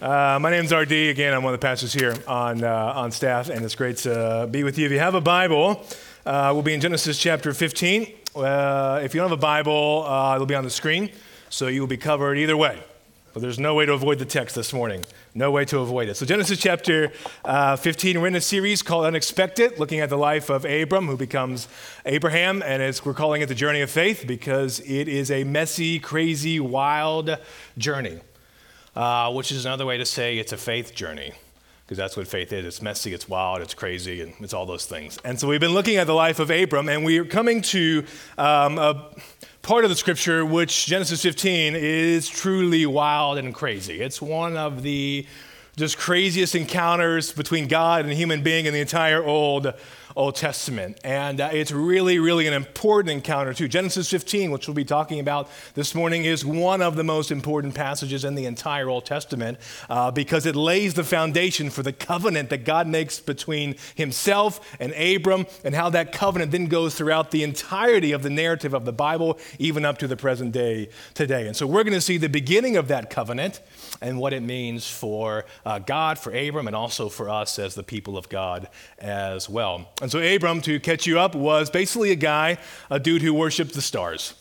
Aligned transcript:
Uh, 0.00 0.38
my 0.40 0.48
name's 0.48 0.72
RD. 0.72 0.92
Again, 0.92 1.34
I'm 1.34 1.42
one 1.42 1.52
of 1.52 1.60
the 1.60 1.66
pastors 1.66 1.92
here 1.92 2.14
on, 2.28 2.62
uh, 2.62 2.92
on 2.94 3.10
staff, 3.10 3.48
and 3.48 3.64
it's 3.64 3.74
great 3.74 3.96
to 3.98 4.48
be 4.48 4.62
with 4.62 4.78
you. 4.78 4.86
If 4.86 4.92
you 4.92 5.00
have 5.00 5.16
a 5.16 5.20
Bible, 5.20 5.84
uh, 6.24 6.50
we'll 6.54 6.62
be 6.62 6.72
in 6.72 6.80
Genesis 6.80 7.18
chapter 7.18 7.52
15. 7.52 8.06
Uh, 8.36 9.00
if 9.02 9.12
you 9.12 9.20
don't 9.20 9.28
have 9.28 9.36
a 9.36 9.40
Bible, 9.40 10.04
uh, 10.06 10.36
it'll 10.36 10.46
be 10.46 10.54
on 10.54 10.62
the 10.62 10.70
screen, 10.70 11.10
so 11.48 11.66
you 11.66 11.80
will 11.80 11.88
be 11.88 11.96
covered 11.96 12.38
either 12.38 12.56
way. 12.56 12.78
But 13.32 13.42
there's 13.42 13.58
no 13.58 13.74
way 13.74 13.86
to 13.86 13.92
avoid 13.92 14.20
the 14.20 14.24
text 14.24 14.54
this 14.54 14.72
morning. 14.72 15.04
No 15.34 15.50
way 15.50 15.64
to 15.64 15.80
avoid 15.80 16.08
it. 16.08 16.16
So, 16.16 16.24
Genesis 16.24 16.60
chapter 16.60 17.12
uh, 17.44 17.74
15, 17.74 18.20
we're 18.20 18.28
in 18.28 18.36
a 18.36 18.40
series 18.40 18.82
called 18.82 19.04
Unexpected, 19.04 19.80
looking 19.80 19.98
at 19.98 20.10
the 20.10 20.16
life 20.16 20.48
of 20.48 20.64
Abram, 20.64 21.08
who 21.08 21.16
becomes 21.16 21.66
Abraham. 22.06 22.62
And 22.62 23.00
we're 23.04 23.14
calling 23.14 23.42
it 23.42 23.46
the 23.46 23.54
journey 23.54 23.80
of 23.80 23.90
faith 23.90 24.24
because 24.28 24.78
it 24.80 25.08
is 25.08 25.30
a 25.32 25.42
messy, 25.42 25.98
crazy, 25.98 26.60
wild 26.60 27.36
journey 27.76 28.20
uh, 28.98 29.30
which 29.30 29.52
is 29.52 29.64
another 29.64 29.86
way 29.86 29.96
to 29.96 30.04
say 30.04 30.38
it's 30.38 30.52
a 30.52 30.56
faith 30.56 30.92
journey, 30.92 31.32
because 31.86 31.96
that's 31.96 32.16
what 32.16 32.26
faith 32.26 32.52
is. 32.52 32.64
It's 32.64 32.82
messy, 32.82 33.14
it's 33.14 33.28
wild, 33.28 33.62
it's 33.62 33.72
crazy, 33.72 34.20
and 34.22 34.34
it's 34.40 34.52
all 34.52 34.66
those 34.66 34.86
things. 34.86 35.18
And 35.24 35.38
so 35.38 35.46
we've 35.46 35.60
been 35.60 35.72
looking 35.72 35.98
at 35.98 36.08
the 36.08 36.14
life 36.14 36.40
of 36.40 36.50
Abram, 36.50 36.88
and 36.88 37.04
we're 37.04 37.24
coming 37.24 37.62
to 37.62 38.04
um, 38.36 38.76
a 38.76 39.08
part 39.62 39.84
of 39.84 39.90
the 39.90 39.94
scripture 39.94 40.44
which 40.44 40.86
Genesis 40.86 41.22
15 41.22 41.76
is 41.76 42.28
truly 42.28 42.86
wild 42.86 43.38
and 43.38 43.54
crazy. 43.54 44.00
It's 44.00 44.20
one 44.20 44.56
of 44.56 44.82
the 44.82 45.24
just 45.76 45.96
craziest 45.96 46.56
encounters 46.56 47.30
between 47.30 47.68
God 47.68 48.00
and 48.00 48.10
a 48.10 48.16
human 48.16 48.42
being 48.42 48.66
in 48.66 48.74
the 48.74 48.80
entire 48.80 49.22
Old 49.22 49.74
Old 50.18 50.34
Testament. 50.34 50.98
And 51.04 51.40
uh, 51.40 51.50
it's 51.52 51.70
really, 51.70 52.18
really 52.18 52.48
an 52.48 52.52
important 52.52 53.12
encounter, 53.12 53.54
too. 53.54 53.68
Genesis 53.68 54.10
15, 54.10 54.50
which 54.50 54.66
we'll 54.66 54.74
be 54.74 54.84
talking 54.84 55.20
about 55.20 55.48
this 55.74 55.94
morning, 55.94 56.24
is 56.24 56.44
one 56.44 56.82
of 56.82 56.96
the 56.96 57.04
most 57.04 57.30
important 57.30 57.76
passages 57.76 58.24
in 58.24 58.34
the 58.34 58.44
entire 58.44 58.88
Old 58.88 59.06
Testament 59.06 59.58
uh, 59.88 60.10
because 60.10 60.44
it 60.44 60.56
lays 60.56 60.94
the 60.94 61.04
foundation 61.04 61.70
for 61.70 61.84
the 61.84 61.92
covenant 61.92 62.50
that 62.50 62.64
God 62.64 62.88
makes 62.88 63.20
between 63.20 63.76
himself 63.94 64.76
and 64.80 64.92
Abram, 64.94 65.46
and 65.62 65.72
how 65.72 65.88
that 65.90 66.10
covenant 66.10 66.50
then 66.50 66.66
goes 66.66 66.96
throughout 66.96 67.30
the 67.30 67.44
entirety 67.44 68.10
of 68.10 68.24
the 68.24 68.30
narrative 68.30 68.74
of 68.74 68.84
the 68.84 68.92
Bible, 68.92 69.38
even 69.60 69.84
up 69.84 69.98
to 69.98 70.08
the 70.08 70.16
present 70.16 70.50
day 70.50 70.88
today. 71.14 71.46
And 71.46 71.54
so 71.54 71.64
we're 71.64 71.84
going 71.84 71.94
to 71.94 72.00
see 72.00 72.16
the 72.16 72.28
beginning 72.28 72.76
of 72.76 72.88
that 72.88 73.08
covenant 73.08 73.60
and 74.00 74.18
what 74.18 74.32
it 74.32 74.42
means 74.42 74.90
for 74.90 75.44
uh, 75.64 75.78
God, 75.78 76.18
for 76.18 76.32
Abram, 76.32 76.66
and 76.66 76.74
also 76.74 77.08
for 77.08 77.30
us 77.30 77.56
as 77.60 77.76
the 77.76 77.84
people 77.84 78.18
of 78.18 78.28
God 78.28 78.68
as 78.98 79.48
well. 79.48 79.88
And 80.02 80.07
so, 80.10 80.20
Abram, 80.20 80.60
to 80.62 80.78
catch 80.80 81.06
you 81.06 81.18
up, 81.18 81.34
was 81.34 81.70
basically 81.70 82.10
a 82.12 82.16
guy, 82.16 82.58
a 82.90 83.00
dude 83.00 83.22
who 83.22 83.34
worshiped 83.34 83.74
the 83.74 83.82
stars. 83.82 84.34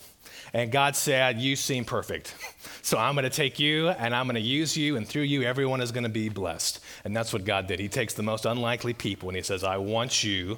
And 0.54 0.72
God 0.72 0.96
said, 0.96 1.40
You 1.40 1.56
seem 1.56 1.86
perfect. 1.86 2.36
So 2.88 2.98
I'm 2.98 3.16
going 3.16 3.26
to 3.26 3.30
take 3.30 3.60
you 3.60 3.90
and 3.90 4.16
I'm 4.16 4.28
going 4.28 4.36
to 4.36 4.42
use 4.42 4.78
you, 4.78 4.96
and 4.96 5.06
through 5.06 5.24
you, 5.24 5.44
everyone 5.44 5.82
is 5.82 5.92
going 5.92 6.06
to 6.06 6.10
be 6.10 6.30
blessed. 6.30 6.80
And 7.04 7.14
that's 7.14 7.34
what 7.34 7.44
God 7.44 7.68
did. 7.68 7.82
He 7.82 7.90
takes 7.90 8.14
the 8.14 8.24
most 8.24 8.46
unlikely 8.46 8.94
people 8.94 9.28
and 9.28 9.36
He 9.36 9.44
says, 9.44 9.66
I 9.66 9.76
want 9.76 10.24
you 10.24 10.58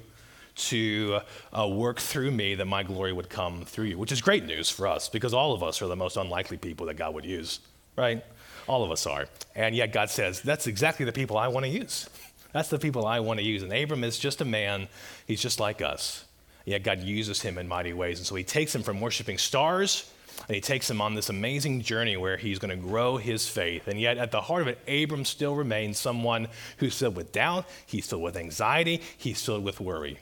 to 0.56 1.22
uh, 1.58 1.68
work 1.68 2.00
through 2.00 2.30
me 2.30 2.54
that 2.54 2.66
my 2.66 2.84
glory 2.84 3.14
would 3.14 3.30
come 3.30 3.66
through 3.66 3.86
you, 3.86 3.98
which 3.98 4.12
is 4.12 4.22
great 4.22 4.46
news 4.46 4.70
for 4.70 4.86
us 4.86 5.10
because 5.10 5.34
all 5.34 5.54
of 5.54 5.64
us 5.64 5.82
are 5.82 5.88
the 5.88 5.96
most 5.96 6.18
unlikely 6.18 6.58
people 6.58 6.86
that 6.86 6.98
God 6.98 7.16
would 7.16 7.26
use, 7.26 7.62
right? 7.96 8.24
All 8.68 8.84
of 8.84 8.92
us 8.92 9.08
are. 9.08 9.26
And 9.56 9.74
yet 9.74 9.92
God 9.92 10.12
says, 10.12 10.40
That's 10.40 10.68
exactly 10.68 11.06
the 11.06 11.12
people 11.12 11.36
I 11.36 11.48
want 11.48 11.66
to 11.66 11.72
use. 11.72 12.08
That's 12.52 12.70
the 12.70 12.80
people 12.80 13.06
I 13.06 13.20
want 13.20 13.40
to 13.40 13.46
use. 13.46 13.64
And 13.64 13.72
Abram 13.72 14.04
is 14.04 14.18
just 14.18 14.42
a 14.42 14.46
man, 14.46 14.88
he's 15.28 15.42
just 15.42 15.60
like 15.60 15.82
us. 15.82 16.26
Yet 16.66 16.84
God 16.84 17.00
uses 17.02 17.42
him 17.42 17.58
in 17.58 17.68
mighty 17.68 17.94
ways. 17.94 18.20
And 18.20 18.28
so 18.28 18.36
he 18.36 18.44
takes 18.44 18.74
him 18.74 18.84
from 18.84 19.02
worshiping 19.02 19.38
stars 19.38 20.12
and 20.48 20.56
he 20.56 20.62
takes 20.62 20.90
him 20.90 21.02
on 21.02 21.16
this 21.16 21.30
amazing 21.30 21.82
journey 21.82 22.16
where 22.18 22.38
he's 22.38 22.60
going 22.60 22.70
to 22.70 22.88
grow 22.88 23.18
his 23.18 23.48
faith. 23.48 23.88
And 23.88 24.00
yet, 24.00 24.18
at 24.18 24.32
the 24.32 24.42
heart 24.42 24.62
of 24.62 24.68
it, 24.68 24.80
Abram 24.88 25.26
still 25.26 25.56
remains 25.56 26.00
someone 26.00 26.48
who's 26.78 26.98
filled 26.98 27.16
with 27.16 27.32
doubt, 27.32 27.66
he's 27.86 28.08
filled 28.08 28.22
with 28.22 28.38
anxiety, 28.38 29.02
he's 29.18 29.44
filled 29.44 29.64
with 29.64 29.80
worry. 29.80 30.20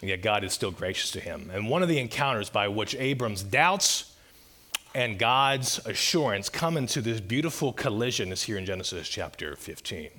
And 0.00 0.10
yet, 0.10 0.22
God 0.22 0.44
is 0.44 0.52
still 0.52 0.70
gracious 0.70 1.12
to 1.12 1.20
him. 1.20 1.50
And 1.52 1.68
one 1.68 1.82
of 1.82 1.88
the 1.88 1.98
encounters 1.98 2.50
by 2.50 2.68
which 2.68 2.94
Abram's 2.96 3.42
doubts 3.42 4.12
and 4.94 5.18
God's 5.18 5.78
assurance 5.86 6.48
come 6.48 6.76
into 6.76 7.00
this 7.00 7.20
beautiful 7.20 7.72
collision 7.72 8.32
is 8.32 8.42
here 8.42 8.58
in 8.58 8.66
Genesis 8.66 9.08
chapter 9.08 9.56
15. 9.56 10.10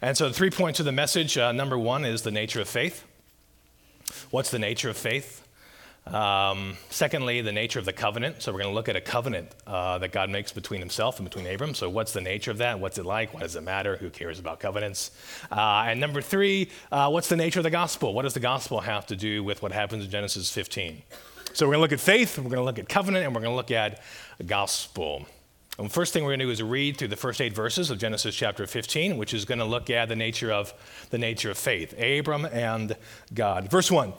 And 0.00 0.16
so, 0.16 0.28
the 0.28 0.34
three 0.34 0.50
points 0.50 0.78
of 0.78 0.86
the 0.86 0.92
message 0.92 1.36
uh, 1.36 1.50
number 1.50 1.76
one 1.76 2.04
is 2.04 2.22
the 2.22 2.30
nature 2.30 2.60
of 2.60 2.68
faith. 2.68 3.04
What's 4.30 4.50
the 4.50 4.58
nature 4.58 4.88
of 4.88 4.96
faith? 4.96 5.44
Um, 6.06 6.78
secondly, 6.88 7.42
the 7.42 7.52
nature 7.52 7.80
of 7.80 7.84
the 7.84 7.92
covenant. 7.92 8.40
So, 8.42 8.52
we're 8.52 8.60
going 8.60 8.70
to 8.70 8.74
look 8.74 8.88
at 8.88 8.94
a 8.94 9.00
covenant 9.00 9.48
uh, 9.66 9.98
that 9.98 10.12
God 10.12 10.30
makes 10.30 10.52
between 10.52 10.78
himself 10.78 11.18
and 11.18 11.28
between 11.28 11.52
Abram. 11.52 11.74
So, 11.74 11.90
what's 11.90 12.12
the 12.12 12.20
nature 12.20 12.52
of 12.52 12.58
that? 12.58 12.78
What's 12.78 12.98
it 12.98 13.06
like? 13.06 13.34
Why 13.34 13.40
does 13.40 13.56
it 13.56 13.62
matter? 13.62 13.96
Who 13.96 14.08
cares 14.08 14.38
about 14.38 14.60
covenants? 14.60 15.10
Uh, 15.50 15.86
and 15.88 15.98
number 15.98 16.22
three, 16.22 16.70
uh, 16.92 17.10
what's 17.10 17.28
the 17.28 17.36
nature 17.36 17.58
of 17.58 17.64
the 17.64 17.70
gospel? 17.70 18.14
What 18.14 18.22
does 18.22 18.34
the 18.34 18.40
gospel 18.40 18.80
have 18.80 19.04
to 19.06 19.16
do 19.16 19.42
with 19.42 19.62
what 19.62 19.72
happens 19.72 20.04
in 20.04 20.10
Genesis 20.10 20.48
15? 20.50 21.02
So 21.54 21.66
we're 21.66 21.72
going 21.72 21.78
to 21.78 21.82
look 21.82 21.92
at 21.92 22.00
faith, 22.00 22.38
we're 22.38 22.44
going 22.44 22.56
to 22.56 22.62
look 22.62 22.78
at 22.78 22.88
covenant, 22.88 23.24
and 23.24 23.34
we're 23.34 23.40
going 23.40 23.52
to 23.52 23.56
look 23.56 23.72
at 23.72 24.00
gospel. 24.46 25.26
The 25.78 25.88
first 25.88 26.12
thing 26.12 26.24
we're 26.24 26.30
going 26.30 26.40
to 26.40 26.46
do 26.46 26.50
is 26.50 26.60
read 26.60 26.96
through 26.96 27.08
the 27.08 27.16
first 27.16 27.40
eight 27.40 27.52
verses 27.52 27.88
of 27.88 27.98
Genesis 27.98 28.34
chapter 28.34 28.66
15, 28.66 29.16
which 29.16 29.32
is 29.32 29.44
going 29.44 29.60
to 29.60 29.64
look 29.64 29.90
at 29.90 30.08
the 30.08 30.16
nature 30.16 30.50
of 30.50 30.74
the 31.10 31.18
nature 31.18 31.52
of 31.52 31.58
faith, 31.58 31.94
Abram 32.00 32.44
and 32.46 32.96
God. 33.32 33.70
Verse 33.70 33.88
1. 33.88 34.12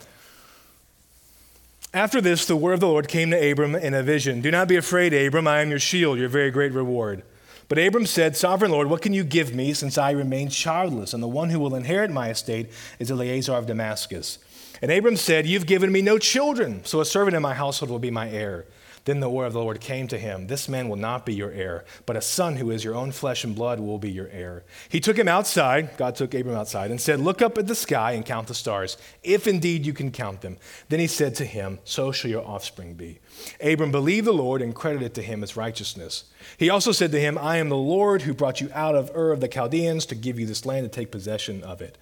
After 1.94 2.22
this, 2.22 2.46
the 2.46 2.56
word 2.56 2.76
of 2.76 2.80
the 2.80 2.88
Lord 2.88 3.10
came 3.10 3.32
to 3.32 3.52
Abram 3.52 3.76
in 3.76 3.94
a 3.94 4.02
vision. 4.02 4.40
Do 4.40 4.52
not 4.52 4.70
be 4.70 4.78
afraid, 4.78 5.14
Abram, 5.14 5.48
I 5.48 5.60
am 5.60 5.70
your 5.70 5.80
shield, 5.80 6.18
your 6.18 6.30
very 6.30 6.50
great 6.50 6.72
reward. 6.72 7.24
But 7.68 7.78
Abram 7.78 8.06
said, 8.06 8.38
Sovereign 8.38 8.72
Lord, 8.72 8.90
what 8.90 9.02
can 9.02 9.14
you 9.14 9.26
give 9.26 9.54
me 9.54 9.74
since 9.74 9.98
I 9.98 10.12
remain 10.12 10.48
childless? 10.48 11.14
And 11.14 11.22
the 11.22 11.28
one 11.28 11.50
who 11.50 11.60
will 11.60 11.76
inherit 11.76 12.10
my 12.10 12.30
estate 12.30 12.70
is 13.00 13.12
Eliezer 13.12 13.54
of 13.54 13.66
Damascus. 13.66 14.40
And 14.82 14.92
Abram 14.92 15.18
said, 15.18 15.46
You've 15.46 15.66
given 15.66 15.92
me 15.92 16.02
no 16.02 16.20
children, 16.20 16.86
so 16.86 17.02
a 17.02 17.06
servant 17.06 17.36
in 17.36 17.42
my 17.42 17.54
household 17.54 17.92
will 17.92 18.00
be 18.00 18.12
my 18.12 18.30
heir. 18.30 18.66
Then 19.06 19.20
the 19.20 19.30
word 19.30 19.48
of 19.48 19.54
the 19.54 19.60
Lord 19.60 19.80
came 19.80 20.08
to 20.10 20.18
him 20.18 20.48
This 20.48 20.70
man 20.70 20.90
will 20.90 20.98
not 20.98 21.26
be 21.26 21.34
your 21.34 21.52
heir, 21.52 21.86
but 22.06 22.16
a 22.16 22.22
son 22.22 22.58
who 22.58 22.72
is 22.72 22.84
your 22.84 22.96
own 22.96 23.12
flesh 23.12 23.44
and 23.44 23.56
blood 23.56 23.80
will 23.80 23.98
be 23.98 24.12
your 24.12 24.30
heir. 24.30 24.64
He 24.90 25.00
took 25.00 25.18
him 25.18 25.28
outside, 25.28 25.98
God 25.98 26.16
took 26.16 26.34
Abram 26.34 26.56
outside, 26.56 26.92
and 26.92 27.00
said, 27.00 27.20
Look 27.20 27.42
up 27.42 27.58
at 27.58 27.68
the 27.68 27.76
sky 27.76 28.12
and 28.12 28.26
count 28.26 28.48
the 28.48 28.54
stars, 28.54 28.98
if 29.24 29.48
indeed 29.48 29.86
you 29.86 29.94
can 29.94 30.12
count 30.12 30.42
them. 30.42 30.58
Then 30.90 31.00
he 31.00 31.08
said 31.08 31.36
to 31.36 31.46
him, 31.46 31.80
So 31.84 32.12
shall 32.12 32.32
your 32.32 32.46
offspring 32.46 32.94
be. 32.94 33.20
Abram 33.62 33.92
believed 33.92 34.28
the 34.28 34.32
Lord 34.32 34.62
and 34.62 34.76
credited 34.76 35.14
to 35.16 35.22
him 35.22 35.44
as 35.44 35.58
righteousness. 35.58 36.26
He 36.58 36.70
also 36.70 36.92
said 36.92 37.12
to 37.12 37.20
him, 37.20 37.38
I 37.38 37.58
am 37.58 37.70
the 37.70 37.78
Lord 37.78 38.24
who 38.24 38.34
brought 38.34 38.62
you 38.62 38.70
out 38.74 38.96
of 38.96 39.12
Ur 39.16 39.32
of 39.32 39.40
the 39.40 39.48
Chaldeans 39.48 40.06
to 40.08 40.16
give 40.16 40.40
you 40.40 40.46
this 40.46 40.66
land 40.66 40.86
to 40.86 40.90
take 40.90 41.12
possession 41.12 41.64
of 41.64 41.82
it. 41.82 41.98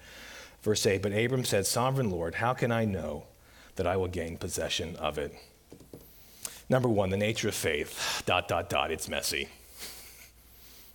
Verse 0.62 0.84
8 0.84 1.02
But 1.02 1.12
Abram 1.12 1.44
said, 1.44 1.66
Sovereign 1.66 2.10
Lord, 2.10 2.36
how 2.36 2.54
can 2.54 2.72
I 2.72 2.84
know 2.84 3.24
that 3.76 3.86
I 3.86 3.96
will 3.96 4.08
gain 4.08 4.36
possession 4.36 4.96
of 4.96 5.18
it? 5.18 5.34
Number 6.70 6.88
one, 6.88 7.08
the 7.08 7.16
nature 7.16 7.48
of 7.48 7.54
faith. 7.54 8.22
Dot, 8.26 8.46
dot, 8.46 8.68
dot. 8.68 8.90
It's 8.90 9.08
messy. 9.08 9.48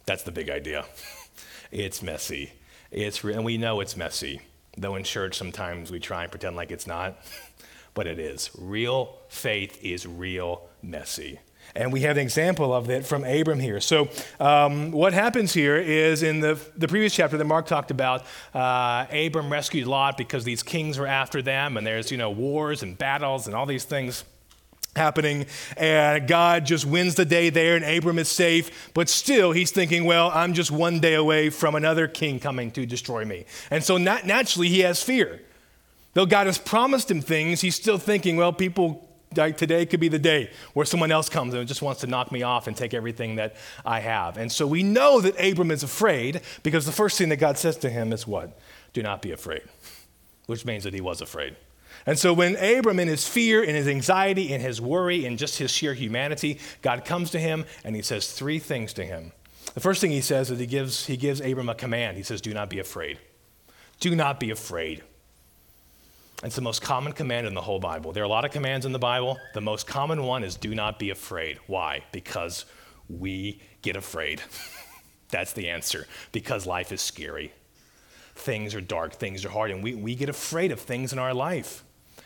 That's 0.06 0.24
the 0.24 0.32
big 0.32 0.50
idea. 0.50 0.86
It's 1.72 2.04
messy. 2.04 2.54
It's 2.92 3.24
re- 3.24 3.34
and 3.34 3.44
we 3.44 3.58
know 3.58 3.80
it's 3.80 3.98
messy. 3.98 4.42
Though 4.78 4.96
in 4.96 5.04
church 5.04 5.36
sometimes 5.36 5.92
we 5.92 6.00
try 6.00 6.24
and 6.24 6.32
pretend 6.32 6.56
like 6.56 6.70
it's 6.72 6.86
not, 6.86 7.18
but 7.96 8.06
it 8.06 8.20
is. 8.20 8.52
Real 8.58 9.18
faith 9.30 9.84
is 9.84 10.06
real 10.06 10.62
messy. 10.84 11.40
And 11.76 11.92
we 11.92 12.02
have 12.02 12.18
an 12.18 12.24
example 12.24 12.74
of 12.74 12.90
it 12.90 13.06
from 13.06 13.24
Abram 13.24 13.60
here. 13.60 13.80
So, 13.80 14.10
um, 14.40 14.92
what 14.92 15.14
happens 15.14 15.54
here 15.54 15.78
is 15.78 16.22
in 16.22 16.42
the, 16.42 16.60
the 16.78 16.88
previous 16.88 17.16
chapter 17.16 17.38
that 17.38 17.46
Mark 17.46 17.66
talked 17.66 17.90
about, 17.90 18.26
uh, 18.54 19.06
Abram 19.12 19.52
rescued 19.52 19.88
Lot 19.88 20.18
because 20.18 20.44
these 20.44 20.62
kings 20.62 21.00
were 21.00 21.08
after 21.08 21.42
them, 21.42 21.78
and 21.78 21.88
there's, 21.88 22.12
you 22.12 22.18
know, 22.18 22.30
wars 22.30 22.84
and 22.84 22.98
battles 22.98 23.48
and 23.48 23.56
all 23.56 23.66
these 23.66 23.86
things 23.86 24.24
happening 24.96 25.46
and 25.76 26.28
God 26.28 26.66
just 26.66 26.86
wins 26.86 27.16
the 27.16 27.26
day 27.26 27.50
there 27.50 27.76
and 27.76 27.84
Abram 27.84 28.20
is 28.20 28.30
safe 28.30 28.92
but 28.94 29.10
still 29.10 29.52
he's 29.52 29.72
thinking 29.72 30.06
well 30.06 30.32
I'm 30.34 30.54
just 30.54 30.72
one 30.72 31.00
day 31.00 31.16
away 31.16 31.50
from 31.50 31.76
another 31.76 32.08
king 32.08 32.40
coming 32.40 32.70
to 32.72 32.86
destroy 32.86 33.26
me 33.26 33.46
and 33.72 33.84
so 33.84 33.98
nat- 33.98 34.26
naturally 34.26 34.68
he 34.68 34.82
has 34.82 35.02
fear 35.02 35.42
though 36.14 36.28
God 36.28 36.46
has 36.46 36.60
promised 36.60 37.10
him 37.10 37.22
things 37.22 37.62
he's 37.62 37.76
still 37.76 37.98
thinking 37.98 38.38
well 38.38 38.54
people 38.54 39.10
like 39.38 39.58
today 39.58 39.86
could 39.86 40.00
be 40.00 40.08
the 40.08 40.20
day 40.20 40.52
where 40.74 40.86
someone 40.86 41.12
else 41.12 41.30
comes 41.30 41.54
and 41.54 41.68
just 41.68 41.82
wants 41.82 42.02
to 42.02 42.08
knock 42.08 42.32
me 42.32 42.44
off 42.44 42.68
and 42.68 42.76
take 42.76 42.94
everything 42.94 43.36
that 43.36 43.56
I 43.86 44.00
have. 44.00 44.38
And 44.38 44.52
so 44.52 44.68
we 44.68 44.84
know 44.84 45.22
that 45.22 45.36
Abram 45.40 45.72
is 45.72 45.84
afraid 45.84 46.42
because 46.62 46.86
the 46.86 46.92
first 46.92 47.18
thing 47.18 47.30
that 47.30 47.38
God 47.38 47.58
says 47.58 47.78
to 47.78 47.90
him 47.90 48.14
is 48.14 48.28
what? 48.28 48.58
Do 48.94 49.02
not 49.02 49.22
be 49.22 49.32
afraid, 49.32 49.64
which 50.46 50.66
means 50.66 50.84
that 50.84 50.94
he 50.94 51.02
was 51.02 51.22
afraid. 51.22 51.56
And 52.06 52.20
so 52.20 52.34
when 52.34 52.56
Abram, 52.58 53.00
in 53.00 53.08
his 53.08 53.28
fear, 53.28 53.64
in 53.64 53.76
his 53.76 53.88
anxiety, 53.88 54.52
in 54.52 54.62
his 54.62 54.82
worry, 54.82 55.26
in 55.26 55.38
just 55.38 55.58
his 55.58 55.72
sheer 55.72 55.94
humanity, 55.94 56.60
God 56.82 57.06
comes 57.06 57.32
to 57.32 57.40
him 57.40 57.66
and 57.84 57.96
he 57.96 58.02
says 58.02 58.32
three 58.32 58.60
things 58.60 58.94
to 58.94 59.06
him. 59.06 59.32
The 59.74 59.80
first 59.80 60.02
thing 60.02 60.12
he 60.12 60.22
says 60.22 60.52
is 60.52 60.60
he 60.60 60.66
gives, 60.66 61.06
he 61.06 61.18
gives 61.18 61.40
Abram 61.40 61.70
a 61.70 61.76
command. 61.76 62.18
He 62.18 62.24
says, 62.24 62.42
Do 62.42 62.54
not 62.54 62.70
be 62.70 62.80
afraid. 62.80 63.20
Do 64.00 64.16
not 64.16 64.40
be 64.40 64.52
afraid. 64.52 65.02
It's 66.44 66.56
the 66.56 66.62
most 66.62 66.82
common 66.82 67.14
command 67.14 67.48
in 67.48 67.54
the 67.54 67.62
whole 67.62 67.80
Bible. 67.80 68.12
There 68.12 68.22
are 68.22 68.26
a 68.26 68.30
lot 68.30 68.44
of 68.44 68.52
commands 68.52 68.86
in 68.86 68.92
the 68.92 69.00
Bible. 69.00 69.38
The 69.54 69.62
most 69.62 69.88
common 69.88 70.24
one 70.24 70.44
is 70.44 70.58
do 70.58 70.76
not 70.76 71.00
be 71.00 71.10
afraid. 71.10 71.58
Why? 71.68 72.04
Because 72.12 72.66
we 73.08 73.62
get 73.82 73.96
afraid. 73.96 74.42
That's 75.30 75.54
the 75.54 75.70
answer. 75.70 76.06
Because 76.34 76.68
life 76.68 76.92
is 76.92 77.02
scary. 77.02 77.54
Things 78.36 78.76
are 78.76 78.82
dark, 78.82 79.14
things 79.14 79.46
are 79.46 79.50
hard, 79.50 79.72
and 79.72 79.84
we, 79.84 79.96
we 79.96 80.16
get 80.16 80.28
afraid 80.28 80.72
of 80.72 80.80
things 80.80 81.14
in 81.14 81.20
our 81.20 81.34
life. 81.34 81.84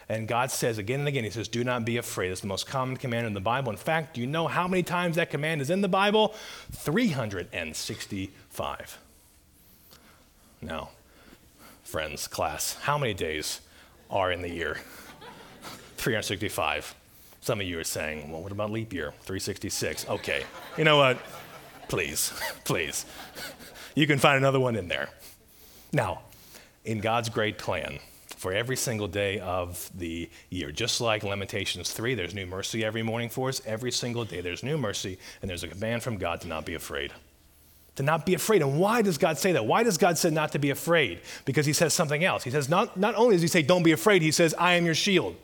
And 0.09 0.27
God 0.27 0.51
says 0.51 0.77
again 0.77 1.00
and 1.00 1.07
again, 1.07 1.24
He 1.24 1.30
says, 1.30 1.48
Do 1.48 1.63
not 1.63 1.86
be 1.86 1.95
afraid. 1.98 2.31
It's 2.31 2.42
the 2.42 2.48
most 2.48 2.68
common 2.68 2.98
command 2.98 3.27
in 3.27 3.33
the 3.33 3.42
Bible. 3.42 3.71
In 3.71 3.77
fact, 3.77 4.15
do 4.15 4.21
you 4.21 4.27
know 4.27 4.48
how 4.48 4.68
many 4.68 4.83
times 4.83 5.15
that 5.18 5.30
command 5.30 5.62
is 5.62 5.69
in 5.69 5.81
the 5.81 5.89
Bible? 5.89 6.33
365. 6.71 8.98
Now, 10.62 10.89
friends, 11.83 12.27
class, 12.27 12.75
how 12.81 12.98
many 12.98 13.13
days 13.13 13.62
are 14.09 14.31
in 14.31 14.42
the 14.42 14.50
year? 14.50 14.75
365. 15.98 16.95
Some 17.42 17.62
of 17.62 17.68
you 17.68 17.80
are 17.80 17.83
saying, 17.83 18.31
well, 18.31 18.42
what 18.42 18.51
about 18.51 18.71
leap 18.71 18.94
year? 18.94 19.12
366. 19.21 20.09
Okay. 20.09 20.44
You 20.77 20.83
know 20.83 20.98
what? 20.98 21.18
Please, 21.88 22.33
please. 22.63 23.06
You 23.95 24.07
can 24.07 24.19
find 24.19 24.38
another 24.38 24.59
one 24.59 24.75
in 24.75 24.88
there. 24.88 25.09
Now, 25.92 26.21
in 26.86 27.00
God's 27.00 27.30
great 27.30 27.57
plan, 27.57 28.00
for 28.37 28.53
every 28.53 28.75
single 28.75 29.07
day 29.07 29.39
of 29.39 29.89
the 29.97 30.29
year. 30.49 30.71
Just 30.71 31.01
like 31.01 31.23
Lamentations 31.23 31.91
3, 31.91 32.13
there's 32.13 32.35
new 32.35 32.45
mercy 32.45 32.85
every 32.85 33.01
morning 33.01 33.29
for 33.29 33.49
us. 33.49 33.61
Every 33.65 33.91
single 33.91 34.25
day 34.25 34.41
there's 34.41 34.63
new 34.63 34.77
mercy, 34.77 35.17
and 35.41 35.49
there's 35.49 35.63
a 35.63 35.67
command 35.67 36.03
from 36.03 36.17
God 36.17 36.39
to 36.41 36.47
not 36.47 36.63
be 36.63 36.75
afraid. 36.75 37.11
To 37.95 38.03
not 38.03 38.27
be 38.27 38.35
afraid. 38.35 38.61
And 38.61 38.79
why 38.79 39.01
does 39.01 39.17
God 39.17 39.39
say 39.39 39.53
that? 39.53 39.65
Why 39.65 39.81
does 39.81 39.97
God 39.97 40.19
say 40.19 40.29
not 40.29 40.51
to 40.51 40.59
be 40.59 40.69
afraid? 40.69 41.21
Because 41.45 41.65
he 41.65 41.73
says 41.73 41.95
something 41.95 42.23
else. 42.23 42.43
He 42.43 42.51
says, 42.51 42.69
not, 42.69 42.95
not 42.95 43.15
only 43.15 43.35
does 43.35 43.41
he 43.41 43.47
say, 43.47 43.63
don't 43.63 43.81
be 43.81 43.91
afraid, 43.91 44.21
he 44.21 44.31
says, 44.31 44.53
I 44.59 44.75
am 44.75 44.85
your 44.85 44.95
shield. 44.95 45.35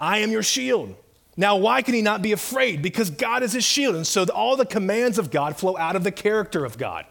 I 0.00 0.18
am 0.18 0.32
your 0.32 0.42
shield. 0.42 0.96
Now, 1.36 1.56
why 1.56 1.80
can 1.82 1.94
he 1.94 2.02
not 2.02 2.22
be 2.22 2.32
afraid? 2.32 2.82
Because 2.82 3.08
God 3.08 3.44
is 3.44 3.52
his 3.52 3.64
shield. 3.64 3.94
And 3.94 4.04
so 4.04 4.24
all 4.34 4.56
the 4.56 4.66
commands 4.66 5.16
of 5.16 5.30
God 5.30 5.56
flow 5.56 5.78
out 5.78 5.94
of 5.94 6.02
the 6.02 6.10
character 6.10 6.64
of 6.64 6.76
God. 6.76 7.06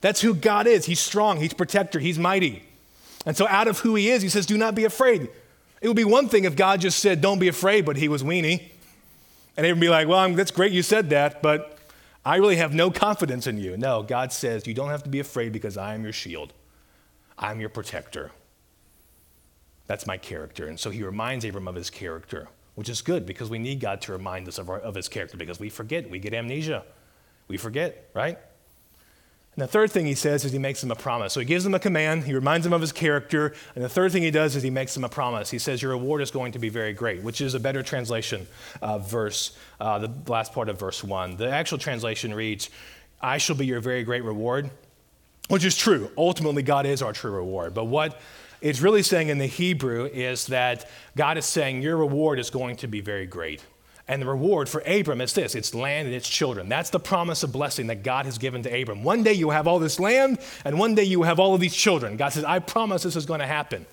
That's 0.00 0.22
who 0.22 0.34
God 0.34 0.66
is. 0.66 0.86
He's 0.86 0.98
strong, 0.98 1.40
he's 1.40 1.52
protector, 1.52 2.00
he's 2.00 2.18
mighty. 2.18 2.64
And 3.24 3.36
so, 3.36 3.46
out 3.48 3.68
of 3.68 3.80
who 3.80 3.94
he 3.94 4.10
is, 4.10 4.22
he 4.22 4.28
says, 4.28 4.46
Do 4.46 4.58
not 4.58 4.74
be 4.74 4.84
afraid. 4.84 5.28
It 5.80 5.88
would 5.88 5.96
be 5.96 6.04
one 6.04 6.28
thing 6.28 6.44
if 6.44 6.56
God 6.56 6.80
just 6.80 6.98
said, 6.98 7.20
Don't 7.20 7.38
be 7.38 7.48
afraid, 7.48 7.84
but 7.84 7.96
he 7.96 8.08
was 8.08 8.22
weenie. 8.22 8.70
And 9.56 9.64
they 9.64 9.72
would 9.72 9.80
be 9.80 9.88
like, 9.88 10.08
Well, 10.08 10.32
that's 10.34 10.50
great 10.50 10.72
you 10.72 10.82
said 10.82 11.10
that, 11.10 11.42
but 11.42 11.78
I 12.24 12.36
really 12.36 12.56
have 12.56 12.72
no 12.72 12.90
confidence 12.90 13.46
in 13.46 13.58
you. 13.58 13.76
No, 13.76 14.02
God 14.02 14.32
says, 14.32 14.66
You 14.66 14.74
don't 14.74 14.90
have 14.90 15.02
to 15.04 15.10
be 15.10 15.20
afraid 15.20 15.52
because 15.52 15.76
I 15.76 15.94
am 15.94 16.02
your 16.04 16.12
shield, 16.12 16.52
I'm 17.38 17.60
your 17.60 17.68
protector. 17.68 18.32
That's 19.86 20.06
my 20.06 20.16
character. 20.16 20.68
And 20.68 20.78
so 20.78 20.90
he 20.90 21.02
reminds 21.02 21.44
Abram 21.44 21.68
of 21.68 21.74
his 21.74 21.90
character, 21.90 22.48
which 22.76 22.88
is 22.88 23.02
good 23.02 23.26
because 23.26 23.50
we 23.50 23.58
need 23.58 23.80
God 23.80 24.00
to 24.02 24.12
remind 24.12 24.48
us 24.48 24.58
of, 24.58 24.70
our, 24.70 24.78
of 24.78 24.94
his 24.94 25.08
character 25.08 25.36
because 25.36 25.60
we 25.60 25.68
forget. 25.68 26.08
We 26.08 26.18
get 26.18 26.32
amnesia. 26.32 26.84
We 27.48 27.56
forget, 27.56 28.08
right? 28.14 28.38
And 29.54 29.62
the 29.62 29.68
third 29.68 29.90
thing 29.90 30.06
he 30.06 30.14
says 30.14 30.46
is 30.46 30.52
he 30.52 30.58
makes 30.58 30.80
them 30.80 30.90
a 30.90 30.96
promise. 30.96 31.34
So 31.34 31.40
he 31.40 31.46
gives 31.46 31.62
them 31.62 31.74
a 31.74 31.78
command, 31.78 32.24
he 32.24 32.34
reminds 32.34 32.64
them 32.64 32.72
of 32.72 32.80
his 32.80 32.90
character, 32.90 33.52
and 33.74 33.84
the 33.84 33.88
third 33.88 34.10
thing 34.10 34.22
he 34.22 34.30
does 34.30 34.56
is 34.56 34.62
he 34.62 34.70
makes 34.70 34.94
them 34.94 35.04
a 35.04 35.10
promise. 35.10 35.50
He 35.50 35.58
says, 35.58 35.82
Your 35.82 35.90
reward 35.90 36.22
is 36.22 36.30
going 36.30 36.52
to 36.52 36.58
be 36.58 36.70
very 36.70 36.94
great, 36.94 37.22
which 37.22 37.42
is 37.42 37.52
a 37.52 37.60
better 37.60 37.82
translation 37.82 38.46
of 38.80 39.10
verse, 39.10 39.54
uh, 39.78 39.98
the 39.98 40.10
last 40.26 40.54
part 40.54 40.70
of 40.70 40.78
verse 40.78 41.04
1. 41.04 41.36
The 41.36 41.50
actual 41.50 41.76
translation 41.76 42.32
reads, 42.32 42.70
I 43.20 43.36
shall 43.36 43.54
be 43.54 43.66
your 43.66 43.80
very 43.80 44.04
great 44.04 44.24
reward, 44.24 44.70
which 45.48 45.66
is 45.66 45.76
true. 45.76 46.10
Ultimately, 46.16 46.62
God 46.62 46.86
is 46.86 47.02
our 47.02 47.12
true 47.12 47.32
reward. 47.32 47.74
But 47.74 47.84
what 47.84 48.20
it's 48.62 48.80
really 48.80 49.02
saying 49.02 49.28
in 49.28 49.36
the 49.36 49.46
Hebrew 49.46 50.06
is 50.06 50.46
that 50.46 50.88
God 51.14 51.36
is 51.36 51.44
saying, 51.44 51.82
Your 51.82 51.98
reward 51.98 52.38
is 52.38 52.48
going 52.48 52.76
to 52.76 52.86
be 52.86 53.02
very 53.02 53.26
great. 53.26 53.62
And 54.08 54.20
the 54.20 54.26
reward 54.26 54.68
for 54.68 54.80
Abram 54.80 55.20
is 55.20 55.32
this 55.32 55.54
it's 55.54 55.74
land 55.74 56.06
and 56.06 56.14
its 56.14 56.28
children. 56.28 56.68
That's 56.68 56.90
the 56.90 57.00
promise 57.00 57.42
of 57.42 57.52
blessing 57.52 57.86
that 57.86 58.02
God 58.02 58.26
has 58.26 58.38
given 58.38 58.62
to 58.64 58.82
Abram. 58.82 59.04
One 59.04 59.22
day 59.22 59.32
you 59.32 59.46
will 59.46 59.54
have 59.54 59.68
all 59.68 59.78
this 59.78 60.00
land, 60.00 60.38
and 60.64 60.78
one 60.78 60.94
day 60.94 61.04
you 61.04 61.20
will 61.20 61.26
have 61.26 61.38
all 61.38 61.54
of 61.54 61.60
these 61.60 61.74
children. 61.74 62.16
God 62.16 62.30
says, 62.30 62.44
I 62.44 62.58
promise 62.58 63.02
this 63.02 63.16
is 63.16 63.26
going 63.26 63.40
to 63.40 63.46
happen. 63.46 63.86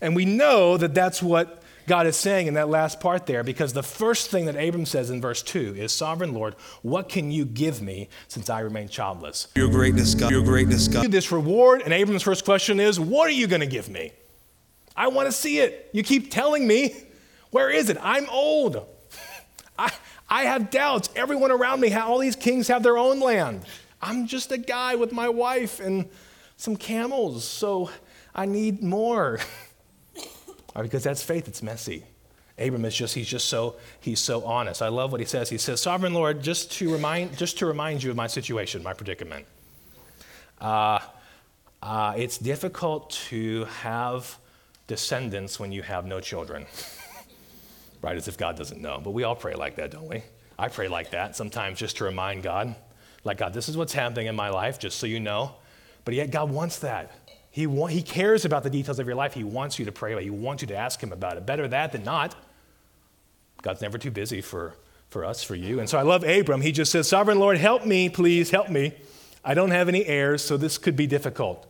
And 0.00 0.14
we 0.14 0.24
know 0.24 0.76
that 0.76 0.94
that's 0.94 1.22
what 1.22 1.62
God 1.86 2.06
is 2.06 2.16
saying 2.16 2.48
in 2.48 2.54
that 2.54 2.68
last 2.68 3.00
part 3.00 3.26
there, 3.26 3.44
because 3.44 3.72
the 3.72 3.82
first 3.82 4.30
thing 4.30 4.46
that 4.46 4.56
Abram 4.56 4.86
says 4.86 5.08
in 5.08 5.20
verse 5.20 5.42
2 5.42 5.76
is, 5.76 5.92
Sovereign 5.92 6.34
Lord, 6.34 6.54
what 6.82 7.08
can 7.08 7.30
you 7.30 7.44
give 7.44 7.80
me 7.80 8.08
since 8.28 8.50
I 8.50 8.60
remain 8.60 8.88
childless? 8.88 9.48
Your 9.54 9.68
greatness, 9.68 10.14
God. 10.14 10.32
Your 10.32 10.42
greatness, 10.42 10.88
God. 10.88 11.10
This 11.10 11.30
reward, 11.30 11.82
and 11.82 11.92
Abram's 11.92 12.22
first 12.22 12.44
question 12.44 12.80
is, 12.80 12.98
What 12.98 13.28
are 13.28 13.32
you 13.32 13.46
going 13.46 13.60
to 13.60 13.66
give 13.66 13.88
me? 13.88 14.12
I 14.96 15.08
want 15.08 15.26
to 15.26 15.32
see 15.32 15.58
it. 15.60 15.90
You 15.92 16.02
keep 16.02 16.30
telling 16.30 16.66
me. 16.66 16.94
Where 17.50 17.70
is 17.70 17.88
it? 17.88 17.96
I'm 18.02 18.28
old. 18.28 18.84
I, 20.28 20.44
have 20.44 20.70
doubts. 20.70 21.08
Everyone 21.14 21.50
around 21.50 21.80
me, 21.80 21.92
all 21.94 22.18
these 22.18 22.36
kings 22.36 22.68
have 22.68 22.82
their 22.82 22.98
own 22.98 23.20
land. 23.20 23.62
I'm 24.00 24.26
just 24.26 24.52
a 24.52 24.58
guy 24.58 24.94
with 24.94 25.12
my 25.12 25.28
wife 25.28 25.80
and 25.80 26.08
some 26.56 26.76
camels, 26.76 27.44
so 27.44 27.90
I 28.34 28.46
need 28.46 28.82
more. 28.82 29.40
because 30.82 31.04
that's 31.04 31.22
faith, 31.22 31.48
it's 31.48 31.62
messy. 31.62 32.04
Abram 32.58 32.84
is 32.86 32.94
just, 32.94 33.14
he's 33.14 33.28
just 33.28 33.48
so, 33.48 33.76
he's 34.00 34.20
so 34.20 34.44
honest. 34.44 34.80
I 34.80 34.88
love 34.88 35.12
what 35.12 35.20
he 35.20 35.26
says. 35.26 35.50
He 35.50 35.58
says, 35.58 35.80
Sovereign 35.80 36.14
Lord, 36.14 36.42
just 36.42 36.72
to 36.72 36.90
remind, 36.90 37.36
just 37.36 37.58
to 37.58 37.66
remind 37.66 38.02
you 38.02 38.10
of 38.10 38.16
my 38.16 38.26
situation, 38.26 38.82
my 38.82 38.94
predicament. 38.94 39.46
Uh, 40.60 41.00
uh, 41.82 42.14
it's 42.16 42.38
difficult 42.38 43.10
to 43.28 43.64
have 43.66 44.38
descendants 44.86 45.60
when 45.60 45.72
you 45.72 45.82
have 45.82 46.06
no 46.06 46.20
children 46.20 46.66
right? 48.02 48.16
As 48.16 48.28
if 48.28 48.36
God 48.36 48.56
doesn't 48.56 48.80
know. 48.80 49.00
But 49.02 49.10
we 49.10 49.24
all 49.24 49.36
pray 49.36 49.54
like 49.54 49.76
that, 49.76 49.90
don't 49.90 50.08
we? 50.08 50.22
I 50.58 50.68
pray 50.68 50.88
like 50.88 51.10
that 51.10 51.36
sometimes 51.36 51.78
just 51.78 51.98
to 51.98 52.04
remind 52.04 52.42
God, 52.42 52.74
like, 53.24 53.38
God, 53.38 53.52
this 53.52 53.68
is 53.68 53.76
what's 53.76 53.92
happening 53.92 54.26
in 54.26 54.36
my 54.36 54.50
life, 54.50 54.78
just 54.78 54.98
so 54.98 55.06
you 55.06 55.20
know. 55.20 55.56
But 56.04 56.14
yet, 56.14 56.30
God 56.30 56.50
wants 56.50 56.78
that. 56.78 57.12
He, 57.50 57.66
wa- 57.66 57.86
he 57.86 58.02
cares 58.02 58.44
about 58.44 58.62
the 58.62 58.70
details 58.70 58.98
of 58.98 59.06
your 59.06 59.16
life. 59.16 59.34
He 59.34 59.42
wants 59.42 59.78
you 59.78 59.84
to 59.86 59.92
pray 59.92 60.12
about 60.12 60.22
it. 60.22 60.24
He 60.24 60.30
wants 60.30 60.62
you 60.62 60.68
to 60.68 60.76
ask 60.76 61.02
Him 61.02 61.12
about 61.12 61.36
it. 61.36 61.44
Better 61.44 61.66
that 61.68 61.92
than 61.92 62.04
not. 62.04 62.36
God's 63.62 63.80
never 63.80 63.98
too 63.98 64.10
busy 64.10 64.40
for, 64.40 64.74
for 65.08 65.24
us, 65.24 65.42
for 65.42 65.54
you. 65.54 65.80
And 65.80 65.88
so 65.88 65.98
I 65.98 66.02
love 66.02 66.22
Abram. 66.22 66.60
He 66.60 66.70
just 66.70 66.92
says, 66.92 67.08
Sovereign 67.08 67.38
Lord, 67.38 67.58
help 67.58 67.84
me, 67.84 68.08
please, 68.08 68.50
help 68.50 68.68
me. 68.68 68.94
I 69.44 69.54
don't 69.54 69.70
have 69.70 69.88
any 69.88 70.04
heirs, 70.06 70.44
so 70.44 70.56
this 70.56 70.78
could 70.78 70.96
be 70.96 71.06
difficult. 71.06 71.66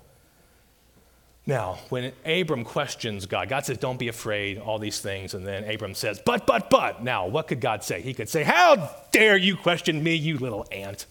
Now, 1.49 1.79
when 1.91 2.13
Abram 2.25 2.65
questions 2.65 3.27
God, 3.27 3.49
God 3.49 3.65
says, 3.65 3.79
Don't 3.79 3.99
be 3.99 4.09
afraid, 4.09 4.59
all 4.59 4.81
these 4.81 4.99
things. 4.99 5.33
And 5.33 5.47
then 5.47 5.63
Abram 5.65 5.95
says, 5.95 6.21
But, 6.25 6.47
but, 6.47 6.71
but. 6.71 7.05
Now, 7.05 7.27
what 7.27 7.47
could 7.47 7.61
God 7.61 7.85
say? 7.85 8.01
He 8.01 8.15
could 8.15 8.29
say, 8.29 8.43
How 8.43 8.91
dare 9.13 9.37
you 9.37 9.57
question 9.57 10.03
me, 10.03 10.15
you 10.15 10.39
little 10.39 10.67
ant? 10.73 11.07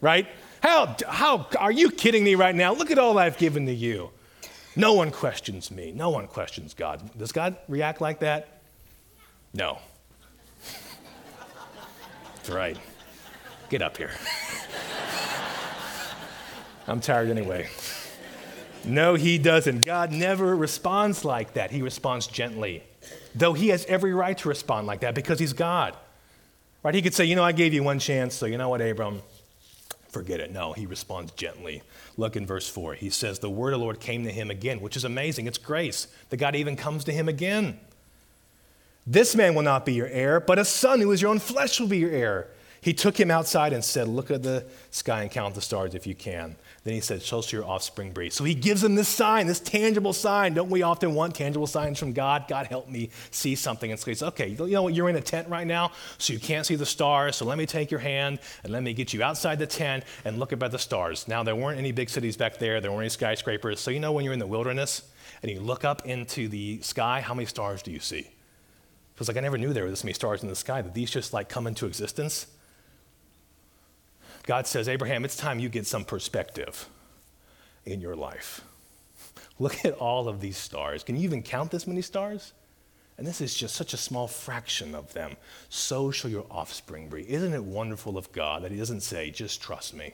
Right? 0.00 0.28
How, 0.62 0.96
how 1.08 1.48
are 1.58 1.72
you 1.72 1.90
kidding 1.90 2.22
me 2.22 2.36
right 2.36 2.54
now? 2.54 2.74
Look 2.74 2.92
at 2.92 2.98
all 2.98 3.18
I've 3.18 3.38
given 3.38 3.66
to 3.66 3.74
you. 3.74 4.10
No 4.76 4.94
one 4.94 5.10
questions 5.10 5.70
me. 5.70 5.90
No 5.90 6.10
one 6.10 6.28
questions 6.28 6.74
God. 6.74 7.18
Does 7.18 7.32
God 7.32 7.56
react 7.66 8.00
like 8.00 8.20
that? 8.20 8.60
No. 9.52 9.78
That's 12.36 12.50
right. 12.50 12.78
Get 13.68 13.82
up 13.82 13.96
here. 13.96 14.12
I'm 16.86 17.00
tired 17.00 17.30
anyway. 17.30 17.68
No, 18.86 19.14
he 19.14 19.38
doesn't. 19.38 19.84
God 19.84 20.12
never 20.12 20.54
responds 20.54 21.24
like 21.24 21.54
that. 21.54 21.70
He 21.70 21.82
responds 21.82 22.26
gently, 22.26 22.82
though 23.34 23.52
he 23.52 23.68
has 23.68 23.84
every 23.86 24.14
right 24.14 24.38
to 24.38 24.48
respond 24.48 24.86
like 24.86 25.00
that 25.00 25.14
because 25.14 25.38
he's 25.38 25.52
God. 25.52 25.96
Right? 26.82 26.94
He 26.94 27.02
could 27.02 27.14
say, 27.14 27.24
You 27.24 27.34
know, 27.34 27.44
I 27.44 27.52
gave 27.52 27.74
you 27.74 27.82
one 27.82 27.98
chance, 27.98 28.34
so 28.34 28.46
you 28.46 28.58
know 28.58 28.68
what, 28.68 28.80
Abram? 28.80 29.22
Forget 30.08 30.40
it. 30.40 30.52
No, 30.52 30.72
he 30.72 30.86
responds 30.86 31.32
gently. 31.32 31.82
Look 32.16 32.36
in 32.36 32.46
verse 32.46 32.68
4. 32.68 32.94
He 32.94 33.10
says, 33.10 33.40
The 33.40 33.50
word 33.50 33.74
of 33.74 33.80
the 33.80 33.84
Lord 33.84 33.98
came 33.98 34.24
to 34.24 34.30
him 34.30 34.50
again, 34.50 34.80
which 34.80 34.96
is 34.96 35.04
amazing. 35.04 35.46
It's 35.46 35.58
grace 35.58 36.06
that 36.30 36.36
God 36.36 36.54
even 36.54 36.76
comes 36.76 37.04
to 37.04 37.12
him 37.12 37.28
again. 37.28 37.80
This 39.06 39.36
man 39.36 39.54
will 39.54 39.62
not 39.62 39.84
be 39.84 39.94
your 39.94 40.06
heir, 40.06 40.40
but 40.40 40.58
a 40.58 40.64
son 40.64 41.00
who 41.00 41.12
is 41.12 41.20
your 41.20 41.30
own 41.30 41.38
flesh 41.38 41.78
will 41.78 41.88
be 41.88 41.98
your 41.98 42.10
heir. 42.10 42.48
He 42.80 42.94
took 42.94 43.18
him 43.18 43.30
outside 43.30 43.72
and 43.72 43.84
said, 43.84 44.06
Look 44.06 44.30
at 44.30 44.44
the 44.44 44.64
sky 44.90 45.22
and 45.22 45.30
count 45.30 45.56
the 45.56 45.60
stars 45.60 45.94
if 45.94 46.06
you 46.06 46.14
can. 46.14 46.54
Then 46.86 46.94
he 46.94 47.00
said, 47.00 47.20
shall 47.20 47.42
your 47.48 47.64
offspring 47.64 48.12
be. 48.12 48.30
So 48.30 48.44
he 48.44 48.54
gives 48.54 48.84
him 48.84 48.94
this 48.94 49.08
sign, 49.08 49.48
this 49.48 49.58
tangible 49.58 50.12
sign. 50.12 50.54
Don't 50.54 50.70
we 50.70 50.82
often 50.82 51.16
want 51.16 51.34
tangible 51.34 51.66
signs 51.66 51.98
from 51.98 52.12
God? 52.12 52.44
God, 52.46 52.68
help 52.68 52.88
me 52.88 53.10
see 53.32 53.56
something. 53.56 53.90
And 53.90 53.98
so 53.98 54.08
he 54.08 54.14
says, 54.14 54.28
Okay, 54.28 54.46
you 54.46 54.68
know 54.68 54.84
what? 54.84 54.94
You're 54.94 55.08
in 55.08 55.16
a 55.16 55.20
tent 55.20 55.48
right 55.48 55.66
now, 55.66 55.90
so 56.18 56.32
you 56.32 56.38
can't 56.38 56.64
see 56.64 56.76
the 56.76 56.86
stars. 56.86 57.34
So 57.34 57.44
let 57.44 57.58
me 57.58 57.66
take 57.66 57.90
your 57.90 57.98
hand 57.98 58.38
and 58.62 58.72
let 58.72 58.84
me 58.84 58.94
get 58.94 59.12
you 59.12 59.20
outside 59.20 59.58
the 59.58 59.66
tent 59.66 60.04
and 60.24 60.38
look 60.38 60.52
up 60.52 60.62
at 60.62 60.70
the 60.70 60.78
stars. 60.78 61.26
Now, 61.26 61.42
there 61.42 61.56
weren't 61.56 61.78
any 61.80 61.90
big 61.90 62.08
cities 62.08 62.36
back 62.36 62.58
there, 62.58 62.80
there 62.80 62.92
weren't 62.92 63.02
any 63.02 63.08
skyscrapers. 63.08 63.80
So 63.80 63.90
you 63.90 63.98
know 63.98 64.12
when 64.12 64.24
you're 64.24 64.32
in 64.32 64.38
the 64.38 64.46
wilderness 64.46 65.10
and 65.42 65.50
you 65.50 65.58
look 65.58 65.84
up 65.84 66.06
into 66.06 66.46
the 66.46 66.80
sky, 66.82 67.20
how 67.20 67.34
many 67.34 67.46
stars 67.46 67.82
do 67.82 67.90
you 67.90 67.98
see? 67.98 68.30
Because 69.12 69.26
like 69.26 69.36
I 69.36 69.40
never 69.40 69.58
knew 69.58 69.72
there 69.72 69.82
were 69.82 69.90
this 69.90 70.04
many 70.04 70.14
stars 70.14 70.44
in 70.44 70.48
the 70.48 70.54
sky. 70.54 70.82
Did 70.82 70.94
these 70.94 71.10
just 71.10 71.32
like 71.32 71.48
come 71.48 71.66
into 71.66 71.86
existence? 71.86 72.46
God 74.46 74.66
says, 74.66 74.88
Abraham, 74.88 75.24
it's 75.24 75.36
time 75.36 75.58
you 75.58 75.68
get 75.68 75.86
some 75.86 76.04
perspective 76.04 76.88
in 77.84 78.00
your 78.00 78.16
life. 78.16 78.62
Look 79.58 79.84
at 79.84 79.94
all 79.94 80.28
of 80.28 80.40
these 80.40 80.56
stars. 80.56 81.02
Can 81.02 81.16
you 81.16 81.22
even 81.22 81.42
count 81.42 81.70
this 81.70 81.86
many 81.86 82.02
stars? 82.02 82.52
And 83.18 83.26
this 83.26 83.40
is 83.40 83.54
just 83.54 83.74
such 83.74 83.94
a 83.94 83.96
small 83.96 84.28
fraction 84.28 84.94
of 84.94 85.12
them. 85.14 85.36
So 85.68 86.10
shall 86.10 86.30
your 86.30 86.46
offspring 86.50 87.08
be. 87.08 87.28
Isn't 87.30 87.54
it 87.54 87.64
wonderful 87.64 88.18
of 88.18 88.30
God 88.32 88.62
that 88.62 88.70
He 88.70 88.78
doesn't 88.78 89.00
say, 89.00 89.30
just 89.30 89.62
trust 89.62 89.94
me? 89.94 90.12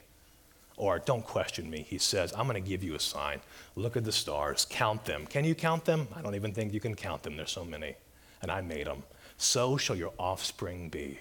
Or 0.76 0.98
don't 0.98 1.24
question 1.24 1.68
me. 1.68 1.84
He 1.88 1.98
says, 1.98 2.32
I'm 2.32 2.46
going 2.46 2.62
to 2.62 2.68
give 2.68 2.82
you 2.82 2.94
a 2.94 3.00
sign. 3.00 3.40
Look 3.76 3.96
at 3.96 4.04
the 4.04 4.12
stars, 4.12 4.66
count 4.70 5.04
them. 5.04 5.26
Can 5.26 5.44
you 5.44 5.54
count 5.54 5.84
them? 5.84 6.08
I 6.14 6.22
don't 6.22 6.34
even 6.34 6.54
think 6.54 6.72
you 6.72 6.80
can 6.80 6.94
count 6.94 7.22
them. 7.22 7.36
There's 7.36 7.50
so 7.50 7.64
many. 7.64 7.96
And 8.40 8.50
I 8.50 8.60
made 8.60 8.86
them. 8.86 9.02
So 9.36 9.76
shall 9.76 9.96
your 9.96 10.12
offspring 10.18 10.88
be. 10.88 11.18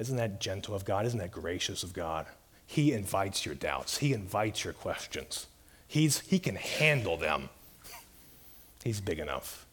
Isn't 0.00 0.16
that 0.16 0.40
gentle 0.40 0.74
of 0.74 0.84
God? 0.84 1.06
Isn't 1.06 1.20
that 1.20 1.30
gracious 1.30 1.84
of 1.84 1.92
God? 1.92 2.26
He 2.66 2.92
invites 2.92 3.46
your 3.46 3.54
doubts, 3.54 3.98
He 3.98 4.12
invites 4.12 4.64
your 4.64 4.72
questions. 4.72 5.46
He's, 5.86 6.20
he 6.20 6.38
can 6.38 6.54
handle 6.54 7.16
them. 7.16 7.48
He's 8.84 9.00
big 9.00 9.18
enough. 9.18 9.66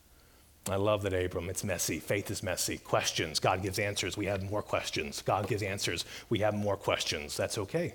I 0.68 0.76
love 0.76 1.04
that 1.04 1.14
Abram, 1.14 1.48
it's 1.48 1.64
messy. 1.64 2.00
Faith 2.00 2.32
is 2.32 2.42
messy. 2.42 2.80
Questions, 2.80 3.40
God 3.40 3.62
gives 3.62 3.78
answers. 3.78 4.18
We 4.18 4.26
have 4.26 4.42
more 4.42 4.64
questions. 4.64 5.22
God 5.22 5.48
gives 5.48 5.62
answers. 5.62 6.06
We 6.30 6.40
have 6.40 6.56
more 6.56 6.76
questions. 6.76 7.38
That's 7.38 7.60
okay. 7.60 7.94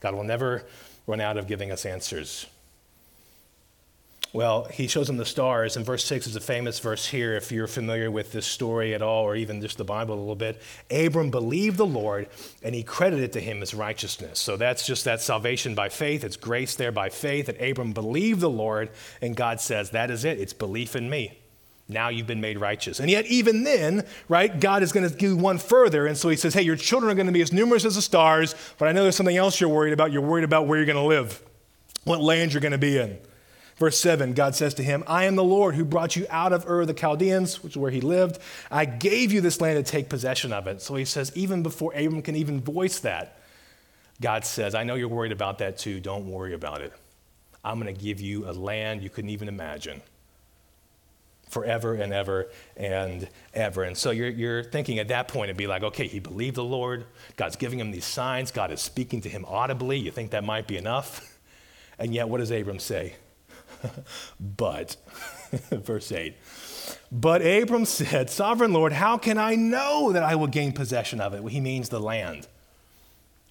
God 0.00 0.14
will 0.14 0.24
never 0.24 0.66
run 1.06 1.22
out 1.22 1.38
of 1.38 1.46
giving 1.46 1.72
us 1.72 1.86
answers. 1.86 2.46
Well, 4.34 4.64
he 4.64 4.88
shows 4.88 5.06
them 5.06 5.16
the 5.16 5.24
stars, 5.24 5.76
and 5.76 5.86
verse 5.86 6.04
6 6.06 6.26
is 6.26 6.34
a 6.34 6.40
famous 6.40 6.80
verse 6.80 7.06
here 7.06 7.36
if 7.36 7.52
you're 7.52 7.68
familiar 7.68 8.10
with 8.10 8.32
this 8.32 8.46
story 8.46 8.92
at 8.92 9.00
all, 9.00 9.22
or 9.22 9.36
even 9.36 9.60
just 9.60 9.78
the 9.78 9.84
Bible 9.84 10.16
a 10.16 10.18
little 10.18 10.34
bit. 10.34 10.60
Abram 10.90 11.30
believed 11.30 11.76
the 11.76 11.86
Lord, 11.86 12.26
and 12.60 12.74
he 12.74 12.82
credited 12.82 13.32
to 13.34 13.40
him 13.40 13.62
as 13.62 13.74
righteousness. 13.74 14.40
So 14.40 14.56
that's 14.56 14.84
just 14.84 15.04
that 15.04 15.20
salvation 15.20 15.76
by 15.76 15.88
faith. 15.88 16.24
It's 16.24 16.36
grace 16.36 16.74
there 16.74 16.90
by 16.90 17.10
faith 17.10 17.46
that 17.46 17.62
Abram 17.62 17.92
believed 17.92 18.40
the 18.40 18.50
Lord, 18.50 18.90
and 19.22 19.36
God 19.36 19.60
says, 19.60 19.90
That 19.90 20.10
is 20.10 20.24
it. 20.24 20.40
It's 20.40 20.52
belief 20.52 20.96
in 20.96 21.08
me. 21.08 21.38
Now 21.86 22.08
you've 22.08 22.26
been 22.26 22.40
made 22.40 22.58
righteous. 22.58 22.98
And 22.98 23.08
yet, 23.08 23.26
even 23.26 23.62
then, 23.62 24.04
right, 24.28 24.58
God 24.58 24.82
is 24.82 24.90
going 24.90 25.08
to 25.08 25.14
do 25.14 25.36
one 25.36 25.58
further. 25.58 26.08
And 26.08 26.18
so 26.18 26.28
he 26.28 26.34
says, 26.34 26.54
Hey, 26.54 26.62
your 26.62 26.74
children 26.74 27.12
are 27.12 27.14
going 27.14 27.28
to 27.28 27.32
be 27.32 27.42
as 27.42 27.52
numerous 27.52 27.84
as 27.84 27.94
the 27.94 28.02
stars, 28.02 28.56
but 28.78 28.88
I 28.88 28.92
know 28.92 29.04
there's 29.04 29.14
something 29.14 29.36
else 29.36 29.60
you're 29.60 29.70
worried 29.70 29.92
about. 29.92 30.10
You're 30.10 30.22
worried 30.22 30.42
about 30.42 30.66
where 30.66 30.76
you're 30.76 30.86
going 30.86 30.96
to 30.96 31.02
live, 31.02 31.40
what 32.02 32.20
land 32.20 32.52
you're 32.52 32.60
going 32.60 32.72
to 32.72 32.78
be 32.78 32.98
in. 32.98 33.16
Verse 33.76 33.98
7, 33.98 34.34
God 34.34 34.54
says 34.54 34.74
to 34.74 34.84
him, 34.84 35.02
I 35.06 35.24
am 35.24 35.34
the 35.34 35.42
Lord 35.42 35.74
who 35.74 35.84
brought 35.84 36.14
you 36.14 36.26
out 36.30 36.52
of 36.52 36.68
Ur 36.68 36.82
of 36.82 36.86
the 36.86 36.94
Chaldeans, 36.94 37.62
which 37.62 37.72
is 37.72 37.76
where 37.76 37.90
he 37.90 38.00
lived. 38.00 38.38
I 38.70 38.84
gave 38.84 39.32
you 39.32 39.40
this 39.40 39.60
land 39.60 39.84
to 39.84 39.90
take 39.90 40.08
possession 40.08 40.52
of 40.52 40.68
it. 40.68 40.80
So 40.80 40.94
he 40.94 41.04
says, 41.04 41.32
even 41.34 41.62
before 41.64 41.92
Abram 41.92 42.22
can 42.22 42.36
even 42.36 42.60
voice 42.60 43.00
that, 43.00 43.40
God 44.20 44.44
says, 44.44 44.76
I 44.76 44.84
know 44.84 44.94
you're 44.94 45.08
worried 45.08 45.32
about 45.32 45.58
that 45.58 45.76
too. 45.76 45.98
Don't 45.98 46.30
worry 46.30 46.54
about 46.54 46.82
it. 46.82 46.92
I'm 47.64 47.80
going 47.80 47.92
to 47.92 48.00
give 48.00 48.20
you 48.20 48.48
a 48.48 48.52
land 48.52 49.02
you 49.02 49.10
couldn't 49.10 49.30
even 49.30 49.48
imagine 49.48 50.02
forever 51.48 51.94
and 51.94 52.12
ever 52.12 52.50
and 52.76 53.28
ever. 53.54 53.84
And 53.84 53.96
so 53.96 54.10
you're, 54.10 54.28
you're 54.28 54.62
thinking 54.62 54.98
at 54.98 55.08
that 55.08 55.28
point, 55.28 55.48
it'd 55.48 55.56
be 55.56 55.66
like, 55.66 55.82
okay, 55.82 56.06
he 56.06 56.20
believed 56.20 56.56
the 56.56 56.64
Lord. 56.64 57.06
God's 57.36 57.56
giving 57.56 57.80
him 57.80 57.90
these 57.90 58.04
signs. 58.04 58.50
God 58.50 58.70
is 58.70 58.80
speaking 58.80 59.20
to 59.22 59.28
him 59.28 59.44
audibly. 59.48 59.98
You 59.98 60.10
think 60.10 60.30
that 60.30 60.44
might 60.44 60.66
be 60.66 60.76
enough? 60.76 61.38
And 61.98 62.12
yet, 62.12 62.28
what 62.28 62.38
does 62.38 62.50
Abram 62.50 62.80
say? 62.80 63.14
but, 64.40 64.96
verse 65.70 66.10
8, 66.12 66.34
but 67.10 67.42
Abram 67.44 67.84
said, 67.84 68.30
Sovereign 68.30 68.72
Lord, 68.72 68.92
how 68.92 69.16
can 69.18 69.38
I 69.38 69.54
know 69.54 70.12
that 70.12 70.22
I 70.22 70.34
will 70.34 70.46
gain 70.46 70.72
possession 70.72 71.20
of 71.20 71.34
it? 71.34 71.42
He 71.48 71.60
means 71.60 71.88
the 71.88 72.00
land. 72.00 72.46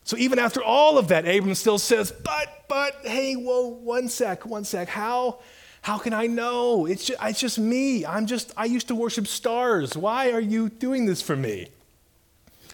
So 0.03 0.17
even 0.17 0.37
after 0.37 0.61
all 0.61 0.97
of 0.97 1.07
that, 1.07 1.27
Abram 1.27 1.55
still 1.55 1.79
says, 1.79 2.11
But, 2.11 2.65
but, 2.67 2.97
hey, 3.03 3.35
whoa, 3.35 3.67
one 3.67 4.09
sec, 4.09 4.45
one 4.45 4.65
sec. 4.65 4.89
How, 4.89 5.39
how 5.81 5.97
can 5.97 6.13
I 6.13 6.27
know? 6.27 6.85
It's 6.85 7.05
just, 7.05 7.19
it's 7.23 7.39
just 7.39 7.59
me. 7.59 8.05
I'm 8.05 8.25
just, 8.25 8.51
I 8.57 8.65
used 8.65 8.89
to 8.89 8.95
worship 8.95 9.27
stars. 9.27 9.95
Why 9.95 10.31
are 10.31 10.41
you 10.41 10.69
doing 10.69 11.05
this 11.05 11.21
for 11.21 11.35
me? 11.35 11.69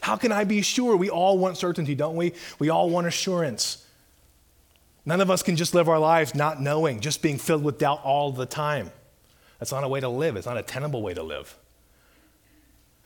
How 0.01 0.16
can 0.16 0.32
I 0.32 0.44
be 0.44 0.62
sure? 0.62 0.96
We 0.96 1.10
all 1.10 1.38
want 1.38 1.58
certainty, 1.58 1.94
don't 1.94 2.16
we? 2.16 2.34
We 2.58 2.70
all 2.70 2.89
want 2.89 3.08
assurance. 3.08 3.86
None 5.10 5.22
of 5.22 5.32
us 5.32 5.42
can 5.42 5.56
just 5.56 5.74
live 5.74 5.89
our 5.89 5.98
lives 5.98 6.36
not 6.36 6.62
knowing, 6.62 7.00
just 7.00 7.24
being 7.24 7.39
filled 7.39 7.63
with 7.63 7.80
doubt 7.80 8.01
all 8.04 8.32
the 8.32 8.46
time. 8.46 8.92
That's 9.58 9.72
not 9.72 9.84
a 9.84 9.88
way 9.88 10.00
to 10.00 10.08
live. 10.08 10.36
It's 10.36 10.46
not 10.46 10.56
a 10.56 10.62
tenable 10.62 11.01
way 11.01 11.16
to 11.16 11.24
live. 11.24 11.58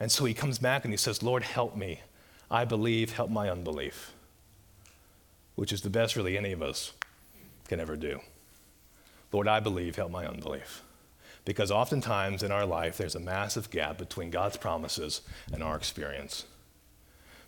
And 0.01 0.11
so 0.11 0.25
he 0.25 0.33
comes 0.33 0.59
back 0.59 0.83
and 0.83 0.91
he 0.91 0.97
says, 0.97 1.23
Lord, 1.23 1.43
help 1.43 1.77
me. 1.77 2.01
I 2.51 2.65
believe, 2.65 3.13
help 3.13 3.29
my 3.29 3.49
unbelief, 3.49 4.11
which 5.55 5.71
is 5.71 5.79
the 5.79 5.89
best 5.89 6.17
really 6.17 6.37
any 6.37 6.51
of 6.51 6.61
us 6.61 6.91
can 7.69 7.79
ever 7.79 7.95
do. 7.95 8.19
Lord, 9.31 9.47
I 9.47 9.61
believe, 9.61 9.95
help 9.95 10.11
my 10.11 10.27
unbelief. 10.27 10.83
Because 11.45 11.71
oftentimes 11.71 12.43
in 12.43 12.51
our 12.51 12.65
life, 12.65 12.97
there's 12.97 13.15
a 13.15 13.19
massive 13.21 13.71
gap 13.71 13.97
between 13.97 14.29
God's 14.29 14.57
promises 14.57 15.21
and 15.53 15.63
our 15.63 15.77
experience, 15.77 16.47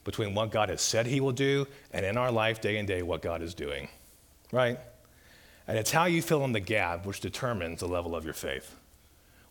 between 0.06 0.34
what 0.34 0.50
God 0.50 0.70
has 0.70 0.82
said 0.82 1.08
He 1.08 1.20
will 1.20 1.34
do 1.34 1.68
and 1.92 2.06
in 2.06 2.16
our 2.16 2.32
life, 2.32 2.62
day 2.62 2.78
in 2.78 2.86
day, 2.86 3.02
what 3.02 3.22
God 3.22 3.42
is 3.42 3.54
doing 3.54 3.90
right? 4.52 4.80
And 5.68 5.78
it's 5.78 5.92
how 5.92 6.06
you 6.06 6.22
fill 6.22 6.44
in 6.46 6.52
the 6.52 6.60
gap 6.60 7.06
which 7.06 7.20
determines 7.20 7.80
the 7.80 7.88
level 7.88 8.16
of 8.16 8.24
your 8.26 8.34
faith, 8.34 8.76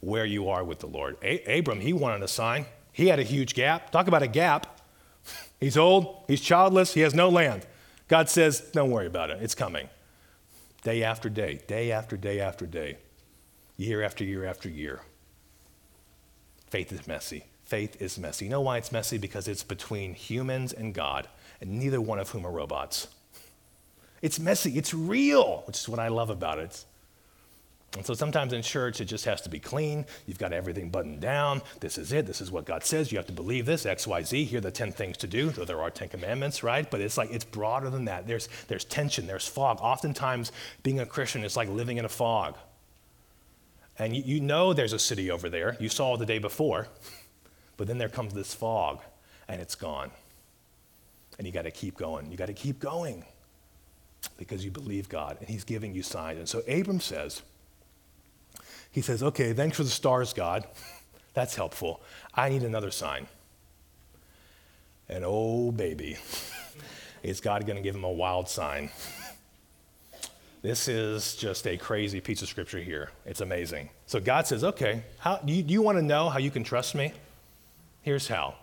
where 0.00 0.24
you 0.24 0.48
are 0.48 0.62
with 0.62 0.78
the 0.78 0.86
Lord. 0.86 1.16
A- 1.22 1.58
Abram, 1.58 1.80
he 1.80 1.92
wanted 1.92 2.22
a 2.22 2.28
sign. 2.28 2.66
He 2.92 3.08
had 3.08 3.18
a 3.18 3.24
huge 3.24 3.54
gap. 3.54 3.90
Talk 3.90 4.06
about 4.06 4.22
a 4.22 4.28
gap. 4.28 4.80
He's 5.60 5.76
old, 5.78 6.24
he's 6.28 6.42
childless, 6.42 6.92
he 6.92 7.00
has 7.00 7.14
no 7.14 7.30
land. 7.30 7.64
God 8.08 8.28
says, 8.28 8.60
Don't 8.60 8.90
worry 8.90 9.06
about 9.06 9.30
it, 9.30 9.38
it's 9.40 9.54
coming. 9.54 9.88
Day 10.82 11.02
after 11.02 11.30
day, 11.30 11.60
day 11.66 11.90
after 11.90 12.18
day 12.18 12.40
after 12.40 12.66
day, 12.66 12.98
year 13.78 14.02
after 14.02 14.22
year 14.22 14.44
after 14.44 14.68
year. 14.68 15.00
Faith 16.66 16.92
is 16.92 17.06
messy. 17.06 17.44
Faith 17.64 18.02
is 18.02 18.18
messy. 18.18 18.44
You 18.44 18.50
know 18.50 18.60
why 18.60 18.76
it's 18.76 18.92
messy? 18.92 19.16
Because 19.16 19.48
it's 19.48 19.62
between 19.62 20.12
humans 20.12 20.74
and 20.74 20.92
God, 20.92 21.28
and 21.60 21.78
neither 21.78 22.00
one 22.00 22.18
of 22.18 22.28
whom 22.30 22.44
are 22.46 22.52
robots. 22.52 23.08
It's 24.24 24.40
messy, 24.40 24.78
it's 24.78 24.94
real, 24.94 25.64
which 25.66 25.78
is 25.78 25.86
what 25.86 25.98
I 25.98 26.08
love 26.08 26.30
about 26.30 26.58
it. 26.58 26.82
And 27.94 28.06
so 28.06 28.14
sometimes 28.14 28.54
in 28.54 28.62
church, 28.62 29.02
it 29.02 29.04
just 29.04 29.26
has 29.26 29.42
to 29.42 29.50
be 29.50 29.58
clean. 29.58 30.06
You've 30.26 30.38
got 30.38 30.54
everything 30.54 30.88
buttoned 30.88 31.20
down. 31.20 31.60
This 31.80 31.98
is 31.98 32.10
it. 32.10 32.24
This 32.24 32.40
is 32.40 32.50
what 32.50 32.64
God 32.64 32.84
says. 32.84 33.12
You 33.12 33.18
have 33.18 33.26
to 33.26 33.34
believe 33.34 33.66
this, 33.66 33.84
X, 33.84 34.06
Y, 34.06 34.22
Z. 34.22 34.44
Here 34.44 34.60
are 34.60 34.62
the 34.62 34.70
10 34.70 34.92
things 34.92 35.18
to 35.18 35.26
do, 35.26 35.50
though 35.50 35.66
there 35.66 35.82
are 35.82 35.90
10 35.90 36.08
commandments, 36.08 36.62
right? 36.62 36.90
But 36.90 37.02
it's 37.02 37.18
like, 37.18 37.32
it's 37.32 37.44
broader 37.44 37.90
than 37.90 38.06
that. 38.06 38.26
There's, 38.26 38.48
there's 38.66 38.86
tension, 38.86 39.26
there's 39.26 39.46
fog. 39.46 39.76
Oftentimes, 39.82 40.52
being 40.82 41.00
a 41.00 41.06
Christian 41.06 41.44
is 41.44 41.54
like 41.54 41.68
living 41.68 41.98
in 41.98 42.06
a 42.06 42.08
fog. 42.08 42.56
And 43.98 44.16
you, 44.16 44.22
you 44.24 44.40
know 44.40 44.72
there's 44.72 44.94
a 44.94 44.98
city 44.98 45.30
over 45.30 45.50
there. 45.50 45.76
You 45.78 45.90
saw 45.90 46.14
it 46.14 46.16
the 46.16 46.24
day 46.24 46.38
before. 46.38 46.88
But 47.76 47.88
then 47.88 47.98
there 47.98 48.08
comes 48.08 48.32
this 48.32 48.54
fog, 48.54 49.00
and 49.48 49.60
it's 49.60 49.74
gone. 49.74 50.10
And 51.36 51.46
you 51.46 51.52
got 51.52 51.66
to 51.66 51.70
keep 51.70 51.98
going. 51.98 52.30
You 52.30 52.38
got 52.38 52.46
to 52.46 52.54
keep 52.54 52.80
going 52.80 53.26
because 54.28 54.64
you 54.64 54.70
believe 54.70 55.08
God 55.08 55.36
and 55.40 55.48
He's 55.48 55.64
giving 55.64 55.94
you 55.94 56.02
signs. 56.02 56.38
And 56.38 56.48
so 56.48 56.60
Abram 56.68 57.00
says, 57.00 57.42
he 58.90 59.00
says, 59.00 59.24
okay, 59.24 59.52
thanks 59.52 59.76
for 59.76 59.82
the 59.82 59.90
stars, 59.90 60.32
God. 60.32 60.64
That's 61.34 61.56
helpful. 61.56 62.00
I 62.32 62.48
need 62.48 62.62
another 62.62 62.92
sign. 62.92 63.26
And 65.08 65.24
oh, 65.26 65.72
baby, 65.72 66.16
is 67.24 67.40
God 67.40 67.66
going 67.66 67.76
to 67.76 67.82
give 67.82 67.96
him 67.96 68.04
a 68.04 68.12
wild 68.12 68.48
sign? 68.48 68.90
This 70.62 70.88
is 70.88 71.36
just 71.36 71.66
a 71.66 71.76
crazy 71.76 72.22
piece 72.22 72.40
of 72.40 72.48
scripture 72.48 72.78
here. 72.78 73.10
It's 73.26 73.42
amazing. 73.42 73.90
So 74.06 74.18
God 74.18 74.46
says, 74.46 74.64
okay, 74.64 75.02
how, 75.18 75.36
do, 75.36 75.52
you, 75.52 75.62
do 75.62 75.74
you 75.74 75.82
want 75.82 75.98
to 75.98 76.02
know 76.02 76.30
how 76.30 76.38
you 76.38 76.50
can 76.50 76.64
trust 76.64 76.94
me? 76.94 77.12
Here's 78.00 78.28
how. 78.28 78.54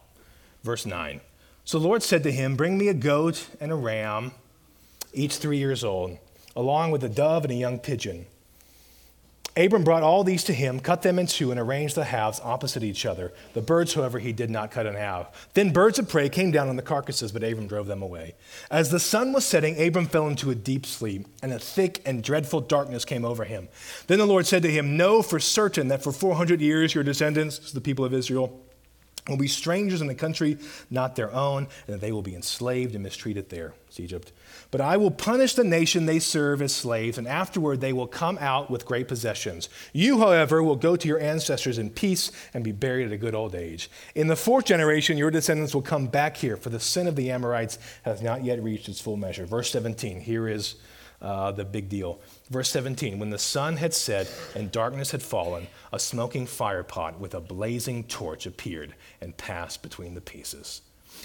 Verse 0.63 0.87
9. 0.87 1.21
So 1.63 1.77
the 1.77 1.87
Lord 1.87 2.01
said 2.01 2.23
to 2.23 2.31
him, 2.31 2.55
Bring 2.55 2.75
me 2.75 2.87
a 2.87 2.95
goat 2.95 3.47
and 3.59 3.71
a 3.71 3.75
ram 3.75 4.31
each 5.13 5.37
three 5.37 5.57
years 5.57 5.83
old, 5.83 6.17
along 6.55 6.91
with 6.91 7.03
a 7.03 7.09
dove 7.09 7.43
and 7.43 7.51
a 7.51 7.55
young 7.55 7.79
pigeon. 7.79 8.25
Abram 9.57 9.83
brought 9.83 10.01
all 10.01 10.23
these 10.23 10.45
to 10.45 10.53
him, 10.53 10.79
cut 10.79 11.01
them 11.01 11.19
in 11.19 11.27
two, 11.27 11.51
and 11.51 11.59
arranged 11.59 11.95
the 11.95 12.05
halves 12.05 12.39
opposite 12.41 12.83
each 12.83 13.05
other. 13.05 13.33
The 13.53 13.61
birds, 13.61 13.93
however, 13.93 14.17
he 14.17 14.31
did 14.31 14.49
not 14.49 14.71
cut 14.71 14.85
in 14.85 14.93
half. 14.93 15.49
Then 15.53 15.73
birds 15.73 15.99
of 15.99 16.07
prey 16.07 16.29
came 16.29 16.51
down 16.51 16.69
on 16.69 16.77
the 16.77 16.81
carcasses, 16.81 17.33
but 17.33 17.43
Abram 17.43 17.67
drove 17.67 17.87
them 17.87 18.01
away. 18.01 18.35
As 18.69 18.91
the 18.91 18.99
sun 18.99 19.33
was 19.33 19.45
setting, 19.45 19.81
Abram 19.81 20.07
fell 20.07 20.29
into 20.29 20.51
a 20.51 20.55
deep 20.55 20.85
sleep, 20.85 21.27
and 21.43 21.51
a 21.51 21.59
thick 21.59 22.01
and 22.05 22.23
dreadful 22.23 22.61
darkness 22.61 23.03
came 23.03 23.25
over 23.25 23.43
him. 23.43 23.67
Then 24.07 24.19
the 24.19 24.25
Lord 24.25 24.47
said 24.47 24.63
to 24.63 24.71
him, 24.71 24.95
Know 24.95 25.21
for 25.21 25.39
certain 25.39 25.89
that 25.89 26.01
for 26.01 26.13
400 26.13 26.61
years 26.61 26.95
your 26.95 27.03
descendants, 27.03 27.73
the 27.73 27.81
people 27.81 28.05
of 28.05 28.13
Israel, 28.13 28.57
will 29.27 29.37
be 29.37 29.47
strangers 29.47 30.01
in 30.01 30.09
a 30.09 30.15
country 30.15 30.57
not 30.89 31.15
their 31.15 31.31
own, 31.31 31.67
and 31.87 31.95
that 31.95 32.01
they 32.01 32.11
will 32.11 32.21
be 32.21 32.35
enslaved 32.35 32.95
and 32.95 33.03
mistreated 33.03 33.49
there. 33.49 33.73
It's 33.87 33.99
Egypt. 33.99 34.31
But 34.71 34.81
I 34.81 34.97
will 34.97 35.11
punish 35.11 35.53
the 35.53 35.63
nation 35.63 36.05
they 36.05 36.19
serve 36.19 36.61
as 36.61 36.73
slaves, 36.73 37.17
and 37.17 37.27
afterward 37.27 37.81
they 37.81 37.93
will 37.93 38.07
come 38.07 38.37
out 38.39 38.71
with 38.71 38.85
great 38.85 39.07
possessions. 39.07 39.69
You, 39.93 40.19
however, 40.19 40.63
will 40.63 40.77
go 40.77 40.95
to 40.95 41.07
your 41.07 41.19
ancestors 41.19 41.77
in 41.77 41.89
peace 41.89 42.31
and 42.53 42.63
be 42.63 42.71
buried 42.71 43.07
at 43.07 43.11
a 43.11 43.17
good 43.17 43.35
old 43.35 43.53
age. 43.53 43.91
In 44.15 44.27
the 44.27 44.35
fourth 44.35 44.65
generation, 44.65 45.17
your 45.17 45.29
descendants 45.29 45.75
will 45.75 45.81
come 45.81 46.07
back 46.07 46.37
here, 46.37 46.57
for 46.57 46.69
the 46.69 46.79
sin 46.79 47.07
of 47.07 47.15
the 47.15 47.31
Amorites 47.31 47.79
has 48.03 48.21
not 48.21 48.43
yet 48.43 48.63
reached 48.63 48.87
its 48.87 49.01
full 49.01 49.17
measure. 49.17 49.45
Verse 49.45 49.69
17, 49.71 50.21
here 50.21 50.47
is 50.47 50.75
uh, 51.21 51.51
the 51.51 51.65
big 51.65 51.89
deal. 51.89 52.19
Verse 52.49 52.69
17 52.69 53.19
When 53.19 53.29
the 53.29 53.37
sun 53.37 53.77
had 53.77 53.93
set 53.93 54.31
and 54.55 54.71
darkness 54.71 55.11
had 55.11 55.21
fallen, 55.21 55.67
a 55.91 55.99
smoking 55.99 56.45
firepot 56.45 57.19
with 57.19 57.33
a 57.33 57.41
blazing 57.41 58.03
torch 58.05 58.45
appeared 58.45 58.95
and 59.21 59.37
passed 59.37 59.81
between 59.81 60.13
the 60.13 60.21
pieces. 60.21 60.81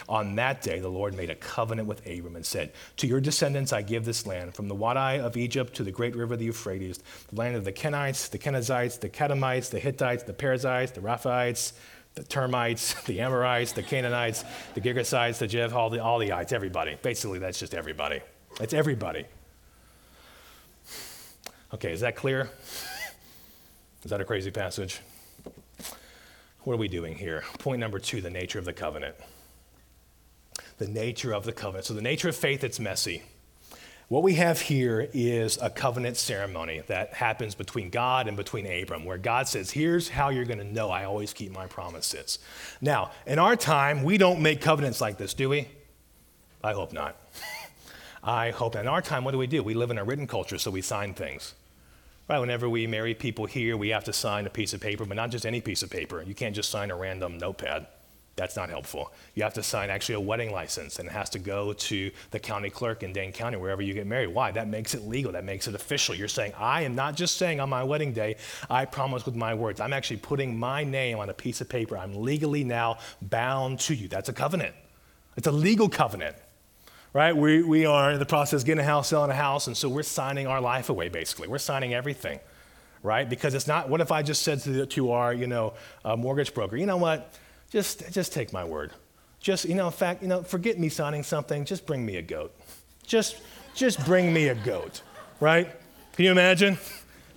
On 0.09 0.35
that 0.37 0.63
day, 0.63 0.81
the 0.81 0.89
Lord 0.89 1.15
made 1.15 1.31
a 1.31 1.35
covenant 1.35 1.89
with 1.89 2.07
Abram 2.07 2.37
and 2.37 2.45
said, 2.45 2.73
To 2.99 3.07
your 3.07 3.21
descendants 3.21 3.73
I 3.73 3.83
give 3.83 4.05
this 4.05 4.27
land, 4.27 4.55
from 4.55 4.69
the 4.69 4.75
Wadi 4.75 5.19
of 5.19 5.37
Egypt 5.37 5.75
to 5.75 5.85
the 5.85 5.91
great 5.91 6.15
river, 6.15 6.37
the 6.37 6.45
Euphrates, 6.45 6.99
the 7.29 7.37
land 7.37 7.57
of 7.57 7.65
the 7.65 7.73
Kenites, 7.73 8.29
the 8.29 8.39
Kenizzites, 8.39 9.01
the 9.01 9.09
Kadmonites, 9.09 9.71
the 9.71 9.79
Hittites, 9.79 10.25
the 10.25 10.35
Perizzites, 10.35 10.93
the 10.93 11.01
Rephaites, 11.01 11.73
the 12.15 12.25
termites, 12.25 12.95
the 13.05 13.21
Amorites, 13.21 13.73
the 13.73 13.83
Canaanites, 13.83 14.45
the 14.75 14.81
Girgashites, 14.81 15.39
the 15.39 15.49
Jev, 15.49 15.73
all 15.73 15.89
the, 15.89 16.03
all 16.03 16.19
the 16.19 16.33
ites, 16.33 16.53
everybody. 16.53 16.97
Basically, 17.01 17.39
that's 17.39 17.59
just 17.59 17.75
everybody. 17.75 18.21
It's 18.61 18.75
everybody. 18.75 19.27
Okay, 21.75 21.93
is 21.93 22.01
that 22.01 22.15
clear? 22.15 22.49
Is 24.05 24.11
that 24.11 24.21
a 24.21 24.25
crazy 24.25 24.53
passage? 24.53 25.01
What 26.61 26.75
are 26.75 26.77
we 26.77 26.87
doing 26.89 27.17
here? 27.17 27.43
Point 27.59 27.81
number 27.81 27.99
two 27.99 28.21
the 28.21 28.31
nature 28.31 28.59
of 28.59 28.65
the 28.65 28.73
covenant. 28.73 29.17
The 30.79 30.87
nature 30.87 31.33
of 31.33 31.45
the 31.45 31.53
covenant. 31.53 31.87
So, 31.87 31.95
the 31.95 32.03
nature 32.03 32.29
of 32.29 32.37
faith, 32.37 32.63
it's 32.63 32.79
messy. 32.79 33.23
What 34.09 34.23
we 34.23 34.35
have 34.35 34.61
here 34.61 35.09
is 35.13 35.59
a 35.61 35.69
covenant 35.69 36.17
ceremony 36.17 36.83
that 36.87 37.15
happens 37.15 37.57
between 37.57 37.91
God 37.91 38.29
and 38.29 38.37
between 38.37 38.65
Abram, 38.65 39.05
where 39.05 39.19
God 39.19 39.49
says, 39.49 39.73
Here's 39.73 40.09
how 40.09 40.29
you're 40.29 40.45
going 40.45 40.59
to 40.59 40.65
know 40.65 40.91
I 40.91 41.05
always 41.05 41.33
keep 41.33 41.51
my 41.51 41.67
promises. 41.67 42.39
Now, 42.81 43.11
in 43.27 43.41
our 43.41 43.57
time, 43.57 44.05
we 44.05 44.19
don't 44.19 44.41
make 44.41 44.61
covenants 44.61 45.01
like 45.01 45.19
this, 45.19 45.35
do 45.35 45.49
we? 45.49 45.67
I 46.63 46.73
hope 46.73 46.93
not. 46.93 47.17
I 48.27 48.51
hope. 48.51 48.75
In 48.75 48.89
our 48.89 49.01
time, 49.01 49.23
what 49.23 49.31
do 49.31 49.39
we 49.39 49.47
do? 49.47 49.63
We 49.63 49.75
live 49.75 49.93
in 49.93 49.99
a 49.99 50.05
written 50.05 50.27
culture, 50.27 50.59
so 50.59 50.73
we 50.73 50.83
sign 50.83 51.15
things. 51.15 51.55
Right, 52.29 52.41
whenever 52.41 52.69
we 52.69 52.89
marry 52.89 53.15
people 53.15 53.47
here, 53.47 53.77
we 53.77 53.91
have 53.91 54.03
to 54.05 54.13
sign 54.13 54.47
a 54.47 54.51
piece 54.51 54.75
of 54.75 54.81
paper, 54.81 55.05
but 55.05 55.17
not 55.17 55.31
just 55.31 55.47
any 55.47 55.61
piece 55.61 55.85
of 55.85 55.91
paper. 55.91 56.23
You 56.23 56.35
can't 56.35 56.57
just 56.57 56.71
sign 56.71 56.91
a 56.91 56.97
random 56.97 57.39
notepad. 57.39 57.87
That's 58.35 58.57
not 58.57 58.69
helpful. 58.69 59.13
You 59.37 59.45
have 59.45 59.55
to 59.55 59.63
sign 59.63 59.91
actually 59.91 60.17
a 60.17 60.21
wedding 60.21 60.51
license, 60.51 60.99
and 60.99 61.09
it 61.09 61.13
has 61.13 61.31
to 61.31 61.39
go 61.39 61.73
to 61.73 62.11
the 62.33 62.41
county 62.41 62.69
clerk 62.69 63.05
in 63.05 63.13
Dane 63.13 63.31
County, 63.31 63.59
wherever 63.59 63.81
you 63.81 63.95
get 63.95 64.09
married. 64.09 64.35
Why? 64.35 64.51
That 64.51 64.67
makes 64.67 64.93
it 64.93 65.07
legal. 65.07 65.31
That 65.31 65.45
makes 65.45 65.69
it 65.69 65.77
official. 65.77 66.17
You're 66.17 66.27
saying, 66.27 66.53
I 66.59 66.83
am 66.83 66.97
not 66.97 67.15
just 67.15 67.37
saying 67.37 67.61
on 67.61 67.71
my 67.71 67.85
wedding 67.85 68.13
day, 68.13 68.39
I 68.69 68.87
promise 68.87 69.25
with 69.25 69.37
my 69.37 69.55
words. 69.55 69.81
I'm 69.81 69.93
actually 69.93 70.19
putting 70.19 70.59
my 70.59 70.83
name 70.83 71.21
on 71.21 71.31
a 71.31 71.35
piece 71.35 71.61
of 71.61 71.69
paper. 71.69 71.97
I'm 71.97 72.23
legally 72.23 72.65
now 72.65 72.99
bound 73.23 73.79
to 73.81 73.95
you. 73.95 74.09
That's 74.09 74.29
a 74.29 74.35
covenant. 74.35 74.75
It's 75.37 75.47
a 75.47 75.53
legal 75.53 75.89
covenant, 75.89 76.37
right? 77.17 77.35
We, 77.35 77.63
we 77.63 77.87
are 77.87 78.13
in 78.13 78.19
the 78.19 78.27
process 78.27 78.61
of 78.61 78.67
getting 78.67 78.85
a 78.85 78.87
house, 78.87 79.09
selling 79.09 79.31
a 79.31 79.35
house, 79.35 79.69
and 79.69 79.75
so 79.75 79.89
we're 79.89 80.03
signing 80.03 80.47
our 80.47 80.61
life 80.61 80.91
away, 80.91 81.09
basically. 81.09 81.49
We're 81.49 81.57
signing 81.57 81.95
everything, 81.95 82.41
right? 83.03 83.27
Because 83.27 83.55
it's 83.55 83.67
not, 83.67 83.89
what 83.89 84.03
if 84.03 84.13
I 84.13 84.21
just 84.21 84.43
said 84.43 84.61
to, 84.65 84.71
the, 84.71 84.87
to 84.89 85.13
our, 85.13 85.33
you 85.33 85.47
know, 85.47 85.73
uh, 86.05 86.15
mortgage 86.15 86.53
broker, 86.53 86.77
you 86.77 86.85
know 86.85 86.99
what? 86.99 87.33
Just, 87.71 88.13
just 88.13 88.35
take 88.35 88.53
my 88.53 88.67
word. 88.67 88.93
Just, 89.41 89.65
you 89.65 89.75
know, 89.75 89.87
in 89.87 89.95
fact, 89.95 90.21
you 90.21 90.29
know, 90.29 90.43
forget 90.43 90.79
me 90.79 90.91
signing 90.91 91.23
something. 91.23 91.65
Just 91.65 91.87
bring 91.87 92.05
me 92.05 92.17
a 92.17 92.23
goat. 92.23 92.55
Just, 93.07 93.41
just 93.75 94.05
bring 94.05 94.35
me 94.35 94.49
a 94.49 94.55
goat, 94.55 95.01
right? 95.41 95.71
Can 96.13 96.27
you 96.27 96.31
imagine? 96.31 96.77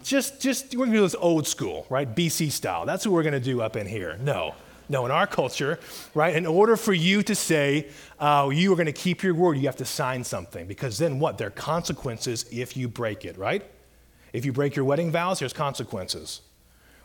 Just, 0.04 0.42
just, 0.42 0.76
we're 0.76 0.88
gonna 0.88 0.98
do 0.98 1.04
this 1.04 1.16
old 1.18 1.48
school, 1.48 1.88
right? 1.90 2.14
BC 2.14 2.52
style. 2.52 2.86
That's 2.86 3.08
what 3.08 3.14
we're 3.14 3.24
gonna 3.24 3.40
do 3.40 3.62
up 3.62 3.78
in 3.78 3.88
here. 3.88 4.18
No, 4.22 4.56
no, 4.90 5.06
in 5.06 5.12
our 5.12 5.28
culture, 5.28 5.80
right? 6.16 6.36
In 6.36 6.46
order 6.46 6.76
for 6.76 6.94
you 6.94 7.22
to 7.24 7.36
say 7.36 7.88
uh, 8.20 8.50
you 8.52 8.74
are 8.74 8.76
gonna 8.76 8.92
keep 8.92 9.22
your 9.22 9.36
word, 9.36 9.58
you 9.58 9.68
have 9.68 9.78
to 9.78 9.86
sign 9.86 10.24
something 10.24 10.68
because 10.68 10.98
then 10.98 11.20
what? 11.20 11.38
There 11.38 11.48
are 11.48 11.52
consequences 11.52 12.46
if 12.52 12.76
you 12.76 12.88
break 12.88 13.24
it, 13.24 13.38
right? 13.38 13.64
If 14.34 14.46
you 14.46 14.52
break 14.52 14.76
your 14.76 14.86
wedding 14.86 15.12
vows, 15.12 15.40
there's 15.40 15.54
consequences. 15.54 16.42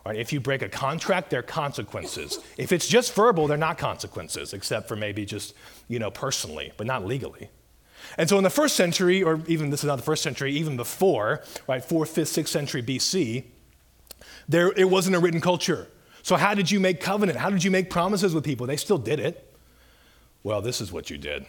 Right? 0.05 0.17
If 0.17 0.35
you 0.35 0.41
break 0.41 0.61
a 0.61 0.69
contract, 0.69 1.31
there 1.31 1.41
are 1.41 1.43
consequences. 1.43 2.39
If 2.59 2.73
it's 2.73 2.87
just 2.87 3.15
verbal, 3.15 3.47
they're 3.47 3.57
not 3.57 3.79
consequences, 3.79 4.53
except 4.53 4.87
for 4.87 4.97
maybe 4.97 5.25
just, 5.25 5.55
you 5.89 5.99
know, 5.99 6.11
personally, 6.11 6.73
but 6.77 6.87
not 6.87 7.07
legally. 7.07 7.49
And 8.19 8.29
so 8.29 8.37
in 8.37 8.45
the 8.45 8.51
first 8.51 8.77
century, 8.77 9.23
or 9.23 9.41
even 9.47 9.71
this 9.71 9.81
is 9.81 9.87
not 9.87 9.97
the 9.97 10.03
first 10.03 10.23
century, 10.23 10.53
even 10.53 10.77
before, 10.77 11.43
right, 11.67 11.83
fourth, 11.83 12.11
fifth, 12.11 12.29
sixth 12.29 12.53
century 12.53 12.83
BC, 12.83 13.45
there 14.47 14.73
it 14.73 14.91
wasn't 14.91 15.17
a 15.17 15.19
written 15.19 15.41
culture. 15.41 15.89
So 16.25 16.37
how 16.37 16.55
did 16.55 16.71
you 16.71 16.81
make 16.81 17.03
covenant? 17.03 17.39
How 17.39 17.51
did 17.51 17.63
you 17.63 17.71
make 17.71 17.91
promises 17.91 18.35
with 18.35 18.45
people? 18.45 18.67
They 18.67 18.79
still 18.79 18.97
did 18.97 19.21
it. 19.21 19.55
Well, 20.43 20.63
this 20.63 20.81
is 20.81 20.91
what 20.91 21.11
you 21.11 21.19
did. 21.19 21.45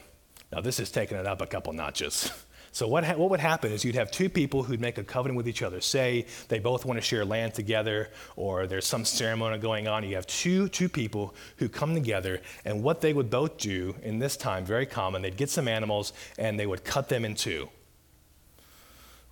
Now 0.51 0.59
this 0.59 0.81
is 0.81 0.91
taking 0.91 1.17
it 1.17 1.25
up 1.25 1.41
a 1.41 1.47
couple 1.47 1.73
notches. 1.73 2.29
So, 2.71 2.89
what, 2.89 3.05
ha- 3.05 3.15
what 3.15 3.29
would 3.29 3.39
happen 3.39 3.71
is 3.71 3.85
you'd 3.85 3.95
have 3.95 4.11
two 4.11 4.27
people 4.27 4.61
who'd 4.61 4.81
make 4.81 4.97
a 4.97 5.03
covenant 5.05 5.37
with 5.37 5.47
each 5.47 5.61
other. 5.61 5.79
Say 5.79 6.25
they 6.49 6.59
both 6.59 6.83
want 6.83 6.97
to 6.97 7.01
share 7.01 7.23
land 7.23 7.53
together, 7.53 8.09
or 8.35 8.67
there's 8.67 8.85
some 8.85 9.05
ceremony 9.05 9.59
going 9.59 9.87
on. 9.87 10.03
You 10.03 10.15
have 10.15 10.27
two, 10.27 10.67
two 10.67 10.89
people 10.89 11.33
who 11.55 11.69
come 11.69 11.93
together, 11.93 12.41
and 12.65 12.83
what 12.83 12.99
they 12.99 13.13
would 13.13 13.29
both 13.29 13.57
do 13.59 13.95
in 14.03 14.19
this 14.19 14.35
time, 14.35 14.65
very 14.65 14.85
common, 14.85 15.21
they'd 15.21 15.37
get 15.37 15.49
some 15.49 15.69
animals 15.69 16.11
and 16.37 16.59
they 16.59 16.67
would 16.67 16.83
cut 16.83 17.07
them 17.07 17.23
in 17.23 17.35
two 17.35 17.69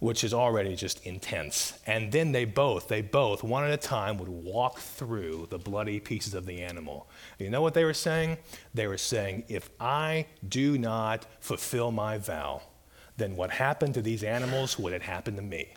which 0.03 0.25
is 0.25 0.33
already 0.33 0.75
just 0.75 1.01
intense. 1.05 1.79
And 1.87 2.11
then 2.11 2.33
they 2.33 2.43
both, 2.43 2.89
they 2.89 3.01
both, 3.01 3.41
one 3.41 3.63
at 3.63 3.71
a 3.71 3.77
time, 3.77 4.17
would 4.17 4.27
walk 4.27 4.79
through 4.79 5.47
the 5.49 5.57
bloody 5.57 6.01
pieces 6.01 6.33
of 6.33 6.45
the 6.45 6.61
animal. 6.61 7.07
You 7.39 7.49
know 7.49 7.61
what 7.61 7.73
they 7.73 7.85
were 7.85 7.93
saying? 7.93 8.37
They 8.73 8.85
were 8.85 8.97
saying, 8.97 9.45
if 9.47 9.69
I 9.79 10.25
do 10.45 10.77
not 10.77 11.25
fulfill 11.39 11.91
my 11.93 12.17
vow, 12.17 12.63
then 13.15 13.37
what 13.37 13.49
happened 13.49 13.93
to 13.93 14.01
these 14.01 14.25
animals 14.25 14.77
would 14.77 14.91
have 14.91 15.03
happened 15.03 15.37
to 15.37 15.43
me. 15.43 15.69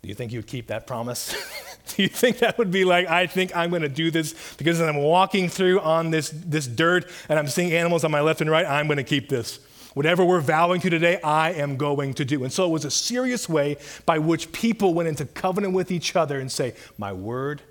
Do 0.00 0.08
you 0.08 0.14
think 0.14 0.32
you 0.32 0.38
would 0.38 0.46
keep 0.46 0.68
that 0.68 0.86
promise? 0.86 1.36
do 1.88 2.02
you 2.02 2.08
think 2.08 2.38
that 2.38 2.56
would 2.56 2.70
be 2.70 2.86
like, 2.86 3.08
I 3.08 3.26
think 3.26 3.54
I'm 3.54 3.68
going 3.68 3.82
to 3.82 3.90
do 3.90 4.10
this 4.10 4.54
because 4.56 4.80
I'm 4.80 4.96
walking 4.96 5.50
through 5.50 5.80
on 5.80 6.10
this, 6.10 6.30
this 6.30 6.66
dirt 6.66 7.10
and 7.28 7.38
I'm 7.38 7.48
seeing 7.48 7.74
animals 7.74 8.04
on 8.04 8.10
my 8.10 8.22
left 8.22 8.40
and 8.40 8.48
right? 8.48 8.64
I'm 8.64 8.86
going 8.86 8.96
to 8.96 9.04
keep 9.04 9.28
this. 9.28 9.60
Whatever 9.94 10.24
we're 10.24 10.40
vowing 10.40 10.80
to 10.82 10.90
today, 10.90 11.20
I 11.22 11.52
am 11.52 11.76
going 11.76 12.14
to 12.14 12.24
do. 12.24 12.44
And 12.44 12.52
so 12.52 12.64
it 12.64 12.70
was 12.70 12.84
a 12.84 12.90
serious 12.90 13.48
way 13.48 13.76
by 14.06 14.18
which 14.18 14.52
people 14.52 14.94
went 14.94 15.08
into 15.08 15.24
covenant 15.24 15.74
with 15.74 15.90
each 15.90 16.14
other 16.14 16.38
and 16.38 16.50
say, 16.50 16.74
My 16.96 17.12
word 17.12 17.62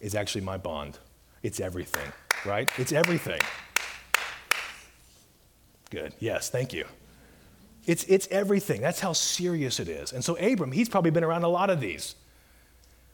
is 0.00 0.14
actually 0.14 0.42
my 0.42 0.58
bond. 0.58 0.98
It's 1.42 1.60
everything, 1.60 2.12
right? 2.44 2.70
It's 2.78 2.92
everything. 2.92 3.40
Good. 5.90 6.12
Yes, 6.18 6.50
thank 6.50 6.72
you. 6.72 6.84
It's, 7.86 8.04
it's 8.04 8.28
everything. 8.30 8.82
That's 8.82 9.00
how 9.00 9.14
serious 9.14 9.80
it 9.80 9.88
is. 9.88 10.12
And 10.12 10.22
so, 10.22 10.36
Abram, 10.36 10.72
he's 10.72 10.90
probably 10.90 11.10
been 11.10 11.24
around 11.24 11.44
a 11.44 11.48
lot 11.48 11.70
of 11.70 11.80
these. 11.80 12.14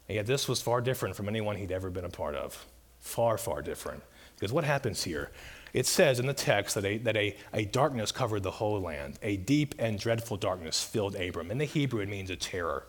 And 0.09 0.17
yet, 0.17 0.27
this 0.27 0.49
was 0.49 0.61
far 0.61 0.81
different 0.81 1.15
from 1.15 1.29
anyone 1.29 1.57
he'd 1.57 1.71
ever 1.71 1.91
been 1.91 2.05
a 2.05 2.11
part 2.11 2.35
of. 2.35 2.67
Far, 2.99 3.39
far 3.39 3.63
different. 3.63 4.03
Because 4.35 4.53
what 4.53 4.65
happens 4.65 5.05
here? 5.05 5.31
It 5.75 5.87
says 5.87 6.21
in 6.21 6.27
the 6.27 6.33
text 6.33 6.77
that, 6.77 6.85
a, 6.85 6.99
that 6.99 7.17
a, 7.17 7.37
a 7.53 7.65
darkness 7.65 8.13
covered 8.13 8.45
the 8.45 8.53
whole 8.53 8.81
land. 8.81 9.19
A 9.23 9.37
deep 9.37 9.75
and 9.77 9.99
dreadful 9.99 10.37
darkness 10.37 10.83
filled 10.83 11.17
Abram. 11.17 11.51
In 11.51 11.59
the 11.59 11.65
Hebrew, 11.65 12.01
it 12.01 12.09
means 12.09 12.31
a 12.31 12.37
terror. 12.37 12.87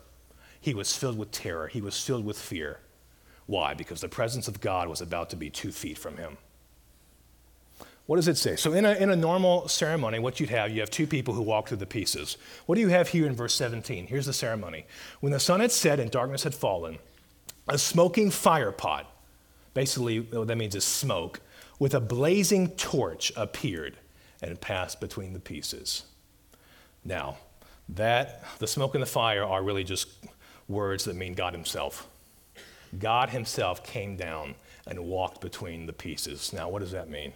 He 0.60 0.72
was 0.72 0.96
filled 0.96 1.18
with 1.18 1.32
terror, 1.32 1.66
he 1.66 1.80
was 1.80 2.00
filled 2.00 2.24
with 2.24 2.38
fear. 2.38 2.78
Why? 3.46 3.74
Because 3.74 4.00
the 4.00 4.08
presence 4.08 4.48
of 4.48 4.60
God 4.60 4.88
was 4.88 5.00
about 5.00 5.30
to 5.30 5.36
be 5.36 5.50
two 5.50 5.72
feet 5.72 5.98
from 5.98 6.16
him. 6.16 6.38
What 8.06 8.16
does 8.16 8.28
it 8.28 8.36
say? 8.36 8.54
So, 8.54 8.72
in 8.72 8.84
a, 8.84 8.92
in 8.92 9.10
a 9.10 9.16
normal 9.16 9.66
ceremony, 9.66 10.20
what 10.20 10.38
you'd 10.38 10.50
have, 10.50 10.70
you 10.70 10.80
have 10.80 10.90
two 10.90 11.08
people 11.08 11.34
who 11.34 11.42
walk 11.42 11.68
through 11.68 11.78
the 11.78 11.86
pieces. 11.86 12.36
What 12.66 12.76
do 12.76 12.80
you 12.80 12.88
have 12.88 13.08
here 13.08 13.26
in 13.26 13.34
verse 13.34 13.54
17? 13.54 14.06
Here's 14.06 14.26
the 14.26 14.32
ceremony. 14.32 14.86
When 15.18 15.32
the 15.32 15.40
sun 15.40 15.58
had 15.58 15.72
set 15.72 15.98
and 15.98 16.08
darkness 16.08 16.44
had 16.44 16.54
fallen, 16.54 16.98
a 17.68 17.78
smoking 17.78 18.30
fire 18.30 18.70
pot, 18.70 19.10
basically, 19.74 20.20
what 20.20 20.46
that 20.46 20.56
means 20.56 20.76
is 20.76 20.84
smoke, 20.84 21.40
with 21.78 21.94
a 21.94 22.00
blazing 22.00 22.70
torch 22.70 23.32
appeared 23.36 23.96
and 24.42 24.60
passed 24.60 25.00
between 25.00 25.32
the 25.32 25.40
pieces. 25.40 26.04
Now, 27.04 27.36
that, 27.88 28.42
the 28.58 28.66
smoke 28.66 28.94
and 28.94 29.02
the 29.02 29.06
fire 29.06 29.44
are 29.44 29.62
really 29.62 29.84
just 29.84 30.08
words 30.68 31.04
that 31.04 31.16
mean 31.16 31.34
God 31.34 31.52
Himself. 31.52 32.08
God 32.98 33.30
Himself 33.30 33.84
came 33.84 34.16
down 34.16 34.54
and 34.86 34.98
walked 35.00 35.40
between 35.40 35.86
the 35.86 35.92
pieces. 35.92 36.52
Now, 36.52 36.68
what 36.68 36.80
does 36.80 36.92
that 36.92 37.08
mean? 37.08 37.32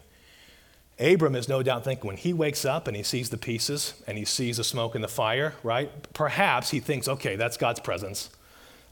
Abram 0.98 1.34
is 1.34 1.48
no 1.48 1.62
doubt 1.62 1.84
thinking 1.84 2.06
when 2.06 2.18
he 2.18 2.34
wakes 2.34 2.64
up 2.66 2.86
and 2.86 2.94
he 2.94 3.02
sees 3.02 3.30
the 3.30 3.38
pieces 3.38 3.94
and 4.06 4.18
he 4.18 4.24
sees 4.26 4.58
the 4.58 4.64
smoke 4.64 4.94
and 4.94 5.02
the 5.02 5.08
fire, 5.08 5.54
right? 5.62 5.90
Perhaps 6.12 6.70
he 6.70 6.78
thinks, 6.78 7.08
okay, 7.08 7.36
that's 7.36 7.56
God's 7.56 7.80
presence. 7.80 8.28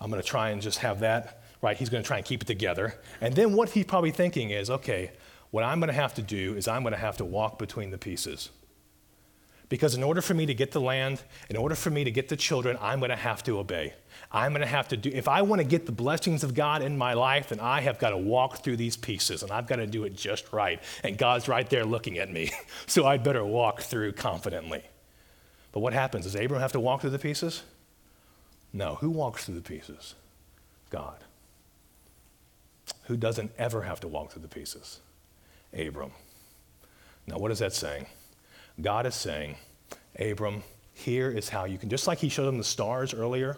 I'm 0.01 0.11
going 0.11 0.23
to 0.23 0.27
try 0.27 0.51
and 0.51 0.63
just 0.63 0.79
have 0.79 1.01
that, 1.01 1.43
right? 1.61 1.77
He's 1.77 1.91
going 1.91 2.03
to 2.03 2.07
try 2.07 2.17
and 2.17 2.25
keep 2.25 2.41
it 2.41 2.47
together. 2.47 2.95
And 3.21 3.35
then 3.35 3.53
what 3.53 3.71
he's 3.71 3.85
probably 3.85 4.11
thinking 4.11 4.51
is, 4.51 4.71
okay, 4.71 5.11
what 5.51 5.65
I'm 5.65 5.81
going 5.81 5.89
to 5.89 5.95
have 5.95 6.15
to 6.15 6.23
do 6.23 6.55
is 6.55 6.69
I'm 6.69 6.83
going 6.83 6.93
to 6.93 6.99
have 6.99 7.17
to 7.19 7.25
walk 7.25 7.59
between 7.59 7.91
the 7.91 7.99
pieces. 7.99 8.51
Because 9.69 9.95
in 9.95 10.03
order 10.03 10.23
for 10.23 10.33
me 10.33 10.47
to 10.47 10.55
get 10.55 10.73
the 10.73 10.81
land, 10.81 11.23
in 11.51 11.57
order 11.57 11.75
for 11.75 11.91
me 11.91 12.05
to 12.05 12.11
get 12.11 12.29
the 12.29 12.37
children, 12.37 12.79
I'm 12.81 13.01
going 13.01 13.11
to 13.11 13.17
have 13.17 13.43
to 13.45 13.59
obey. 13.59 13.93
I'm 14.33 14.53
going 14.53 14.63
to 14.63 14.67
have 14.67 14.89
to 14.89 14.97
do, 14.97 15.11
if 15.13 15.29
I 15.29 15.43
want 15.43 15.61
to 15.61 15.69
get 15.69 15.85
the 15.85 15.93
blessings 15.93 16.43
of 16.43 16.55
God 16.55 16.83
in 16.83 16.97
my 16.97 17.13
life, 17.13 17.51
then 17.51 17.61
I 17.61 17.83
have 17.83 17.99
got 17.99 18.11
to 18.11 18.17
walk 18.17 18.63
through 18.65 18.77
these 18.77 18.97
pieces 18.97 19.43
and 19.43 19.53
I've 19.53 19.67
got 19.67 19.77
to 19.77 19.87
do 19.87 20.05
it 20.05 20.17
just 20.17 20.53
right. 20.53 20.83
And 21.05 21.19
God's 21.19 21.49
right 21.49 21.69
there 21.69 21.85
looking 21.85 22.17
at 22.19 22.31
me. 22.31 22.51
so 22.87 23.07
I'd 23.07 23.23
better 23.23 23.45
walk 23.45 23.83
through 23.83 24.13
confidently. 24.13 24.83
But 25.73 25.81
what 25.81 25.93
happens? 25.93 26.25
Does 26.25 26.35
Abram 26.35 26.61
have 26.61 26.73
to 26.73 26.81
walk 26.81 27.03
through 27.03 27.11
the 27.11 27.19
pieces? 27.19 27.63
No. 28.73 28.97
Who 28.97 29.11
walks 29.11 29.45
through 29.45 29.57
the 29.57 29.61
pieces? 29.61 30.15
God. 30.89 31.25
Who 33.05 33.19
doesn't 33.19 33.53
ever 33.59 33.83
have 33.83 34.01
to 34.01 34.09
walk 34.09 34.33
through 34.33 34.43
the 34.43 34.49
pieces? 34.49 35.01
Abram. 35.77 36.13
Now, 37.27 37.39
what 37.39 37.51
is 37.51 37.59
that 37.59 37.73
saying? 37.73 38.07
God 38.81 39.07
is 39.07 39.15
saying, 39.15 39.57
Abram, 40.19 40.63
here 40.93 41.31
is 41.31 41.49
how 41.49 41.65
you 41.65 41.79
can, 41.79 41.89
just 41.89 42.07
like 42.07 42.19
he 42.19 42.29
showed 42.29 42.49
him 42.49 42.59
the 42.59 42.65
stars 42.65 43.13
earlier, 43.13 43.57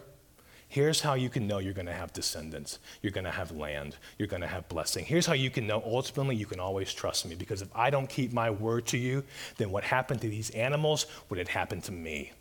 here's 0.67 1.01
how 1.01 1.13
you 1.13 1.29
can 1.29 1.47
know 1.47 1.59
you're 1.59 1.73
going 1.73 1.87
to 1.87 1.93
have 1.93 2.13
descendants. 2.13 2.79
You're 3.01 3.11
going 3.11 3.25
to 3.25 3.31
have 3.31 3.51
land. 3.51 3.97
You're 4.17 4.27
going 4.27 4.41
to 4.41 4.47
have 4.47 4.67
blessing. 4.67 5.05
Here's 5.05 5.25
how 5.25 5.33
you 5.33 5.49
can 5.49 5.67
know 5.67 5.81
ultimately 5.85 6.35
you 6.35 6.45
can 6.45 6.59
always 6.59 6.93
trust 6.93 7.25
me 7.25 7.35
because 7.35 7.61
if 7.61 7.69
I 7.75 7.89
don't 7.89 8.09
keep 8.09 8.33
my 8.33 8.49
word 8.49 8.87
to 8.87 8.97
you, 8.97 9.23
then 9.57 9.71
what 9.71 9.83
happened 9.83 10.21
to 10.21 10.29
these 10.29 10.49
animals 10.51 11.05
would 11.29 11.39
have 11.39 11.47
happened 11.47 11.83
to 11.85 11.91
me. 11.91 12.31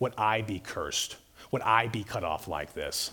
Would 0.00 0.14
I 0.18 0.42
be 0.42 0.58
cursed? 0.58 1.16
Would 1.50 1.62
I 1.62 1.88
be 1.88 2.04
cut 2.04 2.24
off 2.24 2.48
like 2.48 2.74
this? 2.74 3.10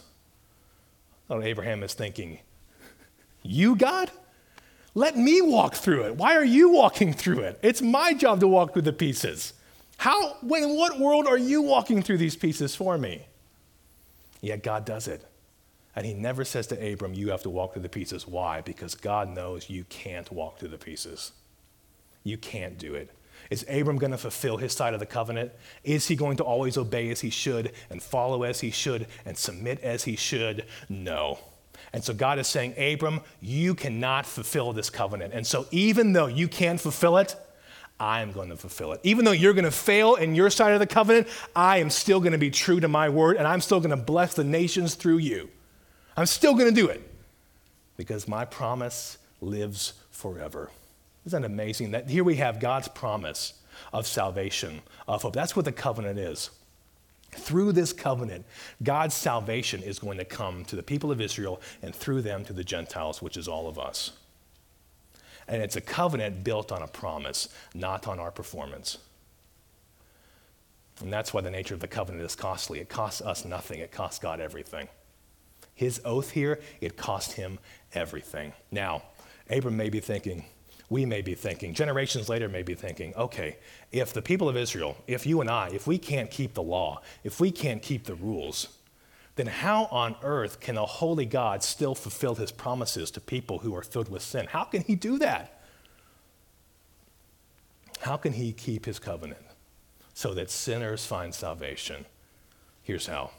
Abraham 1.30 1.84
is 1.84 1.94
thinking, 1.94 2.40
You, 3.42 3.76
God? 3.76 4.12
Let 4.94 5.18
me 5.18 5.42
walk 5.42 5.76
through 5.76 6.04
it. 6.04 6.18
Why 6.18 6.36
are 6.36 6.44
you 6.44 6.70
walking 6.70 7.14
through 7.14 7.40
it? 7.40 7.60
It's 7.62 7.82
my 7.82 8.14
job 8.14 8.40
to 8.42 8.48
walk 8.48 8.74
through 8.74 8.82
the 8.82 8.94
pieces. 8.94 9.54
How, 9.98 10.36
when, 10.42 10.64
in 10.64 10.78
what 10.78 11.00
world 11.00 11.28
are 11.28 11.38
you 11.38 11.62
walking 11.62 12.02
through 12.02 12.18
these 12.18 12.36
pieces 12.36 12.76
for 12.76 12.98
me? 12.98 13.26
Yet 14.42 14.64
God 14.64 14.84
does 14.84 15.08
it. 15.08 15.26
And 15.96 16.06
he 16.06 16.14
never 16.14 16.44
says 16.44 16.68
to 16.68 16.94
Abram, 16.94 17.14
You 17.14 17.30
have 17.30 17.44
to 17.44 17.50
walk 17.50 17.74
through 17.74 17.84
the 17.84 17.90
pieces. 17.90 18.28
Why? 18.28 18.62
Because 18.62 18.96
God 18.96 19.30
knows 19.30 19.70
you 19.70 19.84
can't 19.86 20.32
walk 20.32 20.58
through 20.58 20.70
the 20.70 20.78
pieces. 20.78 21.32
You 22.24 22.38
can't 22.38 22.78
do 22.78 22.96
it. 22.96 23.12
Is 23.50 23.66
Abram 23.70 23.98
going 23.98 24.12
to 24.12 24.18
fulfill 24.18 24.58
his 24.58 24.74
side 24.74 24.94
of 24.94 25.00
the 25.00 25.06
covenant? 25.06 25.52
Is 25.84 26.08
he 26.08 26.16
going 26.16 26.38
to 26.38 26.44
always 26.44 26.78
obey 26.78 27.10
as 27.10 27.22
he 27.22 27.30
should 27.30 27.72
and 27.90 28.02
follow 28.02 28.44
as 28.44 28.62
he 28.62 28.72
should 28.72 29.08
and 29.26 29.38
submit 29.38 29.82
as 29.82 30.06
he 30.06 30.16
should? 30.16 30.66
No. 30.88 31.40
And 31.94 32.04
so 32.04 32.14
God 32.14 32.40
is 32.40 32.48
saying, 32.48 32.74
Abram, 32.78 33.22
you 33.42 33.76
cannot 33.76 34.26
fulfill 34.26 34.74
this 34.74 34.90
covenant. 34.90 35.34
And 35.34 35.46
so 35.46 35.68
even 35.72 36.14
though 36.14 36.28
you 36.28 36.48
can't 36.48 36.80
fulfill 36.80 37.18
it, 37.18 37.36
I 38.00 38.22
am 38.22 38.32
going 38.32 38.50
to 38.50 38.58
fulfill 38.58 38.94
it. 38.94 39.02
Even 39.04 39.26
though 39.26 39.32
you're 39.32 39.54
going 39.54 39.66
to 39.66 39.72
fail 39.72 40.16
in 40.16 40.34
your 40.34 40.50
side 40.50 40.74
of 40.74 40.80
the 40.80 40.88
covenant, 40.88 41.28
I 41.56 41.78
am 41.78 41.90
still 41.90 42.20
going 42.20 42.32
to 42.32 42.40
be 42.40 42.50
true 42.50 42.80
to 42.80 42.88
my 42.88 43.10
word 43.10 43.38
and 43.38 43.48
I'm 43.48 43.62
still 43.62 43.80
going 43.80 43.92
to 43.92 43.98
bless 43.98 44.34
the 44.34 44.44
nations 44.44 44.96
through 44.96 45.20
you. 45.20 45.50
I'm 46.18 46.26
still 46.26 46.54
going 46.56 46.74
to 46.74 46.76
do 46.76 46.88
it 46.88 47.08
because 47.98 48.28
my 48.28 48.44
promise 48.46 49.18
lives 49.40 49.94
forever. 50.10 50.72
Isn't 51.26 51.44
that 51.44 51.48
amazing? 51.48 51.92
That 51.92 52.10
here 52.10 52.24
we 52.24 52.38
have 52.38 52.60
God's 52.60 52.88
promise 52.88 53.54
of 53.94 54.08
salvation, 54.08 54.82
of 55.08 55.22
hope. 55.22 55.34
That's 55.34 55.56
what 55.56 55.66
the 55.66 55.72
covenant 55.72 56.18
is. 56.18 56.50
Through 57.32 57.72
this 57.72 57.94
covenant, 57.94 58.46
God's 58.84 59.16
salvation 59.16 59.82
is 59.82 60.00
going 60.00 60.18
to 60.18 60.26
come 60.26 60.66
to 60.66 60.76
the 60.76 60.84
people 60.84 61.12
of 61.12 61.22
Israel 61.22 61.62
and 61.82 61.96
through 61.96 62.22
them 62.22 62.44
to 62.46 62.54
the 62.54 62.64
Gentiles, 62.64 63.22
which 63.22 63.38
is 63.38 63.48
all 63.48 63.70
of 63.70 63.80
us. 63.80 64.12
And 65.48 65.62
it's 65.62 65.76
a 65.76 65.82
covenant 65.82 66.44
built 66.44 66.72
on 66.72 66.82
a 66.82 66.88
promise, 66.88 67.50
not 67.74 68.08
on 68.08 68.20
our 68.20 68.32
performance. 68.32 68.98
And 71.02 71.12
that's 71.12 71.34
why 71.34 71.42
the 71.42 71.52
nature 71.52 71.74
of 71.74 71.80
the 71.80 71.88
covenant 71.88 72.24
is 72.24 72.36
costly. 72.36 72.80
It 72.80 72.90
costs 72.90 73.22
us 73.22 73.44
nothing, 73.46 73.80
it 73.80 73.92
costs 73.92 74.20
God 74.20 74.40
everything. 74.40 74.88
His 75.74 76.02
oath 76.06 76.32
here, 76.32 76.60
it 76.80 76.96
cost 76.96 77.34
him 77.34 77.60
everything. 77.94 78.54
Now, 78.72 79.04
Abram 79.50 79.76
may 79.78 79.90
be 79.90 80.00
thinking, 80.00 80.46
we 80.92 81.06
may 81.06 81.22
be 81.22 81.36
thinking, 81.36 81.74
generations 81.74 82.28
later 82.28 82.50
may 82.50 82.64
be 82.64 82.76
thinking, 82.76 83.16
okay, 83.16 83.56
if 83.94 84.12
the 84.12 84.22
people 84.22 84.50
of 84.50 84.58
Israel, 84.58 84.98
if 85.08 85.26
you 85.26 85.40
and 85.40 85.50
I, 85.50 85.70
if 85.70 85.88
we 85.88 85.98
can't 85.98 86.30
keep 86.30 86.54
the 86.54 86.62
law, 86.62 87.02
if 87.24 87.40
we 87.40 87.50
can't 87.50 87.82
keep 87.82 88.04
the 88.04 88.14
rules, 88.14 88.68
then 89.38 89.48
how 89.48 89.86
on 89.86 90.18
earth 90.22 90.60
can 90.60 90.78
a 90.78 90.86
holy 90.86 91.26
God 91.26 91.64
still 91.64 91.96
fulfill 91.96 92.36
his 92.36 92.52
promises 92.52 93.10
to 93.12 93.22
people 93.22 93.60
who 93.60 93.74
are 93.74 93.84
filled 93.84 94.10
with 94.10 94.22
sin? 94.22 94.48
How 94.50 94.66
can 94.66 94.82
he 94.82 94.96
do 94.96 95.18
that? 95.20 95.62
How 98.02 98.18
can 98.18 98.34
he 98.34 98.52
keep 98.52 98.86
his 98.86 99.00
covenant 99.00 99.46
so 100.14 100.34
that 100.34 100.52
sinners 100.52 101.06
find 101.06 101.34
salvation? 101.34 102.06
Here's 102.84 103.08
how. 103.08 103.32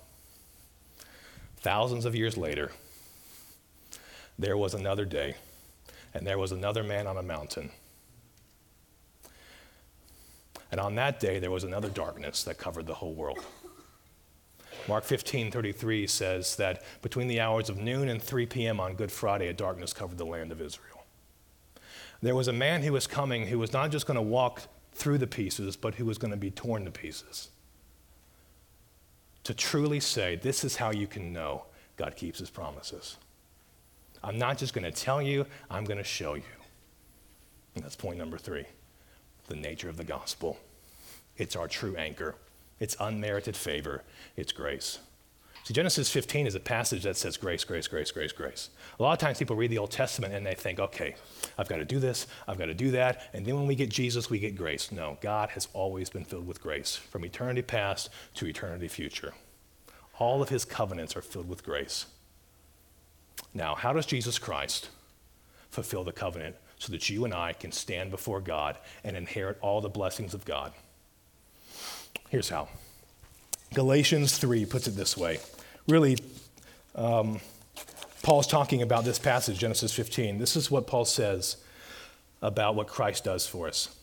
Thousands 1.58 2.06
of 2.06 2.14
years 2.14 2.38
later, 2.38 2.72
there 4.38 4.56
was 4.56 4.72
another 4.72 5.04
day 5.04 5.36
and 6.14 6.26
there 6.26 6.38
was 6.38 6.52
another 6.52 6.82
man 6.82 7.06
on 7.06 7.16
a 7.16 7.22
mountain. 7.22 7.70
And 10.70 10.80
on 10.80 10.94
that 10.94 11.20
day, 11.20 11.38
there 11.38 11.50
was 11.50 11.64
another 11.64 11.90
darkness 11.90 12.44
that 12.44 12.58
covered 12.58 12.86
the 12.86 12.94
whole 12.94 13.12
world. 13.12 13.44
Mark 14.88 15.04
15, 15.04 15.50
33 15.50 16.06
says 16.06 16.56
that 16.56 16.82
between 17.02 17.28
the 17.28 17.40
hours 17.40 17.68
of 17.68 17.78
noon 17.78 18.08
and 18.08 18.20
3 18.20 18.46
p.m. 18.46 18.80
on 18.80 18.94
Good 18.94 19.12
Friday, 19.12 19.48
a 19.48 19.52
darkness 19.52 19.92
covered 19.92 20.18
the 20.18 20.24
land 20.24 20.50
of 20.50 20.60
Israel. 20.60 21.04
There 22.20 22.34
was 22.34 22.48
a 22.48 22.52
man 22.52 22.82
who 22.82 22.92
was 22.92 23.06
coming 23.06 23.46
who 23.46 23.58
was 23.58 23.72
not 23.72 23.90
just 23.90 24.06
going 24.06 24.16
to 24.16 24.22
walk 24.22 24.62
through 24.92 25.18
the 25.18 25.26
pieces, 25.26 25.76
but 25.76 25.96
who 25.96 26.04
was 26.04 26.18
going 26.18 26.30
to 26.30 26.36
be 26.36 26.50
torn 26.50 26.84
to 26.84 26.90
pieces. 26.90 27.50
To 29.44 29.54
truly 29.54 30.00
say, 30.00 30.36
this 30.36 30.64
is 30.64 30.76
how 30.76 30.90
you 30.90 31.06
can 31.06 31.32
know 31.32 31.64
God 31.96 32.16
keeps 32.16 32.38
his 32.38 32.50
promises. 32.50 33.16
I'm 34.24 34.38
not 34.38 34.58
just 34.58 34.74
going 34.74 34.84
to 34.84 34.92
tell 34.92 35.20
you, 35.20 35.46
I'm 35.70 35.84
going 35.84 35.98
to 35.98 36.04
show 36.04 36.34
you. 36.34 36.42
And 37.74 37.84
that's 37.84 37.96
point 37.96 38.18
number 38.18 38.38
three 38.38 38.66
the 39.48 39.56
nature 39.56 39.88
of 39.88 39.96
the 39.96 40.04
gospel. 40.04 40.58
It's 41.36 41.56
our 41.56 41.68
true 41.68 41.96
anchor, 41.96 42.36
it's 42.78 42.96
unmerited 43.00 43.56
favor, 43.56 44.02
it's 44.36 44.52
grace. 44.52 44.98
See, 45.64 45.74
Genesis 45.74 46.10
15 46.10 46.48
is 46.48 46.56
a 46.56 46.60
passage 46.60 47.04
that 47.04 47.16
says 47.16 47.36
grace, 47.36 47.62
grace, 47.62 47.86
grace, 47.86 48.10
grace, 48.10 48.32
grace. 48.32 48.70
A 48.98 49.02
lot 49.02 49.12
of 49.12 49.18
times 49.18 49.38
people 49.38 49.54
read 49.54 49.70
the 49.70 49.78
Old 49.78 49.92
Testament 49.92 50.34
and 50.34 50.44
they 50.44 50.54
think, 50.54 50.80
okay, 50.80 51.14
I've 51.56 51.68
got 51.68 51.76
to 51.76 51.84
do 51.84 52.00
this, 52.00 52.26
I've 52.48 52.58
got 52.58 52.66
to 52.66 52.74
do 52.74 52.90
that, 52.92 53.30
and 53.32 53.46
then 53.46 53.54
when 53.54 53.68
we 53.68 53.76
get 53.76 53.88
Jesus, 53.88 54.28
we 54.28 54.40
get 54.40 54.56
grace. 54.56 54.90
No, 54.90 55.18
God 55.20 55.50
has 55.50 55.68
always 55.72 56.10
been 56.10 56.24
filled 56.24 56.48
with 56.48 56.60
grace 56.60 56.96
from 56.96 57.24
eternity 57.24 57.62
past 57.62 58.10
to 58.34 58.46
eternity 58.46 58.88
future. 58.88 59.34
All 60.18 60.42
of 60.42 60.48
his 60.48 60.64
covenants 60.64 61.14
are 61.14 61.22
filled 61.22 61.48
with 61.48 61.64
grace. 61.64 62.06
Now, 63.54 63.74
how 63.74 63.92
does 63.92 64.06
Jesus 64.06 64.38
Christ 64.38 64.88
fulfill 65.70 66.04
the 66.04 66.12
covenant 66.12 66.56
so 66.78 66.92
that 66.92 67.08
you 67.08 67.24
and 67.24 67.34
I 67.34 67.52
can 67.52 67.72
stand 67.72 68.10
before 68.10 68.40
God 68.40 68.78
and 69.04 69.16
inherit 69.16 69.58
all 69.60 69.80
the 69.80 69.88
blessings 69.88 70.34
of 70.34 70.44
God? 70.44 70.72
Here's 72.30 72.48
how 72.48 72.68
Galatians 73.74 74.38
3 74.38 74.66
puts 74.66 74.86
it 74.86 74.96
this 74.96 75.16
way. 75.16 75.38
Really, 75.88 76.16
um, 76.94 77.40
Paul's 78.22 78.46
talking 78.46 78.82
about 78.82 79.04
this 79.04 79.18
passage, 79.18 79.58
Genesis 79.58 79.92
15. 79.92 80.38
This 80.38 80.56
is 80.56 80.70
what 80.70 80.86
Paul 80.86 81.04
says 81.04 81.56
about 82.40 82.74
what 82.74 82.86
Christ 82.86 83.24
does 83.24 83.46
for 83.46 83.68
us. 83.68 83.96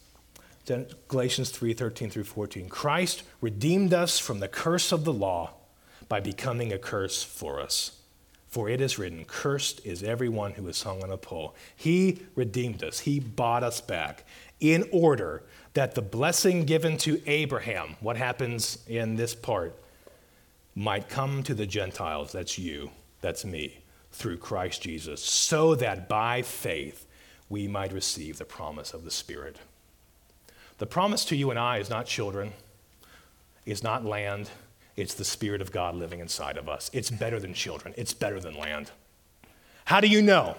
Galatians 1.07 1.49
3 1.49 1.73
13 1.73 2.09
through 2.09 2.25
14. 2.25 2.69
Christ 2.69 3.23
redeemed 3.41 3.93
us 3.93 4.19
from 4.19 4.39
the 4.39 4.47
curse 4.47 4.91
of 4.91 5.03
the 5.03 5.13
law 5.13 5.53
by 6.07 6.19
becoming 6.19 6.71
a 6.71 6.77
curse 6.77 7.23
for 7.23 7.59
us. 7.59 7.98
For 8.49 8.67
it 8.67 8.81
is 8.81 8.97
written, 8.97 9.25
Cursed 9.25 9.85
is 9.85 10.01
everyone 10.01 10.53
who 10.53 10.67
is 10.67 10.81
hung 10.81 11.03
on 11.03 11.11
a 11.11 11.17
pole. 11.17 11.55
He 11.75 12.23
redeemed 12.35 12.83
us, 12.83 12.99
He 12.99 13.19
bought 13.19 13.63
us 13.63 13.79
back 13.79 14.25
in 14.59 14.89
order 14.91 15.43
that 15.75 15.95
the 15.95 16.01
blessing 16.01 16.65
given 16.65 16.97
to 16.97 17.21
Abraham, 17.27 17.95
what 18.01 18.17
happens 18.17 18.79
in 18.87 19.15
this 19.15 19.35
part, 19.35 19.79
might 20.75 21.09
come 21.09 21.43
to 21.43 21.53
the 21.53 21.67
Gentiles. 21.67 22.31
That's 22.31 22.57
you, 22.57 22.89
that's 23.21 23.45
me, 23.45 23.79
through 24.11 24.37
Christ 24.37 24.81
Jesus, 24.81 25.23
so 25.23 25.75
that 25.75 26.09
by 26.09 26.41
faith 26.41 27.05
we 27.49 27.67
might 27.67 27.93
receive 27.93 28.37
the 28.37 28.45
promise 28.45 28.93
of 28.93 29.03
the 29.03 29.11
Spirit. 29.11 29.57
The 30.79 30.87
promise 30.87 31.23
to 31.25 31.35
you 31.35 31.51
and 31.51 31.59
I 31.59 31.77
is 31.77 31.89
not 31.89 32.07
children, 32.07 32.53
is 33.65 33.83
not 33.83 34.05
land, 34.05 34.49
it's 34.99 35.13
the 35.13 35.25
Spirit 35.25 35.61
of 35.61 35.71
God 35.71 35.95
living 35.95 36.19
inside 36.19 36.57
of 36.57 36.67
us. 36.67 36.89
It's 36.93 37.09
better 37.09 37.39
than 37.39 37.53
children, 37.53 37.93
it's 37.97 38.13
better 38.13 38.39
than 38.39 38.55
land. 38.55 38.91
How 39.85 39.99
do 40.01 40.07
you 40.07 40.21
know? 40.21 40.55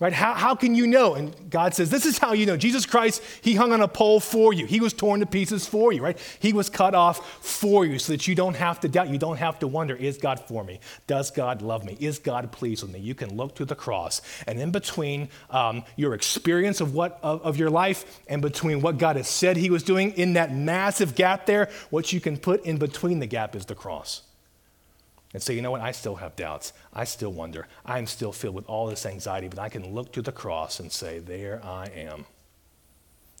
Right? 0.00 0.12
How, 0.12 0.34
how 0.34 0.54
can 0.54 0.76
you 0.76 0.86
know? 0.86 1.14
And 1.14 1.34
God 1.50 1.74
says, 1.74 1.90
This 1.90 2.06
is 2.06 2.18
how 2.18 2.32
you 2.32 2.46
know. 2.46 2.56
Jesus 2.56 2.86
Christ, 2.86 3.20
He 3.40 3.56
hung 3.56 3.72
on 3.72 3.80
a 3.80 3.88
pole 3.88 4.20
for 4.20 4.52
you. 4.52 4.64
He 4.64 4.78
was 4.78 4.92
torn 4.92 5.18
to 5.20 5.26
pieces 5.26 5.66
for 5.66 5.92
you, 5.92 6.00
right? 6.00 6.16
He 6.38 6.52
was 6.52 6.70
cut 6.70 6.94
off 6.94 7.44
for 7.44 7.84
you 7.84 7.98
so 7.98 8.12
that 8.12 8.28
you 8.28 8.36
don't 8.36 8.54
have 8.54 8.78
to 8.80 8.88
doubt. 8.88 9.08
You 9.08 9.18
don't 9.18 9.38
have 9.38 9.58
to 9.58 9.66
wonder, 9.66 9.96
Is 9.96 10.16
God 10.16 10.38
for 10.38 10.62
me? 10.62 10.78
Does 11.08 11.32
God 11.32 11.62
love 11.62 11.84
me? 11.84 11.96
Is 11.98 12.20
God 12.20 12.52
pleased 12.52 12.84
with 12.84 12.92
me? 12.92 13.00
You 13.00 13.16
can 13.16 13.36
look 13.36 13.56
to 13.56 13.64
the 13.64 13.74
cross. 13.74 14.22
And 14.46 14.60
in 14.60 14.70
between 14.70 15.30
um, 15.50 15.82
your 15.96 16.14
experience 16.14 16.80
of, 16.80 16.94
what, 16.94 17.18
of, 17.24 17.42
of 17.42 17.56
your 17.56 17.70
life 17.70 18.20
and 18.28 18.40
between 18.40 18.80
what 18.80 18.98
God 18.98 19.16
has 19.16 19.26
said 19.26 19.56
He 19.56 19.68
was 19.68 19.82
doing, 19.82 20.12
in 20.12 20.34
that 20.34 20.54
massive 20.54 21.16
gap 21.16 21.46
there, 21.46 21.70
what 21.90 22.12
you 22.12 22.20
can 22.20 22.36
put 22.36 22.64
in 22.64 22.76
between 22.76 23.18
the 23.18 23.26
gap 23.26 23.56
is 23.56 23.64
the 23.64 23.74
cross 23.74 24.22
and 25.34 25.42
say, 25.42 25.54
you 25.54 25.62
know 25.62 25.70
what, 25.70 25.80
I 25.80 25.92
still 25.92 26.16
have 26.16 26.36
doubts. 26.36 26.72
I 26.92 27.04
still 27.04 27.32
wonder. 27.32 27.66
I'm 27.84 28.06
still 28.06 28.32
filled 28.32 28.54
with 28.54 28.66
all 28.66 28.86
this 28.86 29.04
anxiety, 29.04 29.48
but 29.48 29.58
I 29.58 29.68
can 29.68 29.94
look 29.94 30.12
to 30.12 30.22
the 30.22 30.32
cross 30.32 30.80
and 30.80 30.90
say, 30.90 31.18
there 31.18 31.60
I 31.64 31.86
am. 31.86 32.24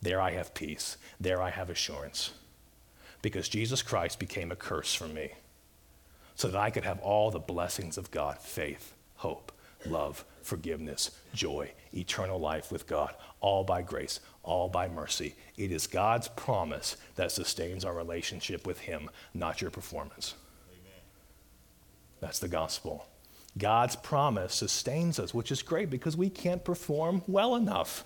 There 0.02 0.20
I 0.20 0.32
have 0.32 0.54
peace. 0.54 0.96
There 1.18 1.40
I 1.40 1.50
have 1.50 1.70
assurance. 1.70 2.32
Because 3.22 3.48
Jesus 3.48 3.82
Christ 3.82 4.18
became 4.18 4.52
a 4.52 4.56
curse 4.56 4.94
for 4.94 5.08
me 5.08 5.32
so 6.34 6.48
that 6.48 6.60
I 6.60 6.70
could 6.70 6.84
have 6.84 7.00
all 7.00 7.30
the 7.30 7.40
blessings 7.40 7.98
of 7.98 8.12
God 8.12 8.38
faith, 8.38 8.94
hope, 9.16 9.50
love, 9.84 10.24
forgiveness, 10.42 11.10
joy, 11.34 11.72
eternal 11.92 12.38
life 12.38 12.70
with 12.70 12.86
God, 12.86 13.14
all 13.40 13.64
by 13.64 13.82
grace, 13.82 14.20
all 14.44 14.68
by 14.68 14.88
mercy. 14.88 15.34
It 15.56 15.72
is 15.72 15.88
God's 15.88 16.28
promise 16.28 16.96
that 17.16 17.32
sustains 17.32 17.84
our 17.84 17.92
relationship 17.94 18.66
with 18.66 18.78
Him, 18.78 19.10
not 19.34 19.60
your 19.60 19.72
performance. 19.72 20.34
That's 22.20 22.38
the 22.38 22.48
gospel. 22.48 23.06
God's 23.56 23.96
promise 23.96 24.54
sustains 24.54 25.18
us, 25.18 25.34
which 25.34 25.50
is 25.50 25.62
great 25.62 25.90
because 25.90 26.16
we 26.16 26.30
can't 26.30 26.64
perform 26.64 27.22
well 27.26 27.56
enough. 27.56 28.04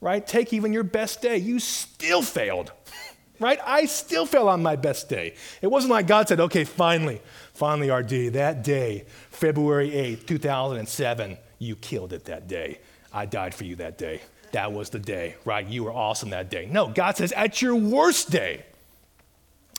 Right? 0.00 0.26
Take 0.26 0.52
even 0.52 0.72
your 0.72 0.84
best 0.84 1.20
day. 1.20 1.36
You 1.36 1.58
still 1.58 2.22
failed. 2.22 2.72
right? 3.40 3.58
I 3.64 3.86
still 3.86 4.26
fell 4.26 4.48
on 4.48 4.62
my 4.62 4.76
best 4.76 5.08
day. 5.08 5.34
It 5.60 5.66
wasn't 5.66 5.90
like 5.90 6.06
God 6.06 6.28
said, 6.28 6.40
okay, 6.40 6.64
finally, 6.64 7.20
finally, 7.52 7.90
RD, 7.90 8.34
that 8.34 8.62
day, 8.62 9.06
February 9.30 9.90
8th, 9.90 10.26
2007, 10.26 11.36
you 11.58 11.76
killed 11.76 12.12
it 12.12 12.26
that 12.26 12.46
day. 12.46 12.78
I 13.12 13.26
died 13.26 13.54
for 13.54 13.64
you 13.64 13.76
that 13.76 13.98
day. 13.98 14.20
That 14.52 14.72
was 14.72 14.90
the 14.90 14.98
day, 14.98 15.36
right? 15.44 15.66
You 15.66 15.84
were 15.84 15.92
awesome 15.92 16.30
that 16.30 16.50
day. 16.50 16.68
No, 16.70 16.88
God 16.88 17.16
says, 17.16 17.32
at 17.32 17.62
your 17.62 17.74
worst 17.74 18.30
day, 18.30 18.64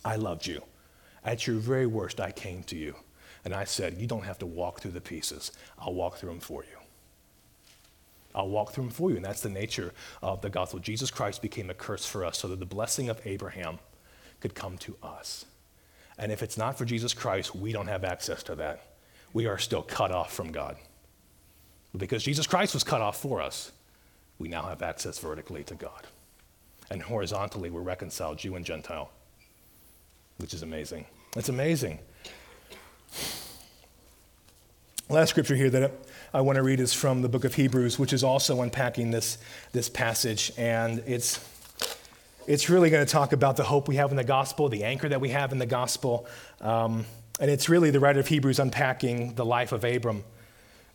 I 0.03 0.15
loved 0.15 0.47
you. 0.47 0.61
At 1.23 1.45
your 1.45 1.57
very 1.57 1.85
worst, 1.85 2.19
I 2.19 2.31
came 2.31 2.63
to 2.63 2.75
you. 2.75 2.95
And 3.43 3.53
I 3.53 3.63
said, 3.63 3.97
You 3.97 4.07
don't 4.07 4.23
have 4.23 4.39
to 4.39 4.45
walk 4.45 4.81
through 4.81 4.91
the 4.91 5.01
pieces, 5.01 5.51
I'll 5.79 5.93
walk 5.93 6.17
through 6.17 6.29
them 6.29 6.39
for 6.39 6.63
you. 6.63 6.77
I'll 8.33 8.49
walk 8.49 8.71
through 8.71 8.85
them 8.85 8.93
for 8.93 9.09
you. 9.09 9.17
And 9.17 9.25
that's 9.25 9.41
the 9.41 9.49
nature 9.49 9.93
of 10.21 10.41
the 10.41 10.49
gospel. 10.49 10.79
Jesus 10.79 11.11
Christ 11.11 11.41
became 11.41 11.69
a 11.69 11.73
curse 11.73 12.05
for 12.05 12.23
us 12.23 12.37
so 12.37 12.47
that 12.47 12.59
the 12.59 12.65
blessing 12.65 13.09
of 13.09 13.19
Abraham 13.25 13.79
could 14.39 14.55
come 14.55 14.77
to 14.79 14.95
us. 15.03 15.45
And 16.17 16.31
if 16.31 16.41
it's 16.41 16.57
not 16.57 16.77
for 16.77 16.85
Jesus 16.85 17.13
Christ, 17.13 17.55
we 17.55 17.71
don't 17.71 17.87
have 17.87 18.03
access 18.03 18.43
to 18.43 18.55
that. 18.55 18.85
We 19.33 19.47
are 19.47 19.57
still 19.57 19.81
cut 19.81 20.11
off 20.11 20.33
from 20.33 20.51
God. 20.51 20.77
But 21.91 21.99
because 21.99 22.23
Jesus 22.23 22.47
Christ 22.47 22.73
was 22.73 22.83
cut 22.83 23.01
off 23.01 23.21
for 23.21 23.41
us, 23.41 23.71
we 24.39 24.47
now 24.47 24.63
have 24.63 24.81
access 24.81 25.19
vertically 25.19 25.63
to 25.65 25.75
God. 25.75 26.07
And 26.89 27.01
horizontally, 27.01 27.69
we're 27.69 27.81
reconciled, 27.81 28.39
Jew 28.39 28.55
and 28.55 28.65
Gentile, 28.65 29.11
which 30.37 30.53
is 30.53 30.63
amazing. 30.63 31.05
It's 31.35 31.49
amazing. 31.49 31.99
Last 35.11 35.31
scripture 35.31 35.57
here 35.57 35.69
that 35.71 35.91
I 36.33 36.39
want 36.39 36.55
to 36.55 36.63
read 36.63 36.79
is 36.79 36.93
from 36.93 37.21
the 37.21 37.27
book 37.27 37.43
of 37.43 37.53
Hebrews, 37.53 37.99
which 37.99 38.13
is 38.13 38.23
also 38.23 38.61
unpacking 38.61 39.11
this, 39.11 39.39
this 39.73 39.89
passage. 39.89 40.53
And 40.57 41.03
it's, 41.05 41.45
it's 42.47 42.69
really 42.69 42.89
going 42.89 43.05
to 43.05 43.11
talk 43.11 43.33
about 43.33 43.57
the 43.57 43.63
hope 43.63 43.89
we 43.89 43.97
have 43.97 44.11
in 44.11 44.15
the 44.15 44.23
gospel, 44.23 44.69
the 44.69 44.85
anchor 44.85 45.09
that 45.09 45.19
we 45.19 45.27
have 45.27 45.51
in 45.51 45.57
the 45.57 45.65
gospel. 45.65 46.27
Um, 46.61 47.03
and 47.41 47.51
it's 47.51 47.67
really 47.67 47.91
the 47.91 47.99
writer 47.99 48.21
of 48.21 48.27
Hebrews 48.29 48.57
unpacking 48.57 49.35
the 49.35 49.43
life 49.43 49.73
of 49.73 49.83
Abram. 49.83 50.23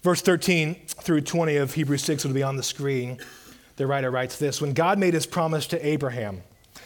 Verse 0.02 0.22
13 0.22 0.76
through 0.87 1.20
20 1.20 1.57
of 1.57 1.74
Hebrews 1.74 2.02
6 2.02 2.24
will 2.24 2.33
be 2.33 2.42
on 2.42 2.57
the 2.57 2.62
screen. 2.62 3.18
The 3.76 3.87
writer 3.87 4.11
writes 4.11 4.38
this 4.38 4.62
When 4.62 4.72
God 4.72 4.98
made 4.98 5.12
his 5.12 5.26
promise 5.26 5.66
to 5.66 5.87
Abraham, 5.87 6.40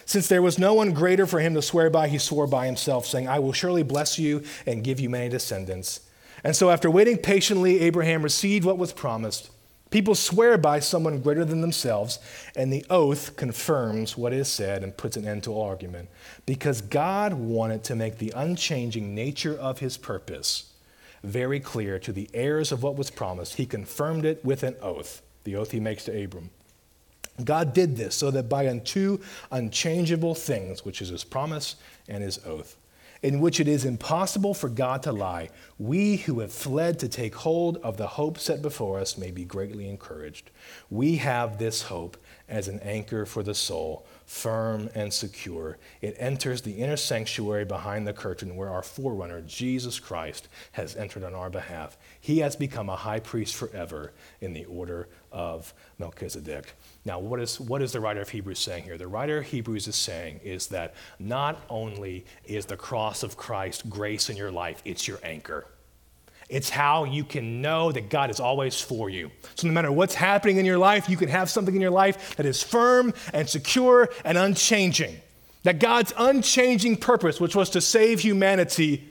since 0.05 0.27
there 0.27 0.43
was 0.43 0.59
no 0.59 0.75
one 0.75 0.93
greater 0.93 1.29
for 1.29 1.39
him 1.39 1.55
to 1.55 1.63
swear 1.63 1.91
by, 1.91 2.09
he 2.09 2.19
swore 2.19 2.49
by 2.49 2.67
himself, 2.67 3.07
saying, 3.07 3.29
I 3.29 3.39
will 3.39 3.53
surely 3.53 3.85
bless 3.85 4.19
you 4.19 4.43
and 4.67 4.83
give 4.83 4.99
you 4.99 5.09
many 5.09 5.29
descendants. 5.29 6.01
And 6.43 6.57
so, 6.57 6.71
after 6.71 6.91
waiting 6.91 7.19
patiently, 7.19 7.81
Abraham 7.81 8.23
received 8.23 8.65
what 8.65 8.79
was 8.79 8.93
promised. 8.93 9.51
People 9.91 10.15
swear 10.15 10.57
by 10.57 10.79
someone 10.79 11.21
greater 11.21 11.45
than 11.45 11.61
themselves, 11.61 12.21
and 12.55 12.73
the 12.73 12.87
oath 12.89 13.37
confirms 13.37 14.17
what 14.17 14.33
is 14.33 14.47
said 14.49 14.85
and 14.85 14.97
puts 14.97 15.17
an 15.17 15.27
end 15.27 15.43
to 15.45 15.53
all 15.53 15.67
argument. 15.67 16.09
Because 16.47 16.81
God 16.81 17.35
wanted 17.35 17.83
to 17.85 17.97
make 17.97 18.19
the 18.19 18.33
unchanging 18.37 19.15
nature 19.15 19.59
of 19.59 19.81
his 19.81 19.97
purpose 19.97 20.73
very 21.25 21.61
clear 21.61 21.99
to 21.99 22.13
the 22.13 22.31
heirs 22.33 22.71
of 22.71 22.83
what 22.83 22.97
was 22.97 23.11
promised, 23.11 23.55
he 23.55 23.67
confirmed 23.67 24.25
it 24.25 24.45
with 24.45 24.63
an 24.63 24.77
oath, 24.81 25.23
the 25.45 25.57
oath 25.57 25.73
he 25.73 25.81
makes 25.81 26.05
to 26.05 26.25
Abram. 26.25 26.51
God 27.45 27.75
did 27.75 27.97
this 27.97 28.15
so 28.15 28.31
that 28.31 28.49
by 28.49 28.79
two 28.79 29.21
unchangeable 29.51 30.35
things, 30.35 30.85
which 30.85 31.03
is 31.03 31.09
his 31.09 31.25
promise 31.25 31.77
and 32.09 32.23
his 32.23 32.39
oath, 32.47 32.77
in 33.23 33.41
which 33.41 33.61
it 33.61 33.69
is 33.69 33.85
impossible 33.85 34.55
for 34.55 34.69
God 34.69 35.03
to 35.03 35.13
lie, 35.13 35.51
we 35.79 36.17
who 36.17 36.41
have 36.41 36.53
fled 36.53 36.99
to 37.01 37.09
take 37.09 37.35
hold 37.35 37.77
of 37.79 37.97
the 37.97 38.07
hope 38.07 38.39
set 38.39 38.63
before 38.63 38.99
us 38.99 39.19
may 39.19 39.31
be 39.31 39.45
greatly 39.45 39.89
encouraged. 39.89 40.51
We 40.89 41.17
have 41.17 41.59
this 41.59 41.83
hope 41.83 42.17
as 42.49 42.67
an 42.67 42.81
anchor 42.81 43.27
for 43.27 43.43
the 43.43 43.55
soul, 43.55 44.07
firm 44.27 44.89
and 44.95 45.13
secure. 45.13 45.77
It 46.01 46.17
enters 46.19 46.63
the 46.63 46.73
inner 46.73 46.97
sanctuary 46.97 47.65
behind 47.65 48.07
the 48.07 48.13
curtain 48.13 48.57
where 48.57 48.71
our 48.71 48.83
forerunner, 48.83 49.43
Jesus 49.43 50.01
Christ, 50.01 50.49
has 50.73 50.97
entered 50.97 51.23
on 51.25 51.35
our 51.35 51.51
behalf. 51.51 51.99
He 52.21 52.39
has 52.39 52.57
become 52.57 52.89
a 52.89 52.97
high 52.97 53.21
priest 53.21 53.55
forever 53.55 54.13
in 54.41 54.53
the 54.53 54.65
order 54.65 55.09
of 55.31 55.75
Melchizedek. 55.99 56.75
Now, 57.05 57.19
what 57.19 57.41
is, 57.41 57.59
what 57.59 57.81
is 57.81 57.93
the 57.93 58.01
writer 58.01 58.21
of 58.21 58.29
Hebrews 58.29 58.59
saying 58.59 58.85
here? 58.85 58.99
The 58.99 59.09
writer 59.09 59.39
of 59.39 59.47
Hebrews 59.47 59.89
is 59.89 59.97
saying 59.97 60.41
is 60.45 60.67
that 60.69 60.95
not 61.19 61.59
only 61.71 62.27
is 62.45 62.67
the 62.67 62.77
cross 62.77 63.23
of 63.23 63.39
Christ 63.39 63.89
grace 63.89 64.29
in 64.29 64.37
your 64.37 64.51
life, 64.51 64.83
it's 64.85 65.09
your 65.09 65.19
anchor. 65.23 65.67
It's 66.51 66.69
how 66.69 67.05
you 67.05 67.25
can 67.25 67.63
know 67.63 67.93
that 67.93 68.11
God 68.11 68.29
is 68.29 68.41
always 68.41 68.81
for 68.81 69.09
you. 69.09 69.31
So, 69.55 69.69
no 69.69 69.73
matter 69.73 69.93
what's 69.93 70.15
happening 70.15 70.57
in 70.57 70.67
your 70.67 70.79
life, 70.79 71.09
you 71.09 71.17
can 71.17 71.29
have 71.29 71.49
something 71.49 71.75
in 71.75 71.81
your 71.81 71.93
life 71.93 72.37
that 72.37 72.45
is 72.45 72.61
firm 72.61 73.15
and 73.33 73.49
secure 73.49 74.09
and 74.25 74.37
unchanging. 74.37 75.17
That 75.63 75.79
God's 75.79 76.13
unchanging 76.19 76.97
purpose, 76.97 77.41
which 77.41 77.55
was 77.55 77.71
to 77.71 77.81
save 77.81 78.21
humanity, 78.21 79.09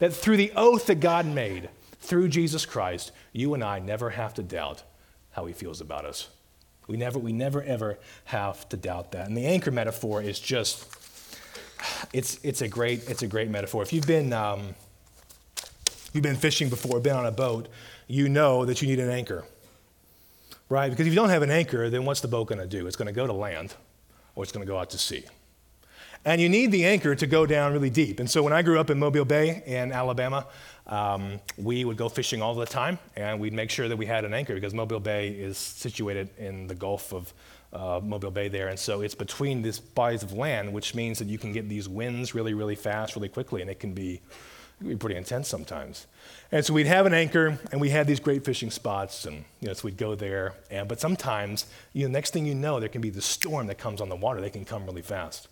that 0.00 0.12
through 0.12 0.38
the 0.38 0.52
oath 0.56 0.86
that 0.86 0.96
God 0.96 1.24
made, 1.24 1.68
through 2.00 2.28
Jesus 2.28 2.66
Christ, 2.66 3.12
you 3.32 3.54
and 3.54 3.62
I 3.62 3.78
never 3.78 4.10
have 4.10 4.34
to 4.34 4.42
doubt 4.42 4.82
how 5.30 5.46
he 5.46 5.52
feels 5.52 5.80
about 5.80 6.04
us. 6.04 6.28
We 6.92 6.98
never, 6.98 7.18
we 7.18 7.32
never 7.32 7.62
ever 7.62 7.98
have 8.26 8.68
to 8.68 8.76
doubt 8.76 9.12
that. 9.12 9.26
And 9.26 9.34
the 9.34 9.46
anchor 9.46 9.70
metaphor 9.70 10.22
is 10.22 10.38
just, 10.38 10.86
it's, 12.12 12.38
it's, 12.44 12.60
a, 12.60 12.68
great, 12.68 13.08
it's 13.08 13.22
a 13.22 13.26
great 13.26 13.48
metaphor. 13.48 13.82
If 13.82 13.94
you've 13.94 14.06
been, 14.06 14.34
um, 14.34 14.74
you've 16.12 16.22
been 16.22 16.36
fishing 16.36 16.68
before, 16.68 17.00
been 17.00 17.16
on 17.16 17.24
a 17.24 17.32
boat, 17.32 17.68
you 18.08 18.28
know 18.28 18.66
that 18.66 18.82
you 18.82 18.88
need 18.88 19.00
an 19.00 19.08
anchor, 19.08 19.44
right? 20.68 20.90
Because 20.90 21.06
if 21.06 21.14
you 21.14 21.16
don't 21.16 21.30
have 21.30 21.40
an 21.40 21.50
anchor, 21.50 21.88
then 21.88 22.04
what's 22.04 22.20
the 22.20 22.28
boat 22.28 22.48
going 22.48 22.60
to 22.60 22.66
do? 22.66 22.86
It's 22.86 22.96
going 22.96 23.06
to 23.06 23.12
go 23.12 23.26
to 23.26 23.32
land 23.32 23.74
or 24.34 24.42
it's 24.42 24.52
going 24.52 24.66
to 24.66 24.70
go 24.70 24.78
out 24.78 24.90
to 24.90 24.98
sea. 24.98 25.24
And 26.24 26.40
you 26.40 26.48
need 26.48 26.70
the 26.70 26.84
anchor 26.84 27.14
to 27.16 27.26
go 27.26 27.46
down 27.46 27.72
really 27.72 27.90
deep. 27.90 28.20
And 28.20 28.30
so 28.30 28.44
when 28.44 28.52
I 28.52 28.62
grew 28.62 28.78
up 28.78 28.90
in 28.90 28.98
Mobile 28.98 29.24
Bay 29.24 29.62
in 29.66 29.90
Alabama, 29.90 30.46
um, 30.86 31.40
we 31.56 31.84
would 31.84 31.96
go 31.96 32.08
fishing 32.08 32.40
all 32.40 32.54
the 32.54 32.66
time, 32.66 32.98
and 33.16 33.40
we'd 33.40 33.52
make 33.52 33.70
sure 33.70 33.88
that 33.88 33.96
we 33.96 34.06
had 34.06 34.24
an 34.24 34.32
anchor 34.32 34.54
because 34.54 34.72
Mobile 34.72 35.00
Bay 35.00 35.30
is 35.30 35.58
situated 35.58 36.28
in 36.38 36.68
the 36.68 36.74
Gulf 36.74 37.12
of 37.12 37.32
uh, 37.72 38.00
Mobile 38.02 38.30
Bay 38.30 38.48
there. 38.48 38.68
And 38.68 38.78
so 38.78 39.00
it's 39.00 39.14
between 39.14 39.62
these 39.62 39.80
bodies 39.80 40.22
of 40.22 40.32
land, 40.32 40.72
which 40.72 40.94
means 40.94 41.18
that 41.18 41.28
you 41.28 41.38
can 41.38 41.52
get 41.52 41.68
these 41.68 41.88
winds 41.88 42.34
really, 42.34 42.54
really 42.54 42.76
fast, 42.76 43.16
really 43.16 43.28
quickly, 43.28 43.60
and 43.60 43.70
it 43.70 43.80
can 43.80 43.92
be, 43.92 44.14
it 44.14 44.20
can 44.78 44.88
be 44.88 44.96
pretty 44.96 45.16
intense 45.16 45.48
sometimes. 45.48 46.06
And 46.52 46.64
so 46.64 46.72
we'd 46.72 46.86
have 46.86 47.06
an 47.06 47.14
anchor, 47.14 47.58
and 47.72 47.80
we 47.80 47.90
had 47.90 48.06
these 48.06 48.20
great 48.20 48.44
fishing 48.44 48.70
spots, 48.70 49.24
and 49.24 49.44
you 49.60 49.68
know, 49.68 49.74
so 49.74 49.86
we'd 49.86 49.96
go 49.96 50.14
there. 50.14 50.54
And, 50.70 50.86
but 50.86 51.00
sometimes, 51.00 51.66
you 51.92 52.06
know, 52.06 52.12
next 52.12 52.32
thing 52.32 52.46
you 52.46 52.54
know, 52.54 52.78
there 52.78 52.88
can 52.88 53.00
be 53.00 53.10
the 53.10 53.22
storm 53.22 53.66
that 53.68 53.78
comes 53.78 54.00
on 54.00 54.08
the 54.08 54.16
water. 54.16 54.40
They 54.40 54.50
can 54.50 54.64
come 54.64 54.84
really 54.84 55.02
fast. 55.02 55.48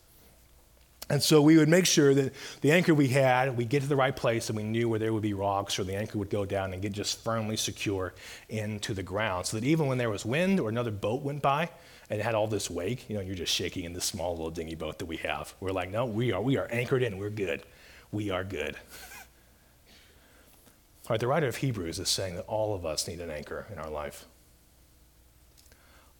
And 1.11 1.21
so 1.21 1.43
we 1.43 1.57
would 1.57 1.69
make 1.69 1.87
sure 1.87 2.15
that 2.15 2.33
the 2.61 2.71
anchor 2.71 2.95
we 2.95 3.09
had, 3.09 3.57
we 3.57 3.65
get 3.65 3.83
to 3.83 3.89
the 3.89 3.97
right 3.97 4.15
place 4.15 4.49
and 4.49 4.57
we 4.57 4.63
knew 4.63 4.89
where 4.89 5.01
there 5.01 5.13
would 5.13 5.25
be 5.25 5.35
rocks 5.35 5.77
or 5.77 5.83
the 5.83 5.97
anchor 5.97 6.19
would 6.19 6.31
go 6.31 6.45
down 6.47 6.73
and 6.73 6.81
get 6.81 6.93
just 6.93 7.25
firmly 7.25 7.57
secure 7.57 8.15
into 8.49 8.95
the 8.95 9.03
ground. 9.03 9.47
So 9.47 9.59
that 9.59 9.67
even 9.67 9.89
when 9.89 9.99
there 9.99 10.09
was 10.09 10.25
wind 10.25 10.61
or 10.61 10.69
another 10.69 10.93
boat 10.93 11.23
went 11.23 11.43
by 11.43 11.69
and 12.09 12.21
it 12.21 12.23
had 12.23 12.37
all 12.37 12.47
this 12.47 12.71
wake, 12.71 13.11
you 13.11 13.17
know, 13.17 13.23
you're 13.23 13.35
just 13.35 13.53
shaking 13.53 13.83
in 13.83 13.93
this 13.93 14.05
small 14.05 14.37
little 14.37 14.53
dinghy 14.53 14.77
boat 14.77 15.01
that 15.01 15.07
we 15.07 15.17
have. 15.17 15.53
We're 15.59 15.73
like, 15.73 15.91
no, 15.91 16.07
we 16.07 16.31
are, 16.31 16.41
we 16.41 16.57
are 16.57 16.69
anchored 16.71 17.03
in. 17.03 17.19
We're 17.19 17.31
good. 17.31 17.65
We 18.13 18.31
are 18.31 18.45
good. 18.45 18.77
all 21.07 21.11
right, 21.11 21.19
the 21.19 21.27
writer 21.27 21.49
of 21.49 21.57
Hebrews 21.57 21.99
is 21.99 22.09
saying 22.09 22.37
that 22.37 22.47
all 22.47 22.73
of 22.73 22.87
us 22.87 23.09
need 23.09 23.19
an 23.19 23.31
anchor 23.31 23.67
in 23.73 23.81
our 23.81 23.91
life. 23.91 24.27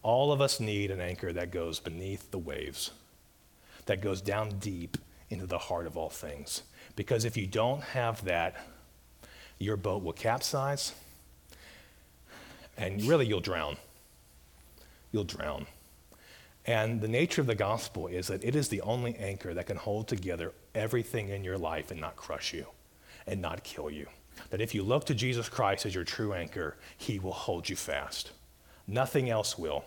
All 0.03 0.33
of 0.33 0.41
us 0.41 0.59
need 0.59 0.91
an 0.91 0.99
anchor 0.99 1.31
that 1.31 1.49
goes 1.49 1.79
beneath 1.79 2.29
the 2.31 2.39
waves 2.39 2.91
that 3.85 4.01
goes 4.01 4.21
down 4.21 4.59
deep 4.59 4.97
into 5.29 5.45
the 5.45 5.57
heart 5.57 5.87
of 5.87 5.97
all 5.97 6.09
things. 6.09 6.63
Because 6.95 7.25
if 7.25 7.37
you 7.37 7.47
don't 7.47 7.81
have 7.81 8.23
that, 8.25 8.55
your 9.59 9.77
boat 9.77 10.03
will 10.03 10.13
capsize 10.13 10.93
and 12.77 13.03
really 13.03 13.25
you'll 13.25 13.39
drown. 13.39 13.77
You'll 15.11 15.23
drown. 15.23 15.67
And 16.65 17.01
the 17.01 17.07
nature 17.07 17.41
of 17.41 17.47
the 17.47 17.55
gospel 17.55 18.07
is 18.07 18.27
that 18.27 18.43
it 18.43 18.55
is 18.55 18.69
the 18.69 18.81
only 18.81 19.15
anchor 19.15 19.53
that 19.53 19.65
can 19.65 19.77
hold 19.77 20.07
together 20.07 20.53
everything 20.75 21.29
in 21.29 21.43
your 21.43 21.57
life 21.57 21.91
and 21.91 21.99
not 21.99 22.15
crush 22.15 22.53
you 22.53 22.65
and 23.25 23.41
not 23.41 23.63
kill 23.63 23.89
you. 23.89 24.07
That 24.49 24.61
if 24.61 24.73
you 24.73 24.83
look 24.83 25.05
to 25.05 25.15
Jesus 25.15 25.49
Christ 25.49 25.85
as 25.85 25.95
your 25.95 26.03
true 26.03 26.33
anchor, 26.33 26.77
he 26.97 27.19
will 27.19 27.31
hold 27.31 27.69
you 27.69 27.75
fast. 27.75 28.31
Nothing 28.87 29.29
else 29.29 29.57
will. 29.57 29.85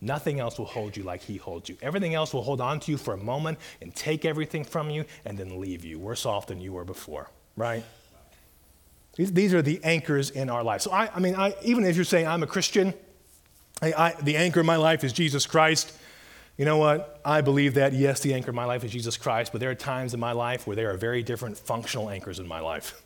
Nothing 0.00 0.40
else 0.40 0.58
will 0.58 0.66
hold 0.66 0.96
you 0.96 1.02
like 1.02 1.22
He 1.22 1.36
holds 1.36 1.68
you. 1.68 1.76
Everything 1.80 2.14
else 2.14 2.34
will 2.34 2.42
hold 2.42 2.60
on 2.60 2.80
to 2.80 2.90
you 2.90 2.98
for 2.98 3.14
a 3.14 3.18
moment 3.18 3.58
and 3.80 3.94
take 3.94 4.24
everything 4.24 4.64
from 4.64 4.90
you 4.90 5.04
and 5.24 5.38
then 5.38 5.60
leave 5.60 5.84
you 5.84 5.98
worse 5.98 6.26
off 6.26 6.46
than 6.46 6.60
you 6.60 6.72
were 6.72 6.84
before, 6.84 7.30
right? 7.56 7.82
These, 9.16 9.32
these 9.32 9.54
are 9.54 9.62
the 9.62 9.80
anchors 9.82 10.30
in 10.30 10.50
our 10.50 10.62
life. 10.62 10.82
So, 10.82 10.92
I, 10.92 11.08
I 11.14 11.20
mean, 11.20 11.34
I, 11.34 11.54
even 11.62 11.84
if 11.84 11.96
you're 11.96 12.04
saying 12.04 12.26
I'm 12.26 12.42
a 12.42 12.46
Christian, 12.46 12.92
I, 13.80 13.92
I, 13.92 14.14
the 14.22 14.36
anchor 14.36 14.60
of 14.60 14.66
my 14.66 14.76
life 14.76 15.04
is 15.04 15.12
Jesus 15.12 15.46
Christ. 15.46 15.92
You 16.58 16.66
know 16.66 16.76
what? 16.76 17.20
I 17.24 17.40
believe 17.40 17.74
that, 17.74 17.92
yes, 17.92 18.20
the 18.20 18.34
anchor 18.34 18.50
of 18.50 18.54
my 18.54 18.64
life 18.64 18.84
is 18.84 18.90
Jesus 18.90 19.16
Christ, 19.16 19.52
but 19.52 19.60
there 19.60 19.70
are 19.70 19.74
times 19.74 20.14
in 20.14 20.20
my 20.20 20.32
life 20.32 20.66
where 20.66 20.76
there 20.76 20.90
are 20.90 20.96
very 20.96 21.22
different 21.22 21.56
functional 21.56 22.10
anchors 22.10 22.38
in 22.38 22.46
my 22.46 22.60
life. 22.60 23.02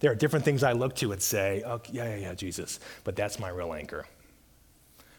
There 0.00 0.10
are 0.10 0.14
different 0.16 0.44
things 0.44 0.62
I 0.62 0.72
look 0.72 0.96
to 0.96 1.12
and 1.12 1.22
say, 1.22 1.62
oh, 1.64 1.80
yeah, 1.90 2.08
yeah, 2.10 2.16
yeah, 2.16 2.34
Jesus, 2.34 2.80
but 3.04 3.14
that's 3.16 3.38
my 3.38 3.48
real 3.48 3.72
anchor. 3.74 4.06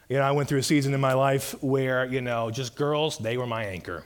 You 0.10 0.18
know, 0.18 0.24
I 0.24 0.32
went 0.32 0.48
through 0.50 0.60
a 0.60 0.64
season 0.64 0.94
in 0.94 1.02
my 1.02 1.14
life 1.14 1.56
where, 1.64 2.06
you 2.06 2.22
know, 2.22 2.52
just 2.52 2.76
girls, 2.76 3.18
they 3.18 3.38
were 3.38 3.48
my 3.48 3.66
anchor. 3.66 4.06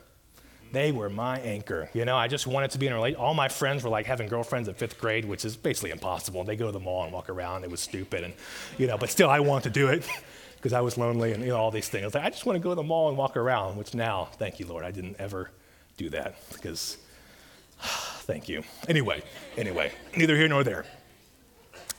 They 0.71 0.91
were 0.91 1.09
my 1.09 1.39
anchor. 1.39 1.89
You 1.93 2.05
know, 2.05 2.15
I 2.15 2.27
just 2.27 2.47
wanted 2.47 2.71
to 2.71 2.77
be 2.77 2.87
in 2.87 2.93
a 2.93 2.95
relationship. 2.95 3.21
All 3.21 3.33
my 3.33 3.49
friends 3.49 3.83
were 3.83 3.89
like 3.89 4.05
having 4.05 4.29
girlfriends 4.29 4.69
at 4.69 4.77
fifth 4.77 4.99
grade, 4.99 5.25
which 5.25 5.43
is 5.43 5.57
basically 5.57 5.89
impossible. 5.91 6.43
They 6.43 6.55
go 6.55 6.67
to 6.67 6.71
the 6.71 6.79
mall 6.79 7.03
and 7.03 7.11
walk 7.11 7.29
around. 7.29 7.63
It 7.63 7.71
was 7.71 7.81
stupid. 7.81 8.23
And, 8.23 8.33
you 8.77 8.87
know, 8.87 8.97
but 8.97 9.09
still, 9.09 9.29
I 9.29 9.39
wanted 9.39 9.73
to 9.73 9.79
do 9.79 9.87
it 9.87 10.07
because 10.55 10.71
I 10.71 10.81
was 10.81 10.97
lonely 10.97 11.33
and, 11.33 11.43
you 11.43 11.49
know, 11.49 11.57
all 11.57 11.71
these 11.71 11.89
things. 11.89 12.03
I 12.03 12.07
was 12.07 12.15
like, 12.15 12.23
I 12.23 12.29
just 12.29 12.45
want 12.45 12.55
to 12.55 12.63
go 12.63 12.69
to 12.69 12.75
the 12.75 12.83
mall 12.83 13.09
and 13.09 13.17
walk 13.17 13.35
around, 13.35 13.77
which 13.77 13.93
now, 13.93 14.29
thank 14.37 14.59
you, 14.59 14.67
Lord, 14.67 14.85
I 14.85 14.91
didn't 14.91 15.15
ever 15.19 15.51
do 15.97 16.09
that 16.11 16.35
because, 16.53 16.97
thank 17.81 18.47
you. 18.47 18.63
Anyway, 18.87 19.23
anyway, 19.57 19.91
neither 20.15 20.37
here 20.37 20.47
nor 20.47 20.63
there. 20.63 20.85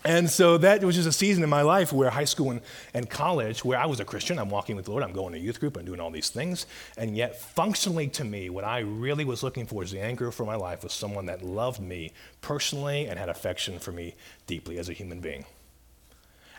And 0.04 0.30
so 0.30 0.56
that 0.58 0.82
was 0.82 0.96
just 0.96 1.06
a 1.06 1.12
season 1.12 1.44
in 1.44 1.50
my 1.50 1.60
life 1.60 1.92
where 1.92 2.08
high 2.08 2.24
school 2.24 2.52
and, 2.52 2.62
and 2.94 3.08
college, 3.08 3.64
where 3.66 3.78
I 3.78 3.84
was 3.84 4.00
a 4.00 4.04
Christian, 4.04 4.38
I'm 4.38 4.48
walking 4.48 4.74
with 4.74 4.86
the 4.86 4.92
Lord, 4.92 5.02
I'm 5.02 5.12
going 5.12 5.34
to 5.34 5.38
youth 5.38 5.60
group, 5.60 5.76
I'm 5.76 5.84
doing 5.84 6.00
all 6.00 6.10
these 6.10 6.30
things. 6.30 6.64
And 6.96 7.16
yet, 7.16 7.38
functionally 7.38 8.08
to 8.08 8.24
me, 8.24 8.48
what 8.48 8.64
I 8.64 8.78
really 8.78 9.26
was 9.26 9.42
looking 9.42 9.66
for 9.66 9.82
as 9.82 9.90
the 9.90 10.00
anchor 10.00 10.30
for 10.30 10.46
my 10.46 10.54
life 10.54 10.82
was 10.82 10.94
someone 10.94 11.26
that 11.26 11.42
loved 11.42 11.80
me 11.80 12.12
personally 12.40 13.08
and 13.08 13.18
had 13.18 13.28
affection 13.28 13.78
for 13.78 13.92
me 13.92 14.14
deeply 14.46 14.78
as 14.78 14.88
a 14.88 14.94
human 14.94 15.20
being. 15.20 15.44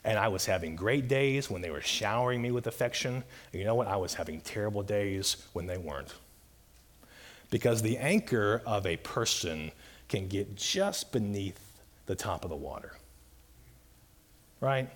And 0.03 0.19
I 0.19 0.27
was 0.27 0.45
having 0.45 0.75
great 0.75 1.07
days 1.07 1.49
when 1.49 1.63
they 1.63 1.71
were 1.71 1.81
showering 1.81 2.43
me 2.43 2.51
with 2.51 2.67
affection. 2.67 3.23
And 3.51 3.59
you 3.59 3.65
know 3.65 3.75
what? 3.75 3.87
I 3.87 3.97
was 3.97 4.15
having 4.15 4.41
terrible 4.41 4.83
days 4.83 5.47
when 5.53 5.65
they 5.65 5.77
weren't. 5.77 6.13
Because 7.49 7.81
the 7.81 7.97
anchor 7.97 8.61
of 8.65 8.85
a 8.85 8.97
person 8.97 9.71
can 10.09 10.27
get 10.27 10.55
just 10.55 11.11
beneath 11.11 11.59
the 12.05 12.15
top 12.15 12.43
of 12.43 12.49
the 12.49 12.55
water 12.55 12.93
right? 14.61 14.89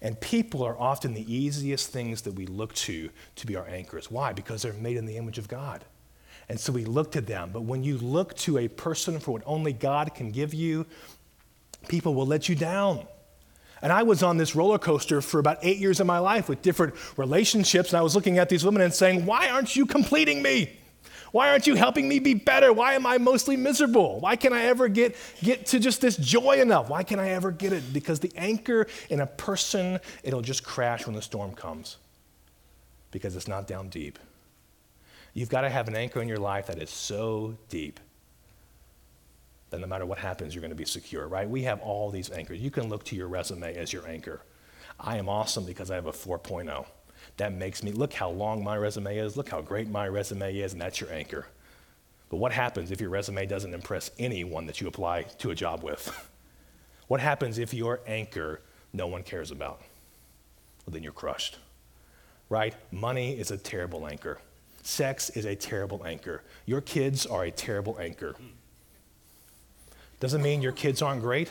And 0.00 0.18
people 0.20 0.62
are 0.62 0.76
often 0.78 1.14
the 1.14 1.32
easiest 1.32 1.90
things 1.90 2.22
that 2.22 2.34
we 2.34 2.46
look 2.46 2.74
to 2.74 3.10
to 3.36 3.46
be 3.46 3.56
our 3.56 3.68
anchors. 3.68 4.10
Why? 4.10 4.32
Because 4.32 4.62
they're 4.62 4.72
made 4.72 4.96
in 4.96 5.06
the 5.06 5.16
image 5.16 5.38
of 5.38 5.46
God. 5.46 5.84
And 6.48 6.58
so 6.58 6.72
we 6.72 6.84
look 6.84 7.12
to 7.12 7.20
them. 7.20 7.50
But 7.52 7.62
when 7.62 7.84
you 7.84 7.98
look 7.98 8.34
to 8.38 8.58
a 8.58 8.68
person 8.68 9.20
for 9.20 9.32
what 9.32 9.42
only 9.46 9.72
God 9.72 10.14
can 10.14 10.32
give 10.32 10.54
you, 10.54 10.86
people 11.88 12.14
will 12.14 12.26
let 12.26 12.48
you 12.48 12.54
down. 12.54 13.06
And 13.80 13.92
I 13.92 14.02
was 14.02 14.22
on 14.22 14.36
this 14.36 14.54
roller 14.54 14.78
coaster 14.78 15.20
for 15.20 15.38
about 15.38 15.58
eight 15.62 15.78
years 15.78 16.00
of 16.00 16.06
my 16.06 16.18
life 16.18 16.48
with 16.48 16.62
different 16.62 16.94
relationships. 17.16 17.90
And 17.90 17.98
I 17.98 18.02
was 18.02 18.14
looking 18.14 18.38
at 18.38 18.48
these 18.48 18.64
women 18.64 18.82
and 18.82 18.94
saying, 18.94 19.24
Why 19.26 19.50
aren't 19.50 19.74
you 19.74 19.86
completing 19.86 20.42
me? 20.42 20.78
Why 21.32 21.48
aren't 21.48 21.66
you 21.66 21.74
helping 21.74 22.08
me 22.08 22.18
be 22.18 22.34
better? 22.34 22.72
Why 22.72 22.92
am 22.92 23.06
I 23.06 23.18
mostly 23.18 23.56
miserable? 23.56 24.20
Why 24.20 24.36
can 24.36 24.52
I 24.52 24.64
ever 24.64 24.86
get, 24.88 25.16
get 25.42 25.66
to 25.66 25.80
just 25.80 26.00
this 26.00 26.16
joy 26.18 26.60
enough? 26.60 26.90
Why 26.90 27.02
can 27.02 27.18
I 27.18 27.30
ever 27.30 27.50
get 27.50 27.72
it? 27.72 27.92
Because 27.92 28.20
the 28.20 28.30
anchor 28.36 28.86
in 29.08 29.20
a 29.20 29.26
person, 29.26 29.98
it'll 30.22 30.42
just 30.42 30.62
crash 30.62 31.06
when 31.06 31.16
the 31.16 31.22
storm 31.22 31.54
comes 31.54 31.96
because 33.10 33.34
it's 33.34 33.48
not 33.48 33.66
down 33.66 33.88
deep. 33.88 34.18
You've 35.34 35.48
got 35.48 35.62
to 35.62 35.70
have 35.70 35.88
an 35.88 35.96
anchor 35.96 36.20
in 36.20 36.28
your 36.28 36.38
life 36.38 36.66
that 36.66 36.80
is 36.80 36.90
so 36.90 37.56
deep 37.70 37.98
that 39.70 39.80
no 39.80 39.86
matter 39.86 40.04
what 40.04 40.18
happens, 40.18 40.54
you're 40.54 40.60
going 40.60 40.70
to 40.70 40.76
be 40.76 40.84
secure, 40.84 41.26
right? 41.26 41.48
We 41.48 41.62
have 41.62 41.80
all 41.80 42.10
these 42.10 42.30
anchors. 42.30 42.60
You 42.60 42.70
can 42.70 42.90
look 42.90 43.04
to 43.04 43.16
your 43.16 43.28
resume 43.28 43.74
as 43.74 43.90
your 43.90 44.06
anchor. 44.06 44.42
I 45.00 45.16
am 45.16 45.30
awesome 45.30 45.64
because 45.64 45.90
I 45.90 45.94
have 45.94 46.04
a 46.04 46.12
4.0. 46.12 46.84
That 47.38 47.52
makes 47.52 47.82
me 47.82 47.92
look 47.92 48.12
how 48.12 48.30
long 48.30 48.62
my 48.62 48.76
resume 48.76 49.16
is, 49.16 49.36
look 49.36 49.48
how 49.48 49.60
great 49.60 49.88
my 49.88 50.06
resume 50.08 50.56
is, 50.56 50.72
and 50.72 50.80
that's 50.80 51.00
your 51.00 51.12
anchor. 51.12 51.46
But 52.28 52.36
what 52.36 52.52
happens 52.52 52.90
if 52.90 53.00
your 53.00 53.10
resume 53.10 53.46
doesn't 53.46 53.74
impress 53.74 54.10
anyone 54.18 54.66
that 54.66 54.80
you 54.80 54.88
apply 54.88 55.22
to 55.22 55.50
a 55.50 55.54
job 55.54 55.82
with? 55.82 56.30
what 57.08 57.20
happens 57.20 57.58
if 57.58 57.74
your 57.74 58.00
anchor 58.06 58.60
no 58.92 59.06
one 59.06 59.22
cares 59.22 59.50
about? 59.50 59.80
Well, 60.86 60.92
then 60.92 61.02
you're 61.02 61.12
crushed. 61.12 61.58
Right? 62.48 62.74
Money 62.90 63.38
is 63.38 63.50
a 63.50 63.56
terrible 63.56 64.06
anchor. 64.06 64.38
Sex 64.82 65.30
is 65.30 65.44
a 65.44 65.54
terrible 65.54 66.04
anchor. 66.04 66.42
Your 66.66 66.80
kids 66.80 67.24
are 67.24 67.44
a 67.44 67.50
terrible 67.50 67.98
anchor. 68.00 68.34
Doesn't 70.20 70.42
mean 70.42 70.62
your 70.62 70.72
kids 70.72 71.02
aren't 71.02 71.20
great. 71.20 71.50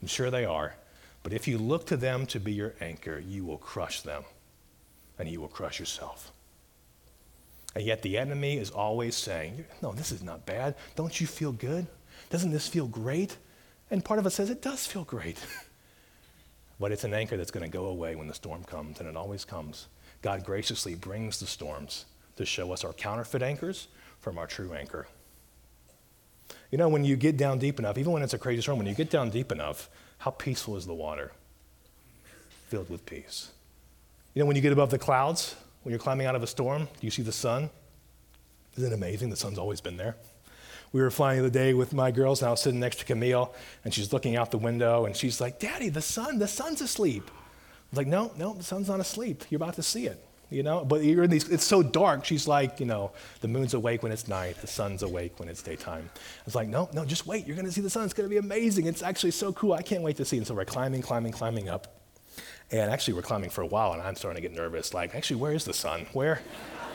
I'm 0.00 0.08
sure 0.08 0.30
they 0.30 0.44
are. 0.44 0.74
But 1.24 1.32
if 1.32 1.48
you 1.48 1.58
look 1.58 1.86
to 1.86 1.96
them 1.96 2.26
to 2.26 2.38
be 2.38 2.52
your 2.52 2.74
anchor, 2.80 3.18
you 3.18 3.44
will 3.44 3.58
crush 3.58 4.02
them 4.02 4.22
and 5.18 5.28
you 5.28 5.40
will 5.40 5.48
crush 5.48 5.80
yourself. 5.80 6.30
And 7.74 7.84
yet 7.84 8.02
the 8.02 8.18
enemy 8.18 8.58
is 8.58 8.70
always 8.70 9.16
saying, 9.16 9.64
No, 9.82 9.92
this 9.92 10.12
is 10.12 10.22
not 10.22 10.46
bad. 10.46 10.76
Don't 10.94 11.20
you 11.20 11.26
feel 11.26 11.50
good? 11.50 11.86
Doesn't 12.30 12.52
this 12.52 12.68
feel 12.68 12.86
great? 12.86 13.36
And 13.90 14.04
part 14.04 14.20
of 14.20 14.26
us 14.26 14.34
says, 14.34 14.50
It 14.50 14.62
does 14.62 14.86
feel 14.86 15.04
great. 15.04 15.38
but 16.78 16.92
it's 16.92 17.04
an 17.04 17.14
anchor 17.14 17.36
that's 17.36 17.50
going 17.50 17.68
to 17.68 17.72
go 17.72 17.86
away 17.86 18.14
when 18.14 18.28
the 18.28 18.34
storm 18.34 18.62
comes, 18.62 19.00
and 19.00 19.08
it 19.08 19.16
always 19.16 19.44
comes. 19.44 19.88
God 20.22 20.44
graciously 20.44 20.94
brings 20.94 21.40
the 21.40 21.46
storms 21.46 22.04
to 22.36 22.44
show 22.44 22.72
us 22.72 22.84
our 22.84 22.92
counterfeit 22.92 23.42
anchors 23.42 23.88
from 24.20 24.38
our 24.38 24.46
true 24.46 24.72
anchor. 24.72 25.06
You 26.70 26.78
know, 26.78 26.88
when 26.88 27.04
you 27.04 27.16
get 27.16 27.36
down 27.36 27.58
deep 27.58 27.78
enough, 27.78 27.98
even 27.98 28.12
when 28.12 28.22
it's 28.22 28.34
a 28.34 28.38
crazy 28.38 28.62
storm, 28.62 28.78
when 28.78 28.86
you 28.86 28.94
get 28.94 29.10
down 29.10 29.30
deep 29.30 29.52
enough, 29.52 29.88
how 30.24 30.30
peaceful 30.30 30.74
is 30.76 30.86
the 30.86 30.94
water? 30.94 31.32
Filled 32.68 32.88
with 32.88 33.04
peace. 33.04 33.50
You 34.32 34.40
know, 34.40 34.46
when 34.46 34.56
you 34.56 34.62
get 34.62 34.72
above 34.72 34.88
the 34.88 34.98
clouds, 34.98 35.54
when 35.82 35.90
you're 35.90 35.98
climbing 35.98 36.26
out 36.26 36.34
of 36.34 36.42
a 36.42 36.46
storm, 36.46 36.84
do 36.84 37.06
you 37.06 37.10
see 37.10 37.20
the 37.20 37.30
sun? 37.30 37.68
Isn't 38.78 38.90
it 38.90 38.94
amazing? 38.94 39.28
The 39.28 39.36
sun's 39.36 39.58
always 39.58 39.82
been 39.82 39.98
there. 39.98 40.16
We 40.94 41.02
were 41.02 41.10
flying 41.10 41.40
the 41.40 41.44
other 41.44 41.52
day 41.52 41.74
with 41.74 41.92
my 41.92 42.10
girls, 42.10 42.40
and 42.40 42.48
I 42.48 42.52
was 42.52 42.62
sitting 42.62 42.80
next 42.80 43.00
to 43.00 43.04
Camille, 43.04 43.54
and 43.84 43.92
she's 43.92 44.14
looking 44.14 44.34
out 44.34 44.50
the 44.50 44.56
window, 44.56 45.04
and 45.04 45.14
she's 45.14 45.42
like, 45.42 45.58
Daddy, 45.58 45.90
the 45.90 46.00
sun, 46.00 46.38
the 46.38 46.48
sun's 46.48 46.80
asleep. 46.80 47.30
I 47.30 47.36
was 47.90 47.98
like, 47.98 48.06
No, 48.06 48.32
no, 48.38 48.54
the 48.54 48.64
sun's 48.64 48.88
not 48.88 49.00
asleep. 49.00 49.44
You're 49.50 49.58
about 49.58 49.74
to 49.74 49.82
see 49.82 50.06
it 50.06 50.24
you 50.50 50.62
know? 50.62 50.84
But 50.84 51.04
you're 51.04 51.24
in 51.24 51.30
these, 51.30 51.48
it's 51.48 51.64
so 51.64 51.82
dark. 51.82 52.24
She's 52.24 52.46
like, 52.46 52.80
you 52.80 52.86
know, 52.86 53.12
the 53.40 53.48
moon's 53.48 53.74
awake 53.74 54.02
when 54.02 54.12
it's 54.12 54.28
night, 54.28 54.56
the 54.60 54.66
sun's 54.66 55.02
awake 55.02 55.38
when 55.38 55.48
it's 55.48 55.62
daytime. 55.62 56.10
It's 56.46 56.54
like, 56.54 56.68
no, 56.68 56.88
no, 56.92 57.04
just 57.04 57.26
wait. 57.26 57.46
You're 57.46 57.56
going 57.56 57.66
to 57.66 57.72
see 57.72 57.80
the 57.80 57.90
sun. 57.90 58.04
It's 58.04 58.14
going 58.14 58.28
to 58.28 58.30
be 58.30 58.38
amazing. 58.38 58.86
It's 58.86 59.02
actually 59.02 59.32
so 59.32 59.52
cool. 59.52 59.72
I 59.72 59.82
can't 59.82 60.02
wait 60.02 60.16
to 60.16 60.24
see. 60.24 60.36
And 60.36 60.46
so 60.46 60.54
we're 60.54 60.64
climbing, 60.64 61.02
climbing, 61.02 61.32
climbing 61.32 61.68
up. 61.68 62.00
And 62.70 62.90
actually, 62.90 63.14
we're 63.14 63.22
climbing 63.22 63.50
for 63.50 63.60
a 63.60 63.66
while, 63.66 63.92
and 63.92 64.02
I'm 64.02 64.16
starting 64.16 64.42
to 64.42 64.48
get 64.48 64.56
nervous. 64.56 64.94
Like, 64.94 65.14
actually, 65.14 65.36
where 65.36 65.52
is 65.52 65.64
the 65.64 65.74
sun? 65.74 66.06
Where? 66.12 66.40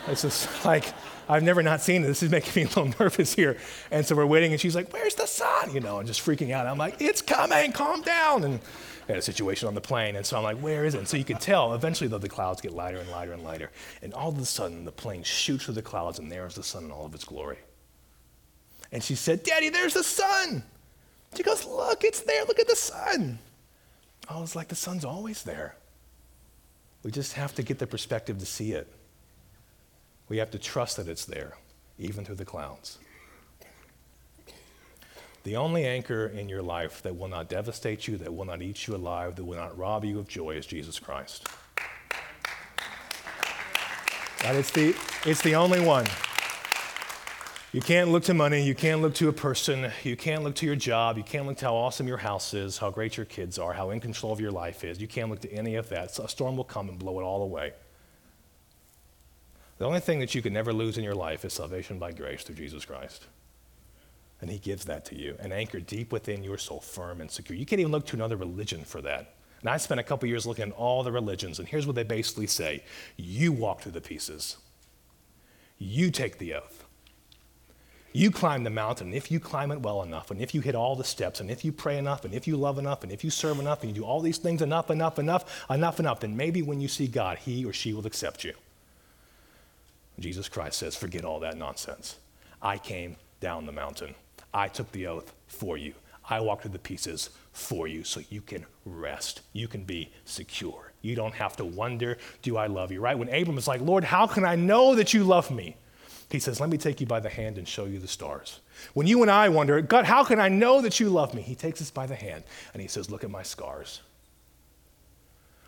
It's 0.07 0.23
just 0.23 0.65
like, 0.65 0.85
I've 1.27 1.43
never 1.43 1.61
not 1.61 1.81
seen 1.81 2.03
it. 2.03 2.07
This 2.07 2.23
is 2.23 2.31
making 2.31 2.63
me 2.63 2.65
a 2.65 2.67
little 2.67 2.93
nervous 2.99 3.33
here. 3.33 3.57
And 3.91 4.05
so 4.05 4.15
we're 4.15 4.25
waiting, 4.25 4.51
and 4.51 4.59
she's 4.59 4.75
like, 4.75 4.91
Where's 4.91 5.15
the 5.15 5.27
sun? 5.27 5.73
You 5.73 5.79
know, 5.79 5.99
and 5.99 6.07
just 6.07 6.25
freaking 6.25 6.51
out. 6.51 6.65
I'm 6.65 6.77
like, 6.77 7.01
It's 7.01 7.21
coming, 7.21 7.71
calm 7.71 8.01
down. 8.01 8.43
And 8.43 8.59
had 9.09 9.17
a 9.19 9.23
situation 9.23 9.67
on 9.67 9.73
the 9.73 9.81
plane. 9.81 10.15
And 10.15 10.25
so 10.25 10.37
I'm 10.37 10.43
like, 10.43 10.57
where 10.57 10.85
is 10.85 10.93
it? 10.93 10.99
And 10.99 11.07
so 11.07 11.17
you 11.17 11.23
can 11.23 11.37
tell 11.37 11.73
eventually, 11.73 12.07
though, 12.07 12.19
the 12.19 12.29
clouds 12.29 12.61
get 12.61 12.73
lighter 12.73 12.99
and 12.99 13.09
lighter 13.09 13.33
and 13.33 13.43
lighter. 13.43 13.71
And 14.01 14.13
all 14.13 14.29
of 14.29 14.37
a 14.37 14.45
sudden, 14.45 14.85
the 14.85 14.91
plane 14.91 15.23
shoots 15.23 15.65
through 15.65 15.73
the 15.73 15.81
clouds, 15.81 16.19
and 16.19 16.31
there's 16.31 16.55
the 16.55 16.63
sun 16.63 16.85
in 16.85 16.91
all 16.91 17.05
of 17.05 17.15
its 17.15 17.23
glory. 17.23 17.57
And 18.91 19.03
she 19.03 19.15
said, 19.15 19.43
Daddy, 19.43 19.69
there's 19.69 19.95
the 19.95 20.03
sun. 20.03 20.63
She 21.35 21.43
goes, 21.43 21.65
Look, 21.65 22.03
it's 22.03 22.21
there. 22.21 22.43
Look 22.45 22.59
at 22.59 22.67
the 22.67 22.75
sun. 22.75 23.39
I 24.27 24.39
was 24.39 24.55
like, 24.55 24.67
The 24.67 24.75
sun's 24.75 25.05
always 25.05 25.43
there. 25.43 25.75
We 27.03 27.11
just 27.11 27.33
have 27.33 27.55
to 27.55 27.63
get 27.63 27.79
the 27.79 27.87
perspective 27.87 28.39
to 28.39 28.45
see 28.45 28.73
it. 28.73 28.87
We 30.27 30.37
have 30.37 30.51
to 30.51 30.59
trust 30.59 30.97
that 30.97 31.07
it's 31.07 31.25
there, 31.25 31.53
even 31.97 32.25
through 32.25 32.35
the 32.35 32.45
clouds. 32.45 32.99
The 35.43 35.55
only 35.55 35.85
anchor 35.85 36.27
in 36.27 36.49
your 36.49 36.61
life 36.61 37.01
that 37.03 37.17
will 37.17 37.27
not 37.27 37.49
devastate 37.49 38.07
you, 38.07 38.17
that 38.17 38.33
will 38.33 38.45
not 38.45 38.61
eat 38.61 38.87
you 38.87 38.95
alive, 38.95 39.35
that 39.35 39.45
will 39.45 39.57
not 39.57 39.77
rob 39.77 40.03
you 40.03 40.19
of 40.19 40.27
joy 40.27 40.51
is 40.51 40.65
Jesus 40.65 40.99
Christ. 40.99 41.47
It's 44.43 44.71
the, 44.71 44.95
it's 45.25 45.41
the 45.41 45.55
only 45.55 45.79
one. 45.79 46.05
You 47.71 47.81
can't 47.81 48.09
look 48.09 48.23
to 48.23 48.33
money. 48.33 48.63
You 48.63 48.73
can't 48.73 49.01
look 49.01 49.13
to 49.15 49.29
a 49.29 49.33
person. 49.33 49.91
You 50.03 50.15
can't 50.15 50.43
look 50.43 50.55
to 50.55 50.65
your 50.65 50.75
job. 50.75 51.17
You 51.17 51.23
can't 51.23 51.45
look 51.45 51.57
to 51.57 51.65
how 51.65 51.75
awesome 51.75 52.07
your 52.07 52.17
house 52.17 52.53
is, 52.55 52.79
how 52.79 52.89
great 52.89 53.15
your 53.15 53.27
kids 53.27 53.59
are, 53.59 53.73
how 53.73 53.91
in 53.91 53.99
control 53.99 54.33
of 54.33 54.39
your 54.39 54.49
life 54.49 54.83
is. 54.83 54.99
You 54.99 55.07
can't 55.07 55.29
look 55.29 55.41
to 55.41 55.53
any 55.53 55.75
of 55.75 55.87
that. 55.89 56.11
So 56.11 56.23
a 56.23 56.29
storm 56.29 56.57
will 56.57 56.63
come 56.63 56.89
and 56.89 56.97
blow 56.97 57.19
it 57.19 57.23
all 57.23 57.43
away. 57.43 57.73
The 59.77 59.85
only 59.85 59.99
thing 59.99 60.19
that 60.19 60.33
you 60.33 60.41
can 60.41 60.51
never 60.51 60.73
lose 60.73 60.97
in 60.97 61.03
your 61.03 61.13
life 61.15 61.45
is 61.45 61.53
salvation 61.53 61.99
by 61.99 62.11
grace 62.11 62.43
through 62.43 62.55
Jesus 62.55 62.85
Christ. 62.85 63.27
And 64.41 64.49
He 64.49 64.57
gives 64.57 64.85
that 64.85 65.05
to 65.05 65.15
you, 65.15 65.35
an 65.39 65.51
anchor 65.51 65.79
deep 65.79 66.11
within 66.11 66.43
your 66.43 66.57
soul, 66.57 66.79
firm 66.79 67.21
and 67.21 67.29
secure. 67.29 67.57
You 67.57 67.65
can't 67.65 67.79
even 67.79 67.91
look 67.91 68.05
to 68.07 68.15
another 68.15 68.37
religion 68.37 68.83
for 68.83 69.01
that. 69.01 69.35
And 69.61 69.69
I 69.69 69.77
spent 69.77 69.99
a 69.99 70.03
couple 70.03 70.29
years 70.29 70.45
looking 70.45 70.69
at 70.69 70.75
all 70.75 71.03
the 71.03 71.11
religions, 71.11 71.59
and 71.59 71.67
here's 71.67 71.85
what 71.85 71.95
they 71.95 72.03
basically 72.03 72.47
say 72.47 72.83
You 73.17 73.51
walk 73.51 73.81
through 73.81 73.91
the 73.93 74.01
pieces, 74.01 74.57
you 75.77 76.11
take 76.11 76.37
the 76.37 76.53
oath. 76.53 76.85
You 78.11 78.31
climb 78.31 78.63
the 78.63 78.71
mountain, 78.71 79.13
if 79.13 79.29
you 79.29 79.39
climb 79.39 79.71
it 79.71 79.81
well 79.81 80.01
enough, 80.01 80.31
and 80.31 80.41
if 80.41 80.55
you 80.55 80.61
hit 80.61 80.73
all 80.73 80.95
the 80.95 81.03
steps, 81.03 81.41
and 81.41 81.51
if 81.51 81.63
you 81.63 81.71
pray 81.71 81.97
enough, 81.99 82.25
and 82.25 82.33
if 82.33 82.47
you 82.47 82.57
love 82.57 82.79
enough, 82.79 83.03
and 83.03 83.11
if 83.11 83.23
you 83.23 83.29
serve 83.29 83.59
enough, 83.59 83.83
and 83.83 83.95
you 83.95 84.01
do 84.01 84.05
all 84.05 84.19
these 84.19 84.39
things 84.39 84.63
enough, 84.63 84.89
enough, 84.89 85.19
enough, 85.19 85.65
enough, 85.69 85.99
enough, 85.99 86.19
then 86.19 86.35
maybe 86.35 86.63
when 86.63 86.81
you 86.81 86.87
see 86.87 87.07
God, 87.07 87.37
he 87.37 87.63
or 87.65 87.71
she 87.71 87.93
will 87.93 88.07
accept 88.07 88.43
you. 88.43 88.53
Jesus 90.17 90.49
Christ 90.49 90.79
says, 90.79 90.95
forget 90.95 91.23
all 91.23 91.39
that 91.41 91.55
nonsense. 91.55 92.17
I 92.61 92.79
came 92.79 93.15
down 93.39 93.67
the 93.67 93.71
mountain. 93.71 94.15
I 94.53 94.67
took 94.67 94.91
the 94.91 95.07
oath 95.07 95.33
for 95.47 95.77
you. 95.77 95.93
I 96.29 96.39
walked 96.41 96.63
through 96.63 96.71
the 96.71 96.79
pieces 96.79 97.31
for 97.51 97.87
you 97.87 98.03
so 98.03 98.21
you 98.29 98.41
can 98.41 98.65
rest. 98.85 99.41
You 99.53 99.67
can 99.67 99.83
be 99.83 100.11
secure. 100.25 100.91
You 101.01 101.15
don't 101.15 101.33
have 101.33 101.55
to 101.57 101.65
wonder, 101.65 102.17
do 102.41 102.57
I 102.57 102.67
love 102.67 102.91
you, 102.91 103.01
right? 103.01 103.17
When 103.17 103.33
Abram 103.33 103.55
was 103.55 103.67
like, 103.67 103.81
Lord, 103.81 104.03
how 104.03 104.27
can 104.27 104.45
I 104.45 104.55
know 104.55 104.95
that 104.95 105.13
you 105.13 105.23
love 105.23 105.49
me? 105.49 105.75
He 106.29 106.39
says, 106.39 106.59
Let 106.59 106.69
me 106.69 106.77
take 106.77 107.01
you 107.01 107.07
by 107.07 107.19
the 107.19 107.29
hand 107.29 107.57
and 107.57 107.67
show 107.67 107.85
you 107.85 107.99
the 107.99 108.07
stars. 108.07 108.59
When 108.93 109.07
you 109.07 109.21
and 109.23 109.31
I 109.31 109.49
wonder, 109.49 109.81
God, 109.81 110.05
how 110.05 110.23
can 110.23 110.39
I 110.39 110.47
know 110.47 110.81
that 110.81 110.99
you 110.99 111.09
love 111.09 111.33
me? 111.33 111.41
He 111.41 111.55
takes 111.55 111.81
us 111.81 111.89
by 111.89 112.05
the 112.05 112.15
hand 112.15 112.43
and 112.73 112.81
he 112.81 112.87
says, 112.87 113.09
Look 113.09 113.23
at 113.23 113.31
my 113.31 113.41
scars. 113.41 114.01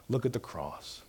Look 0.08 0.26
at 0.26 0.34
the 0.34 0.40
cross. 0.40 1.02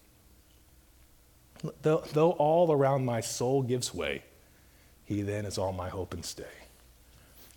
Though, 1.83 2.03
though 2.13 2.33
all 2.33 2.73
around 2.73 3.05
my 3.05 3.21
soul 3.21 3.63
gives 3.63 3.93
way, 3.93 4.23
he 5.05 5.23
then 5.23 5.45
is 5.45 5.59
all 5.59 5.73
my 5.73 5.91
hope 5.91 6.15
and 6.15 6.25
stay. 6.25 6.45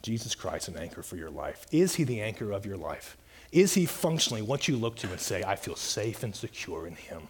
Jesus 0.06 0.36
Christ, 0.36 0.68
an 0.68 0.78
anchor 0.78 1.02
for 1.02 1.16
your 1.16 1.32
life. 1.32 1.66
Is 1.72 1.96
he 1.96 2.04
the 2.04 2.22
anchor 2.22 2.52
of 2.52 2.64
your 2.64 2.78
life? 2.78 3.18
Is 3.52 3.74
he 3.74 3.88
functionally 3.88 4.44
what 4.44 4.68
you 4.68 4.78
look 4.78 4.96
to 4.98 5.10
and 5.10 5.20
say, 5.20 5.44
I 5.44 5.56
feel 5.56 5.76
safe 5.76 6.22
and 6.22 6.36
secure 6.36 6.86
in 6.86 6.96
him? 6.96 7.24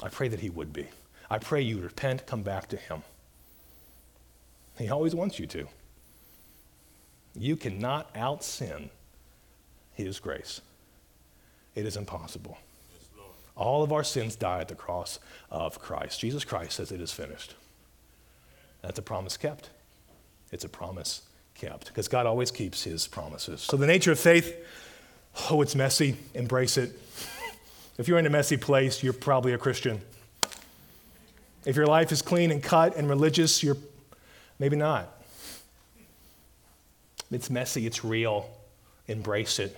I 0.00 0.08
pray 0.08 0.28
that 0.28 0.40
he 0.40 0.50
would 0.50 0.72
be. 0.72 0.86
I 1.28 1.38
pray 1.38 1.60
you 1.60 1.80
repent, 1.80 2.26
come 2.26 2.42
back 2.42 2.68
to 2.68 2.76
him. 2.76 3.02
He 4.78 4.88
always 4.88 5.14
wants 5.14 5.40
you 5.40 5.46
to. 5.48 5.66
You 7.34 7.56
cannot 7.56 8.10
out 8.14 8.44
sin 8.44 8.90
his 9.94 10.20
grace. 10.20 10.60
It 11.74 11.84
is 11.84 11.96
impossible. 11.96 12.58
All 13.56 13.82
of 13.82 13.92
our 13.92 14.04
sins 14.04 14.36
die 14.36 14.60
at 14.60 14.68
the 14.68 14.76
cross 14.76 15.18
of 15.50 15.80
Christ. 15.80 16.20
Jesus 16.20 16.44
Christ 16.44 16.72
says 16.72 16.92
it 16.92 17.00
is 17.00 17.12
finished. 17.12 17.54
That's 18.82 18.98
a 19.00 19.02
promise 19.02 19.36
kept. 19.36 19.70
It's 20.54 20.64
a 20.64 20.68
promise 20.68 21.22
kept 21.54 21.88
because 21.88 22.08
God 22.08 22.24
always 22.24 22.50
keeps 22.50 22.82
his 22.82 23.06
promises. 23.06 23.60
So, 23.60 23.76
the 23.76 23.86
nature 23.86 24.12
of 24.12 24.18
faith 24.18 24.56
oh, 25.50 25.60
it's 25.60 25.74
messy. 25.74 26.16
Embrace 26.32 26.78
it. 26.78 26.98
If 27.98 28.08
you're 28.08 28.18
in 28.18 28.26
a 28.26 28.30
messy 28.30 28.56
place, 28.56 29.02
you're 29.02 29.12
probably 29.12 29.52
a 29.52 29.58
Christian. 29.58 30.00
If 31.66 31.76
your 31.76 31.86
life 31.86 32.12
is 32.12 32.22
clean 32.22 32.50
and 32.50 32.62
cut 32.62 32.96
and 32.96 33.08
religious, 33.08 33.62
you're 33.62 33.76
maybe 34.58 34.76
not. 34.76 35.08
It's 37.30 37.50
messy, 37.50 37.86
it's 37.86 38.04
real. 38.04 38.48
Embrace 39.08 39.58
it 39.58 39.76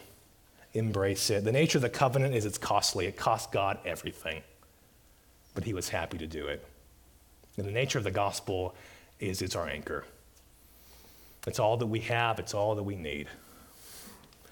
embrace 0.76 1.30
it. 1.30 1.44
The 1.44 1.52
nature 1.52 1.78
of 1.78 1.82
the 1.82 1.88
covenant 1.88 2.34
is 2.34 2.44
it's 2.44 2.58
costly, 2.58 3.06
it 3.06 3.16
costs 3.16 3.50
God 3.50 3.78
everything, 3.84 4.42
but 5.54 5.64
He 5.64 5.72
was 5.72 5.88
happy 5.88 6.18
to 6.18 6.26
do 6.26 6.46
it. 6.46 6.64
And 7.56 7.66
the 7.66 7.72
nature 7.72 7.98
of 7.98 8.04
the 8.04 8.10
gospel 8.10 8.74
is 9.18 9.40
it's 9.40 9.56
our 9.56 9.66
anchor. 9.66 10.04
It's 11.46 11.58
all 11.58 11.76
that 11.76 11.86
we 11.86 12.00
have, 12.00 12.38
it's 12.38 12.54
all 12.54 12.74
that 12.74 12.82
we 12.82 12.96
need. 12.96 13.28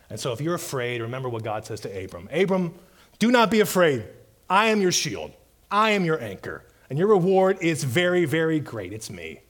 And 0.09 0.19
so 0.19 0.33
if 0.33 0.41
you're 0.41 0.55
afraid, 0.55 1.01
remember 1.01 1.29
what 1.29 1.43
God 1.43 1.67
says 1.67 1.81
to 1.81 2.05
Abram 2.05 2.29
Abram, 2.33 2.75
do 3.19 3.31
not 3.31 3.51
be 3.51 3.61
afraid. 3.61 4.05
I 4.49 4.67
am 4.67 4.81
your 4.81 4.93
shield, 4.93 5.33
I 5.71 5.91
am 5.91 6.05
your 6.05 6.21
anchor. 6.23 6.65
And 6.91 6.99
your 6.99 7.09
reward 7.09 7.59
is 7.61 7.83
very, 7.83 8.27
very 8.27 8.61
great. 8.61 8.93
It's 8.93 9.11
me. 9.11 9.41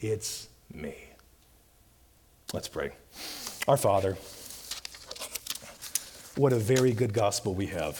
It's 0.00 0.48
me. 0.72 0.94
Let's 2.52 2.68
pray. 2.68 2.92
Our 3.66 3.76
Father, 3.76 4.16
what 6.36 6.52
a 6.52 6.58
very 6.58 6.92
good 6.92 7.12
gospel 7.12 7.54
we 7.54 7.66
have. 7.66 7.98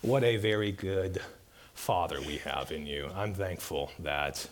What 0.00 0.22
a 0.22 0.36
very 0.36 0.70
good 0.70 1.20
Father 1.74 2.20
we 2.20 2.36
have 2.38 2.70
in 2.70 2.86
you. 2.86 3.10
I'm 3.14 3.34
thankful 3.34 3.90
that 3.98 4.48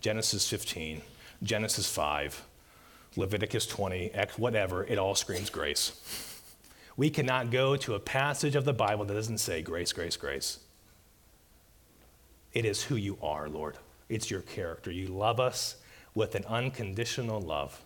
Genesis 0.00 0.48
15, 0.48 1.02
Genesis 1.44 1.88
5, 1.88 2.44
Leviticus 3.16 3.66
20, 3.66 4.12
whatever, 4.36 4.84
it 4.84 4.98
all 4.98 5.14
screams 5.14 5.50
grace. 5.50 5.92
We 6.96 7.10
cannot 7.10 7.50
go 7.50 7.76
to 7.76 7.94
a 7.94 8.00
passage 8.00 8.56
of 8.56 8.64
the 8.64 8.72
Bible 8.72 9.04
that 9.04 9.14
doesn't 9.14 9.38
say 9.38 9.62
grace, 9.62 9.92
grace, 9.92 10.16
grace. 10.16 10.58
It 12.52 12.64
is 12.64 12.84
who 12.84 12.96
you 12.96 13.18
are, 13.22 13.48
Lord. 13.48 13.76
It's 14.08 14.30
your 14.30 14.40
character. 14.40 14.90
You 14.90 15.08
love 15.08 15.38
us 15.38 15.76
with 16.14 16.34
an 16.34 16.44
unconditional 16.46 17.40
love. 17.40 17.80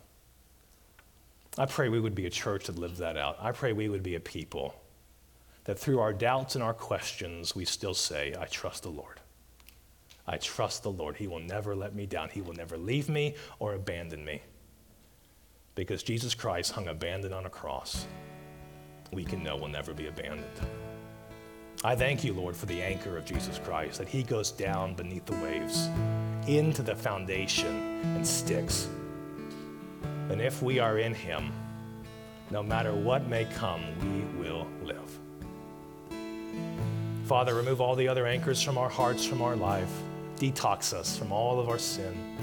I 1.57 1.65
pray 1.65 1.89
we 1.89 1.99
would 1.99 2.15
be 2.15 2.27
a 2.27 2.29
church 2.29 2.67
that 2.67 2.77
lives 2.77 2.99
that 2.99 3.17
out. 3.17 3.37
I 3.41 3.51
pray 3.51 3.73
we 3.73 3.89
would 3.89 4.03
be 4.03 4.15
a 4.15 4.19
people 4.19 4.75
that 5.65 5.77
through 5.77 5.99
our 5.99 6.13
doubts 6.13 6.55
and 6.55 6.63
our 6.63 6.73
questions, 6.73 7.55
we 7.55 7.65
still 7.65 7.93
say, 7.93 8.33
I 8.39 8.45
trust 8.45 8.83
the 8.83 8.89
Lord. 8.89 9.18
I 10.29 10.37
trust 10.37 10.83
the 10.83 10.91
Lord. 10.91 11.17
He 11.17 11.27
will 11.27 11.39
never 11.39 11.75
let 11.75 11.93
me 11.93 12.05
down. 12.05 12.29
He 12.29 12.41
will 12.41 12.53
never 12.53 12.77
leave 12.77 13.09
me 13.09 13.35
or 13.59 13.73
abandon 13.73 14.23
me. 14.23 14.41
Because 15.75 16.03
Jesus 16.03 16.33
Christ 16.33 16.71
hung 16.71 16.87
abandoned 16.87 17.33
on 17.33 17.45
a 17.45 17.49
cross, 17.49 18.05
we 19.11 19.25
can 19.25 19.43
know 19.43 19.57
we'll 19.57 19.67
never 19.67 19.93
be 19.93 20.07
abandoned. 20.07 20.45
I 21.83 21.95
thank 21.95 22.23
you, 22.23 22.33
Lord, 22.33 22.55
for 22.55 22.67
the 22.67 22.81
anchor 22.81 23.17
of 23.17 23.25
Jesus 23.25 23.59
Christ, 23.63 23.97
that 23.97 24.07
he 24.07 24.23
goes 24.23 24.51
down 24.51 24.93
beneath 24.93 25.25
the 25.25 25.35
waves 25.37 25.89
into 26.47 26.83
the 26.83 26.95
foundation 26.95 28.01
and 28.15 28.25
sticks 28.25 28.87
and 30.29 30.39
if 30.41 30.61
we 30.61 30.77
are 30.77 30.99
in 30.99 31.13
Him, 31.15 31.51
no 32.51 32.61
matter 32.61 32.93
what 32.93 33.27
may 33.27 33.45
come, 33.45 33.81
we 33.99 34.39
will 34.39 34.67
live. 34.83 35.19
Father, 37.25 37.55
remove 37.55 37.81
all 37.81 37.95
the 37.95 38.07
other 38.07 38.27
anchors 38.27 38.61
from 38.61 38.77
our 38.77 38.89
hearts, 38.89 39.25
from 39.25 39.41
our 39.41 39.55
life. 39.55 39.91
Detox 40.39 40.93
us 40.93 41.17
from 41.17 41.33
all 41.33 41.59
of 41.59 41.67
our 41.67 41.77
sin. 41.77 42.37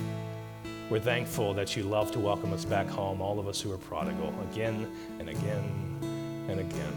We're 0.90 1.00
thankful 1.00 1.54
that 1.54 1.74
you 1.76 1.82
love 1.82 2.12
to 2.12 2.20
welcome 2.20 2.52
us 2.52 2.66
back 2.66 2.86
home, 2.86 3.22
all 3.22 3.40
of 3.40 3.48
us 3.48 3.58
who 3.58 3.72
are 3.72 3.78
prodigal, 3.78 4.34
again 4.52 4.86
and 5.18 5.30
again 5.30 6.46
and 6.50 6.60
again. 6.60 6.92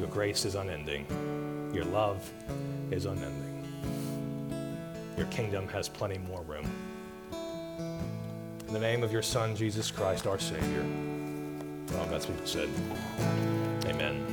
Your 0.00 0.08
grace 0.08 0.44
is 0.44 0.56
unending. 0.56 1.06
Your 1.72 1.84
love 1.84 2.28
is 2.90 3.06
unending. 3.06 3.64
Your 5.16 5.26
kingdom 5.26 5.68
has 5.68 5.88
plenty 5.88 6.18
more 6.18 6.42
room. 6.42 6.68
In 8.66 8.72
the 8.72 8.80
name 8.80 9.04
of 9.04 9.12
your 9.12 9.22
Son, 9.22 9.54
Jesus 9.54 9.92
Christ, 9.92 10.26
our 10.26 10.40
Savior. 10.40 10.84
All 11.98 12.06
God's 12.06 12.26
people 12.26 12.46
said, 12.46 12.68
Amen. 13.86 14.26